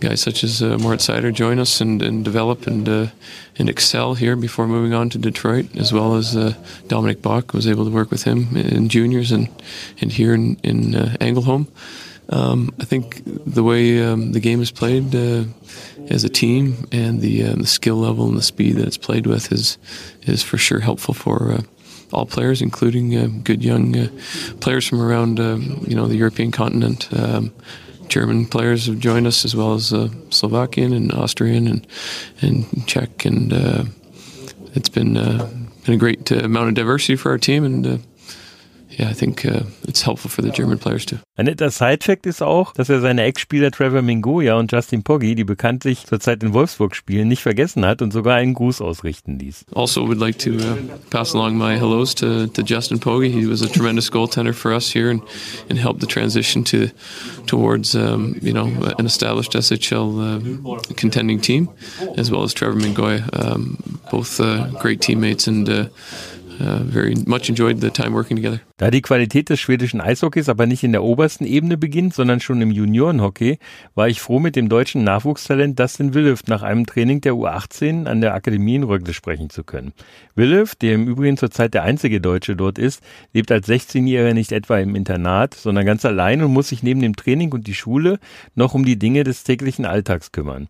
guys 0.00 0.20
such 0.20 0.44
as 0.44 0.60
uh, 0.60 0.76
Moritz 0.78 1.06
Seider 1.06 1.32
join 1.32 1.58
us 1.58 1.80
and, 1.80 2.02
and 2.02 2.22
develop 2.22 2.66
and 2.66 2.86
uh, 2.86 3.06
and 3.58 3.70
excel 3.70 4.12
here 4.12 4.36
before 4.36 4.66
moving 4.66 4.92
on 4.92 5.08
to 5.08 5.18
Detroit, 5.18 5.74
as 5.78 5.90
well 5.90 6.16
as 6.16 6.36
uh, 6.36 6.52
Dominic 6.88 7.22
Bach 7.22 7.54
was 7.54 7.66
able 7.66 7.86
to 7.86 7.90
work 7.90 8.10
with 8.10 8.24
him 8.24 8.54
in 8.54 8.90
juniors 8.90 9.32
and 9.32 9.48
and 10.02 10.12
here 10.12 10.34
in 10.34 10.58
in 10.62 10.94
uh, 10.94 11.16
Engelholm. 11.18 11.66
Um, 12.30 12.74
I 12.80 12.84
think 12.84 13.22
the 13.26 13.62
way 13.62 14.02
um, 14.02 14.32
the 14.32 14.40
game 14.40 14.62
is 14.62 14.70
played 14.70 15.14
uh, 15.14 15.44
as 16.08 16.24
a 16.24 16.28
team 16.28 16.88
and 16.90 17.20
the, 17.20 17.44
uh, 17.44 17.54
the 17.54 17.66
skill 17.66 17.96
level 17.96 18.28
and 18.28 18.36
the 18.36 18.42
speed 18.42 18.76
that 18.76 18.86
it's 18.86 18.96
played 18.96 19.26
with 19.26 19.52
is 19.52 19.78
is 20.22 20.42
for 20.42 20.56
sure 20.56 20.80
helpful 20.80 21.14
for 21.14 21.52
uh, 21.52 21.62
all 22.12 22.26
players, 22.26 22.62
including 22.62 23.16
uh, 23.16 23.28
good 23.42 23.62
young 23.62 23.96
uh, 23.96 24.08
players 24.60 24.86
from 24.86 25.00
around 25.00 25.40
um, 25.40 25.84
you 25.86 25.94
know 25.94 26.06
the 26.06 26.16
European 26.16 26.50
continent. 26.50 27.08
Um, 27.12 27.52
German 28.08 28.46
players 28.46 28.86
have 28.86 28.98
joined 28.98 29.26
us 29.26 29.44
as 29.44 29.56
well 29.56 29.74
as 29.74 29.92
uh, 29.92 30.08
Slovakian 30.30 30.92
and 30.92 31.12
Austrian 31.12 31.66
and 31.66 31.86
and 32.40 32.86
Czech, 32.86 33.24
and 33.24 33.52
uh, 33.52 33.84
it's 34.74 34.88
been 34.88 35.16
uh, 35.16 35.48
been 35.84 35.94
a 35.94 35.98
great 35.98 36.30
uh, 36.30 36.36
amount 36.36 36.68
of 36.68 36.74
diversity 36.74 37.16
for 37.16 37.30
our 37.30 37.38
team 37.38 37.64
and. 37.64 38.02
Uh, 38.94 39.02
yeah, 39.02 39.10
I 39.10 39.14
think 39.14 39.44
uh, 39.44 39.64
it's 39.86 40.02
helpful 40.02 40.30
for 40.30 40.42
the 40.42 40.50
German 40.50 40.78
players 40.78 41.06
too. 41.06 41.18
Ein 41.36 41.46
netter 41.46 41.70
Side-Fact 41.70 42.26
ist 42.26 42.42
auch, 42.42 42.72
dass 42.74 42.88
er 42.88 43.00
seine 43.00 43.22
Ex-Spieler 43.22 43.70
Trevor 43.70 44.02
Mingoya 44.02 44.56
und 44.56 44.70
Justin 44.70 45.02
Poggi, 45.02 45.34
die 45.34 45.44
bekanntlich 45.44 46.06
zurzeit 46.06 46.42
in 46.42 46.52
Wolfsburg 46.52 46.94
spielen, 46.94 47.28
nicht 47.28 47.42
vergessen 47.42 47.84
hat 47.84 48.02
und 48.02 48.12
sogar 48.12 48.36
einen 48.36 48.54
Gruß 48.54 48.80
ausrichten 48.80 49.38
ließ. 49.38 49.66
Also, 49.74 50.06
would 50.06 50.18
like 50.18 50.38
to 50.38 50.50
uh, 50.50 50.76
pass 51.10 51.34
along 51.34 51.56
my 51.56 51.76
hellos 51.76 52.14
to, 52.14 52.46
to 52.46 52.62
Justin 52.62 53.00
Poggi. 53.00 53.30
He 53.30 53.46
was 53.46 53.62
a 53.62 53.68
tremendous 53.68 54.10
goaltender 54.10 54.54
for 54.54 54.72
us 54.72 54.92
here 54.92 55.10
and, 55.10 55.22
and 55.68 55.78
helped 55.78 56.00
the 56.00 56.06
transition 56.06 56.64
to 56.64 56.88
towards 57.46 57.94
um, 57.94 58.36
you 58.40 58.52
know 58.52 58.66
an 58.98 59.06
established 59.06 59.52
SHL 59.52 60.20
uh, 60.20 60.94
contending 60.94 61.40
team, 61.40 61.68
as 62.16 62.30
well 62.30 62.42
as 62.42 62.54
Trevor 62.54 62.78
Mingoya, 62.78 63.22
um, 63.32 63.76
both 64.10 64.40
uh, 64.40 64.68
great 64.80 65.00
teammates 65.00 65.46
and. 65.46 65.90
Uh. 66.60 68.58
Da 68.76 68.90
die 68.90 69.02
Qualität 69.02 69.50
des 69.50 69.60
schwedischen 69.60 70.00
Eishockeys 70.00 70.48
aber 70.48 70.66
nicht 70.66 70.84
in 70.84 70.92
der 70.92 71.02
obersten 71.02 71.44
Ebene 71.44 71.76
beginnt, 71.76 72.14
sondern 72.14 72.40
schon 72.40 72.60
im 72.60 72.70
Juniorenhockey, 72.70 73.58
war 73.94 74.08
ich 74.08 74.20
froh, 74.20 74.38
mit 74.38 74.56
dem 74.56 74.68
deutschen 74.68 75.04
Nachwuchstalent 75.04 75.78
Dustin 75.78 76.14
Willeft 76.14 76.48
nach 76.48 76.62
einem 76.62 76.86
Training 76.86 77.20
der 77.20 77.32
U18 77.32 78.06
an 78.06 78.20
der 78.20 78.34
Akademie 78.34 78.76
in 78.76 78.84
Rögle 78.84 79.14
sprechen 79.14 79.50
zu 79.50 79.64
können. 79.64 79.92
Willeft, 80.34 80.82
der 80.82 80.94
im 80.94 81.08
Übrigen 81.08 81.36
zurzeit 81.36 81.74
der 81.74 81.82
einzige 81.82 82.20
Deutsche 82.20 82.56
dort 82.56 82.78
ist, 82.78 83.02
lebt 83.32 83.50
als 83.50 83.68
16-Jähriger 83.68 84.34
nicht 84.34 84.52
etwa 84.52 84.78
im 84.78 84.94
Internat, 84.94 85.54
sondern 85.54 85.86
ganz 85.86 86.04
allein 86.04 86.42
und 86.42 86.52
muss 86.52 86.68
sich 86.68 86.82
neben 86.82 87.00
dem 87.00 87.16
Training 87.16 87.52
und 87.52 87.66
die 87.66 87.74
Schule 87.74 88.18
noch 88.54 88.74
um 88.74 88.84
die 88.84 88.98
Dinge 88.98 89.24
des 89.24 89.44
täglichen 89.44 89.84
Alltags 89.84 90.32
kümmern. 90.32 90.68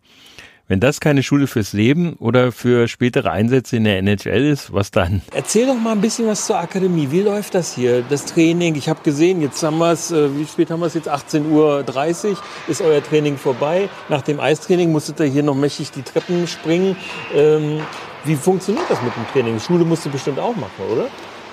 Wenn 0.67 0.81
das 0.81 1.01
keine 1.01 1.23
Schule 1.23 1.47
fürs 1.47 1.75
Leben 1.75 2.15
oder 2.15 2.51
für 2.51 2.89
spätere 2.89 3.31
Einsätze 3.31 3.77
in 3.77 3.85
der 3.85 3.99
NHL 3.99 4.47
ist, 4.47 4.73
was 4.73 4.91
dann? 4.91 5.21
Erzähl 5.35 5.67
doch 5.67 5.75
mal 5.75 5.93
ein 5.93 6.01
bisschen 6.01 6.27
was 6.27 6.47
zur 6.47 6.59
Akademie. 6.59 7.11
Wie 7.11 7.21
läuft 7.21 7.55
das 7.55 7.75
hier? 7.75 8.03
Das 8.09 8.25
Training, 8.25 8.75
ich 8.75 8.89
habe 8.89 9.03
gesehen, 9.03 9.43
jetzt 9.43 9.63
haben 9.63 9.77
wir 9.77 9.93
es, 9.93 10.11
äh, 10.11 10.35
wie 10.35 10.47
spät 10.47 10.71
haben 10.71 10.81
wir 10.81 10.87
es 10.87 10.95
jetzt? 10.95 11.11
18.30 11.11 11.51
Uhr 11.51 12.39
ist 12.67 12.81
euer 12.81 13.03
Training 13.03 13.37
vorbei. 13.37 13.91
Nach 14.09 14.23
dem 14.23 14.41
Eistraining 14.41 14.91
musstet 14.91 15.21
ihr 15.21 15.27
hier 15.27 15.43
noch 15.43 15.55
mächtig 15.55 15.91
die 15.91 16.03
Treppen 16.03 16.47
springen. 16.47 16.97
Ähm, 17.35 17.81
wie 18.25 18.35
funktioniert 18.35 18.87
das 18.89 19.03
mit 19.03 19.15
dem 19.15 19.27
Training? 19.33 19.61
Schule 19.61 19.85
musst 19.85 20.07
du 20.07 20.11
bestimmt 20.11 20.39
auch 20.39 20.57
machen, 20.57 20.83
oder? 20.91 21.09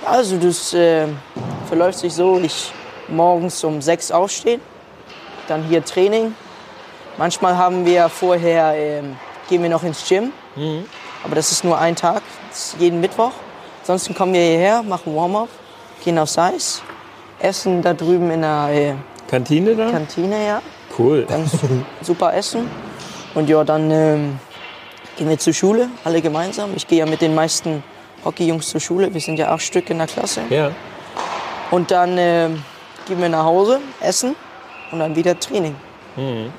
Also 0.06 0.38
das 0.38 0.74
äh, 0.74 1.08
verläuft 1.68 2.00
sich 2.00 2.14
so, 2.14 2.40
ich 2.40 2.72
morgens 3.10 3.62
um 3.66 3.82
sechs 3.82 4.10
aufstehen, 4.10 4.62
dann 5.50 5.66
hier 5.66 5.84
Training, 5.84 6.34
Manchmal 7.18 7.58
haben 7.58 7.86
wir 7.86 8.10
vorher, 8.10 8.74
äh, 8.74 9.02
gehen 9.50 9.62
wir 9.62 9.70
noch 9.70 9.84
ins 9.84 10.08
Gym, 10.08 10.32
mhm. 10.56 10.86
aber 11.24 11.36
das 11.36 11.52
ist 11.52 11.64
nur 11.64 11.78
ein 11.78 11.96
Tag, 11.96 12.22
jeden 12.80 13.02
Mittwoch. 13.02 13.34
Ansonsten 13.82 14.16
kommen 14.16 14.34
wir 14.34 14.42
hierher, 14.42 14.84
machen 14.84 15.16
Warm-up, 15.16 15.50
gehen 16.04 16.18
aufs 16.18 16.38
Eis, 16.38 16.82
essen 17.40 17.82
da 17.82 17.94
drüben 17.94 18.32
in 18.32 18.42
der 18.42 18.70
äh, 18.72 18.94
Kantine 19.30 19.76
da? 19.76 19.92
Kantine, 19.92 20.46
ja. 20.46 20.62
Cool. 20.98 21.26
Ganz 21.26 21.52
super 22.02 22.34
essen. 22.34 22.70
Und 23.34 23.50
ja, 23.50 23.64
dann 23.64 23.90
ähm, 23.90 24.40
gehen 25.18 25.30
wir 25.30 25.40
zur 25.40 25.54
Schule, 25.54 25.90
alle 26.04 26.22
gemeinsam. 26.22 26.72
Ich 26.76 26.88
gehe 26.88 27.00
ja 27.00 27.06
mit 27.06 27.22
den 27.22 27.34
meisten 27.34 27.84
Hockeyjungs 28.26 28.68
zur 28.68 28.82
Schule. 28.82 29.14
Wir 29.14 29.22
sind 29.22 29.40
ja 29.40 29.50
acht 29.50 29.62
Stück 29.62 29.90
in 29.90 29.98
der 29.98 30.08
Klasse. 30.08 30.42
Ja. 30.50 30.72
Und 31.72 31.92
dann 31.92 32.18
äh, 32.18 32.50
gehen 33.08 33.22
wir 33.22 33.30
nach 33.30 33.46
Hause, 33.46 33.80
essen 34.02 34.36
und 34.92 35.00
dann 35.00 35.16
wieder 35.16 35.40
Training. 35.40 35.76
Mhm. 36.18 36.52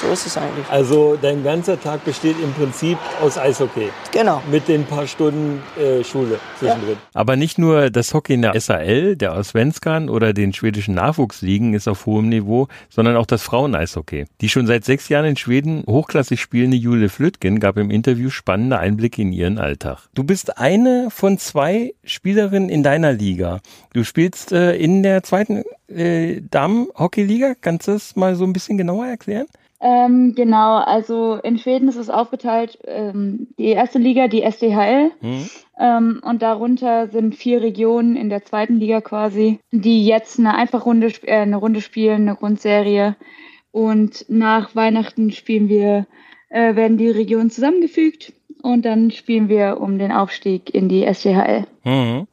So 0.00 0.12
ist 0.12 0.26
es 0.26 0.36
eigentlich. 0.36 0.66
Also 0.68 1.16
dein 1.20 1.44
ganzer 1.44 1.80
Tag 1.80 2.04
besteht 2.04 2.36
im 2.42 2.52
Prinzip 2.52 2.98
aus 3.20 3.38
Eishockey. 3.38 3.90
Genau. 4.12 4.42
Mit 4.50 4.68
den 4.68 4.84
paar 4.84 5.06
Stunden 5.06 5.62
äh, 5.78 6.02
Schule 6.02 6.38
zwischendrin. 6.58 6.94
Ja. 6.94 7.20
Aber 7.20 7.36
nicht 7.36 7.58
nur 7.58 7.90
das 7.90 8.12
Hockey 8.14 8.34
in 8.34 8.42
der 8.42 8.58
SAL, 8.60 9.16
der 9.16 9.36
Osvenskan 9.36 10.08
oder 10.08 10.32
den 10.32 10.52
schwedischen 10.52 10.94
Nachwuchsligen 10.94 11.74
ist 11.74 11.88
auf 11.88 12.06
hohem 12.06 12.28
Niveau, 12.28 12.68
sondern 12.88 13.16
auch 13.16 13.26
das 13.26 13.42
Frauen-Eishockey. 13.42 14.26
Die 14.40 14.48
schon 14.48 14.66
seit 14.66 14.84
sechs 14.84 15.08
Jahren 15.08 15.26
in 15.26 15.36
Schweden 15.36 15.84
hochklassig 15.86 16.40
spielende 16.40 16.76
Jule 16.76 17.08
Flütgen 17.08 17.60
gab 17.60 17.76
im 17.76 17.90
Interview 17.90 18.30
spannende 18.30 18.78
Einblicke 18.78 19.22
in 19.22 19.32
ihren 19.32 19.58
Alltag. 19.58 20.08
Du 20.14 20.24
bist 20.24 20.58
eine 20.58 21.08
von 21.10 21.38
zwei 21.38 21.94
Spielerinnen 22.04 22.68
in 22.68 22.82
deiner 22.82 23.12
Liga. 23.12 23.60
Du 23.92 24.04
spielst 24.04 24.52
äh, 24.52 24.74
in 24.76 25.02
der 25.02 25.22
zweiten 25.22 25.64
äh, 25.88 26.40
Damen-Hockey-Liga. 26.50 27.54
Kannst 27.60 27.88
du 27.88 27.92
das 27.92 28.16
mal 28.16 28.34
so 28.34 28.44
ein 28.44 28.52
bisschen 28.52 28.78
genauer 28.78 29.06
erklären? 29.06 29.46
Ähm, 29.84 30.36
genau, 30.36 30.76
also 30.76 31.34
in 31.42 31.58
Schweden 31.58 31.88
ist 31.88 31.96
es 31.96 32.08
aufgeteilt, 32.08 32.78
ähm, 32.86 33.48
die 33.58 33.70
erste 33.70 33.98
Liga, 33.98 34.28
die 34.28 34.42
SDHL, 34.42 35.10
mhm. 35.20 35.50
ähm, 35.76 36.20
und 36.24 36.40
darunter 36.40 37.08
sind 37.08 37.34
vier 37.34 37.60
Regionen 37.60 38.14
in 38.14 38.30
der 38.30 38.44
zweiten 38.44 38.76
Liga 38.76 39.00
quasi, 39.00 39.58
die 39.72 40.06
jetzt 40.06 40.38
eine 40.38 40.54
Einfachrunde, 40.54 41.08
äh, 41.22 41.38
eine 41.38 41.56
Runde 41.56 41.80
spielen, 41.80 42.28
eine 42.28 42.36
Grundserie. 42.36 43.16
Und 43.72 44.24
nach 44.28 44.76
Weihnachten 44.76 45.32
spielen 45.32 45.68
wir, 45.68 46.06
äh, 46.48 46.76
werden 46.76 46.96
die 46.96 47.10
Regionen 47.10 47.50
zusammengefügt 47.50 48.32
und 48.62 48.84
dann 48.84 49.10
spielen 49.10 49.48
wir 49.48 49.80
um 49.80 49.98
den 49.98 50.12
Aufstieg 50.12 50.72
in 50.72 50.88
die 50.88 51.04
SDHL. 51.04 51.66
Mhm. 51.82 52.28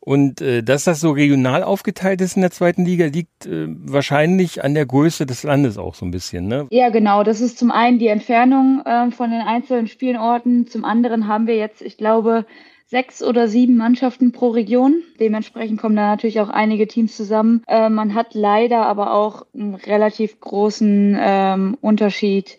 Und 0.00 0.40
äh, 0.40 0.62
dass 0.62 0.84
das 0.84 1.00
so 1.00 1.10
regional 1.10 1.62
aufgeteilt 1.62 2.20
ist 2.20 2.36
in 2.36 2.42
der 2.42 2.50
zweiten 2.50 2.84
Liga, 2.84 3.06
liegt 3.06 3.46
äh, 3.46 3.66
wahrscheinlich 3.68 4.64
an 4.64 4.74
der 4.74 4.86
Größe 4.86 5.26
des 5.26 5.42
Landes 5.42 5.76
auch 5.76 5.94
so 5.94 6.06
ein 6.06 6.10
bisschen, 6.10 6.46
ne? 6.46 6.66
Ja, 6.70 6.88
genau. 6.88 7.24
Das 7.24 7.40
ist 7.40 7.58
zum 7.58 7.70
einen 7.70 7.98
die 7.98 8.08
Entfernung 8.08 8.82
äh, 8.84 9.10
von 9.10 9.30
den 9.30 9.40
einzelnen 9.40 9.86
Spielorten. 9.86 10.66
Zum 10.66 10.84
anderen 10.84 11.26
haben 11.28 11.46
wir 11.46 11.56
jetzt, 11.56 11.82
ich 11.82 11.96
glaube, 11.96 12.46
sechs 12.86 13.22
oder 13.22 13.48
sieben 13.48 13.76
Mannschaften 13.76 14.32
pro 14.32 14.48
Region. 14.48 15.02
Dementsprechend 15.20 15.80
kommen 15.80 15.96
da 15.96 16.08
natürlich 16.08 16.40
auch 16.40 16.48
einige 16.48 16.86
Teams 16.86 17.16
zusammen. 17.16 17.62
Äh, 17.66 17.90
man 17.90 18.14
hat 18.14 18.34
leider 18.34 18.86
aber 18.86 19.12
auch 19.12 19.46
einen 19.54 19.74
relativ 19.74 20.40
großen 20.40 21.16
ähm, 21.20 21.76
Unterschied 21.80 22.56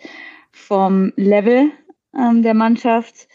vom 0.51 1.13
Level 1.15 1.71
ähm, 2.15 2.43
der 2.43 2.53
Mannschaft. 2.53 3.27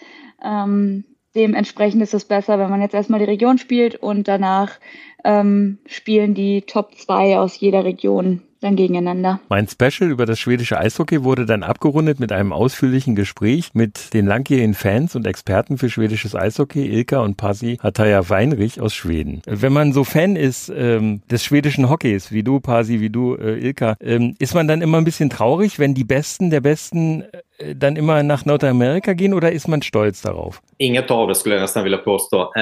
Ähm, 0.43 1.05
dementsprechend 1.35 2.03
ist 2.03 2.15
es 2.15 2.25
besser, 2.25 2.59
wenn 2.59 2.71
man 2.71 2.83
jetzt 2.83 2.95
erstmal 2.95 3.21
die 3.21 3.27
Region 3.27 3.59
spielt 3.59 3.97
und 3.97 4.29
danach 4.29 4.79
ähm, 5.25 5.79
spielen 5.87 6.35
die 6.35 6.63
Top 6.63 6.95
2 6.95 7.39
aus 7.39 7.59
jeder 7.59 7.85
Region 7.85 8.43
dann 8.65 8.77
gegeneinander. 8.77 9.41
Mein 9.49 9.69
Special 9.69 10.11
über 10.11 10.27
das 10.27 10.41
schwedische 10.41 10.79
Eishockey 10.79 11.23
wurde 11.23 11.47
dann 11.47 11.63
abgerundet 11.63 12.19
mit 12.19 12.33
einem 12.33 12.53
ausführlichen 12.53 13.15
Gespräch 13.15 13.71
mit 13.75 14.15
den 14.15 14.27
langjährigen 14.27 14.75
Fans 14.75 15.15
und 15.15 15.27
Experten 15.27 15.79
für 15.79 15.91
schwedisches 15.91 16.35
Eishockey, 16.35 16.87
Ilka 16.87 17.21
und 17.21 17.37
Pasi 17.37 17.79
Hataja 17.83 18.29
Weinrich 18.29 18.81
aus 18.81 18.95
Schweden. 18.95 19.43
Wenn 19.47 19.73
man 19.73 19.93
so 19.93 20.05
Fan 20.05 20.37
ist 20.37 20.73
ähm, 20.75 21.23
des 21.31 21.45
schwedischen 21.45 21.89
Hockeys, 21.91 22.33
wie 22.33 22.43
du, 22.43 22.61
Pasi, 22.61 23.01
wie 23.01 23.11
du, 23.11 23.37
äh, 23.37 23.59
Ilka, 23.59 23.97
ähm, 24.01 24.35
ist 24.39 24.55
man 24.55 24.67
dann 24.67 24.83
immer 24.83 24.99
ein 24.99 25.05
bisschen 25.05 25.31
traurig, 25.31 25.79
wenn 25.79 25.95
die 25.95 26.05
Besten 26.05 26.51
der 26.51 26.61
Besten 26.61 27.23
äh, 27.59 27.75
dann 27.77 27.97
immer 27.97 28.23
nach 28.23 28.45
Nordamerika 28.45 29.13
gehen 29.13 29.35
oder 29.35 29.53
ist 29.53 29.69
man 29.69 29.83
stolz 29.83 30.23
darauf? 30.23 30.63
Inget 30.79 31.11
av 31.11 31.29
det 31.29 31.35
skulle 31.37 31.55
jag 31.55 31.63
nästan 31.63 31.85
vilja 31.85 31.99
påstå. 31.99 32.53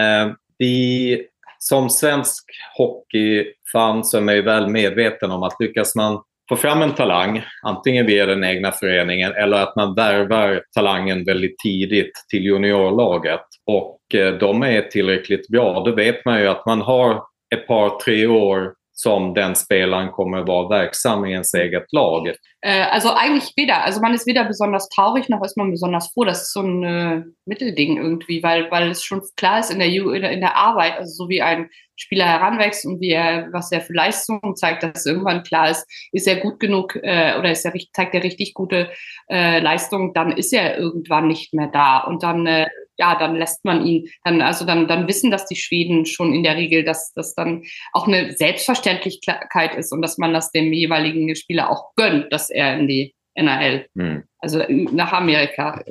Vi 0.59 1.19
som 1.63 1.91
svensk 1.91 2.45
hockeyfan 2.77 4.05
så 4.05 4.17
är 4.17 4.21
man 4.21 4.35
ju 4.35 4.43
väl 4.43 4.69
medveten 4.69 5.31
om 5.31 5.43
att 5.43 5.57
lyckas 5.61 5.95
man 5.95 6.23
få 6.49 6.57
fram 6.57 6.83
en 6.83 6.95
talang, 6.95 7.43
antingen 7.63 8.07
via 8.07 8.27
den 8.27 8.45
egna 8.45 8.73
föreningen 8.73 9.33
eller 9.33 9.57
att 9.57 9.77
man 9.77 9.95
värvar 9.95 10.63
talangen 10.75 11.25
väldigt 11.25 11.59
tidigt 11.59 12.13
till 12.31 12.45
juniorlaget. 12.45 13.41
Och 13.67 14.15
eh, 14.15 14.35
de 14.35 14.63
är 14.63 14.83
tillräckligt 14.83 15.49
bra, 15.49 15.83
då 15.85 15.95
vet 15.95 16.25
man 16.25 16.41
ju 16.41 16.49
att 16.49 16.67
man 16.67 16.81
har 16.81 17.23
ett 17.55 17.67
par, 17.67 18.01
tre 18.01 18.27
år 18.27 18.73
som 19.03 19.35
den 19.35 19.55
spelaren 19.55 20.13
kommer 20.13 20.47
vara 20.47 20.69
verksam 20.69 21.25
i 21.27 21.35
ens 21.35 21.55
eget 21.55 21.93
lag. 21.93 22.29
Äh, 22.61 22.87
also 22.91 23.11
eigentlich 23.11 23.53
weder. 23.57 23.85
Also 23.85 24.01
man 24.01 24.15
ist 24.15 24.27
weder 24.27 24.45
besonders 24.45 24.89
traurig 24.89 25.29
noch 25.29 25.43
ist 25.45 25.57
man 25.57 25.71
besonders 25.71 26.13
froh. 26.13 26.25
Das 26.25 26.43
ist 26.43 26.53
so 26.53 26.61
ein 26.61 26.85
äh, 26.85 27.23
Mittelding 27.45 27.97
irgendwie, 27.97 28.43
weil, 28.43 28.71
weil 28.71 28.91
es 28.91 29.03
schon 29.03 29.23
klar 29.37 29.59
ist 29.59 29.71
in 29.73 29.81
der, 29.81 29.89
in 29.89 30.41
der 30.41 30.57
Arbeit, 30.57 30.99
also 30.99 31.25
so 31.25 31.29
wie 31.29 31.43
ein 31.43 31.69
Spieler 31.97 32.27
heranwächst 32.27 32.87
und 32.87 33.01
wie 33.01 33.11
er, 33.11 33.49
was 33.53 33.73
er 33.73 33.81
für 33.81 33.93
Leistungen 33.93 34.57
zeigt, 34.57 34.83
dass 34.83 35.07
irgendwann 35.07 35.43
klar 35.43 35.71
ist, 35.71 35.87
ist 36.13 36.27
er 36.27 36.37
gut 36.37 36.59
genug 36.61 36.97
äh, 36.97 37.37
oder 37.39 37.51
ist 37.51 37.65
er, 37.65 37.73
zeigt 37.93 38.15
er 38.15 38.23
richtig 38.23 38.55
gute 38.55 38.89
äh, 39.29 39.61
Leistungen, 39.61 40.13
dann 40.15 40.33
ist 40.33 40.53
er 40.53 40.79
irgendwann 40.79 41.27
nicht 41.27 41.55
mehr 41.55 41.69
da. 41.69 41.99
Und 41.99 42.23
dann 42.23 42.47
äh, 42.47 42.67
ja, 43.03 43.17
dann 43.19 43.35
lässt 43.35 43.65
man 43.65 43.85
ihn, 43.85 44.09
dann, 44.23 44.41
also 44.43 44.65
dann, 44.65 44.87
dann 44.87 45.09
wissen 45.09 45.33
das 45.33 45.47
die 45.47 45.57
Schweden 45.57 46.07
schon 46.07 46.33
in 46.33 46.45
der 46.45 46.57
Regel, 46.57 46.85
dass 46.85 47.13
das 47.15 47.35
dann 47.35 47.65
auch 47.93 48.07
eine 48.07 48.33
Selbstverständlichkeit 48.33 49.75
ist 49.75 49.93
und 49.93 50.03
dass 50.03 50.19
man 50.19 50.33
das 50.33 50.53
dem 50.53 50.73
jeweiligen 50.73 51.35
Spieler 51.35 51.69
auch 51.69 51.95
gönnt, 51.97 52.33
dass 52.33 52.49
er 52.49 52.79
in 52.79 52.87
die 52.87 53.13
NRL, 53.35 53.87
hm. 53.97 54.23
also 54.39 54.63
nach 54.69 55.13
Amerika 55.13 55.83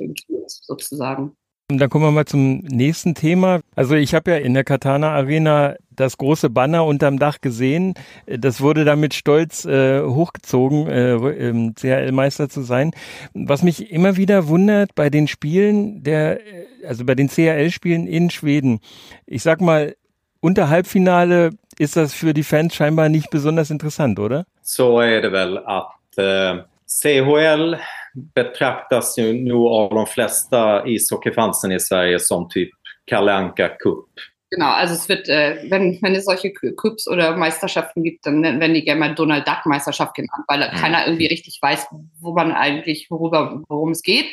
sozusagen. 0.46 1.36
Dann 1.68 1.88
kommen 1.88 2.04
wir 2.04 2.10
mal 2.10 2.26
zum 2.26 2.58
nächsten 2.58 3.14
Thema. 3.14 3.60
Also 3.74 3.94
ich 3.94 4.14
habe 4.14 4.32
ja 4.32 4.36
in 4.36 4.54
der 4.54 4.64
Katana 4.64 5.12
Arena 5.12 5.76
das 5.90 6.18
große 6.18 6.50
Banner 6.50 6.84
unterm 6.84 7.18
Dach 7.18 7.40
gesehen. 7.40 7.94
Das 8.26 8.60
wurde 8.60 8.84
damit 8.84 9.14
stolz 9.14 9.64
äh, 9.64 10.02
hochgezogen, 10.02 10.86
äh, 10.88 11.14
ähm, 11.14 11.74
CHL-Meister 11.74 12.48
zu 12.48 12.62
sein. 12.62 12.92
Was 13.34 13.62
mich 13.62 13.90
immer 13.90 14.16
wieder 14.16 14.48
wundert 14.48 14.94
bei 14.94 15.10
den 15.10 15.28
Spielen 15.28 16.02
der, 16.02 16.40
äh, 16.40 16.66
also 16.86 17.04
bei 17.04 17.14
den 17.14 17.28
CHL-Spielen 17.28 18.06
in 18.06 18.30
Schweden. 18.30 18.80
Ich 19.26 19.42
sag 19.42 19.60
mal, 19.60 19.94
unter 20.40 20.68
Halbfinale 20.68 21.50
ist 21.78 21.96
das 21.96 22.12
für 22.12 22.34
die 22.34 22.42
Fans 22.42 22.74
scheinbar 22.74 23.08
nicht 23.08 23.30
besonders 23.30 23.70
interessant, 23.70 24.18
oder? 24.18 24.44
Så 24.62 25.00
är 25.00 25.22
det 25.22 25.30
väl 25.30 25.58
att 25.58 26.18
eh, 26.18 26.62
CHL 26.86 27.76
betraktas 28.14 29.18
ju 29.18 29.32
nog 29.32 29.66
av 29.66 29.94
de 29.94 30.06
flesta 30.06 30.82
ishockeyfansen 30.86 31.72
i 31.72 31.80
Sverige 31.80 32.18
som 32.18 32.48
typ 32.48 32.70
Kalle 33.06 33.32
Anka 33.32 33.68
Cup. 33.68 34.08
Genau, 34.50 34.66
also 34.66 34.94
es 34.94 35.08
wird, 35.08 35.28
äh, 35.30 35.64
wenn, 35.70 35.98
wenn 36.02 36.14
es 36.14 36.26
solche 36.26 36.52
Cups 36.52 37.08
oder 37.08 37.36
Meisterschaften 37.36 38.02
gibt, 38.02 38.26
dann 38.26 38.42
werden 38.42 38.74
die 38.74 38.84
gerne 38.84 39.00
mal 39.00 39.14
Donald 39.14 39.48
Duck 39.48 39.64
Meisterschaft 39.64 40.14
genannt, 40.14 40.44
weil 40.46 40.60
mhm. 40.60 40.76
keiner 40.76 41.06
irgendwie 41.06 41.26
richtig 41.26 41.58
weiß, 41.62 41.86
wo 42.20 42.34
man 42.34 42.52
eigentlich, 42.52 43.06
worüber, 43.10 43.62
worum 43.68 43.92
es 43.92 44.02
geht 44.02 44.26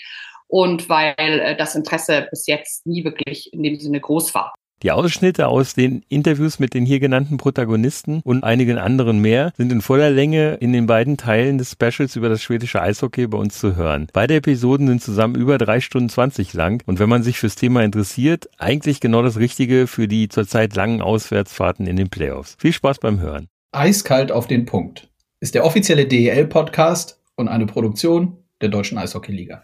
und 0.48 0.90
weil 0.90 1.14
äh, 1.18 1.56
das 1.56 1.76
Interesse 1.76 2.28
bis 2.30 2.48
jetzt 2.48 2.86
nie 2.86 3.06
wirklich 3.06 3.54
in 3.54 3.64
dem 3.64 3.80
Sinne 3.80 4.02
groß 4.02 4.36
war. 4.36 4.54
Die 4.82 4.92
Ausschnitte 4.92 5.50
aus 5.50 5.74
den 5.74 6.04
Interviews 6.08 6.58
mit 6.58 6.74
den 6.74 6.86
hier 6.86 7.02
genannten 7.02 7.36
Protagonisten 7.36 8.22
und 8.24 8.46
einigen 8.46 8.78
anderen 8.78 9.20
mehr 9.20 9.52
sind 9.58 9.74
in 9.74 9.82
voller 9.82 10.10
Länge 10.10 10.54
in 10.62 10.72
den 10.72 10.86
beiden 10.86 11.18
Teilen 11.18 11.58
des 11.58 11.74
Specials 11.74 12.16
über 12.16 12.30
das 12.30 12.42
schwedische 12.42 12.82
Eishockey 12.82 13.28
bei 13.28 13.38
uns 13.38 13.60
zu 13.60 13.76
hören. 13.76 14.08
Beide 14.14 14.36
Episoden 14.36 14.88
sind 14.88 15.04
zusammen 15.04 15.36
über 15.36 15.58
drei 15.58 15.82
Stunden 15.82 16.08
zwanzig 16.08 16.54
lang 16.54 16.82
und 16.86 16.98
wenn 17.00 17.10
man 17.10 17.24
sich 17.24 17.40
fürs 17.40 17.56
Thema 17.56 17.84
interessiert, 17.84 18.48
eigentlich 18.58 19.02
genau 19.02 19.22
das 19.22 19.38
Richtige 19.38 19.86
für 19.86 20.08
die 20.08 20.30
zurzeit 20.30 20.74
langen 20.78 21.02
Auswärtsfahrten 21.02 21.86
in 21.86 21.98
den 21.98 22.10
Playoffs. 22.10 22.56
Viel 22.58 22.72
Spaß 22.72 23.00
beim 23.00 23.20
Hören. 23.20 23.48
Eiskalt 23.74 24.32
auf 24.32 24.48
den 24.48 24.66
Punkt 24.66 25.10
ist 25.42 25.56
der 25.56 25.66
offizielle 25.66 26.06
DEL-Podcast 26.06 27.20
und 27.36 27.50
eine 27.50 27.66
Produktion 27.66 28.38
der 28.62 28.70
Deutschen 28.70 28.98
Eishockey-Liga. 28.98 29.58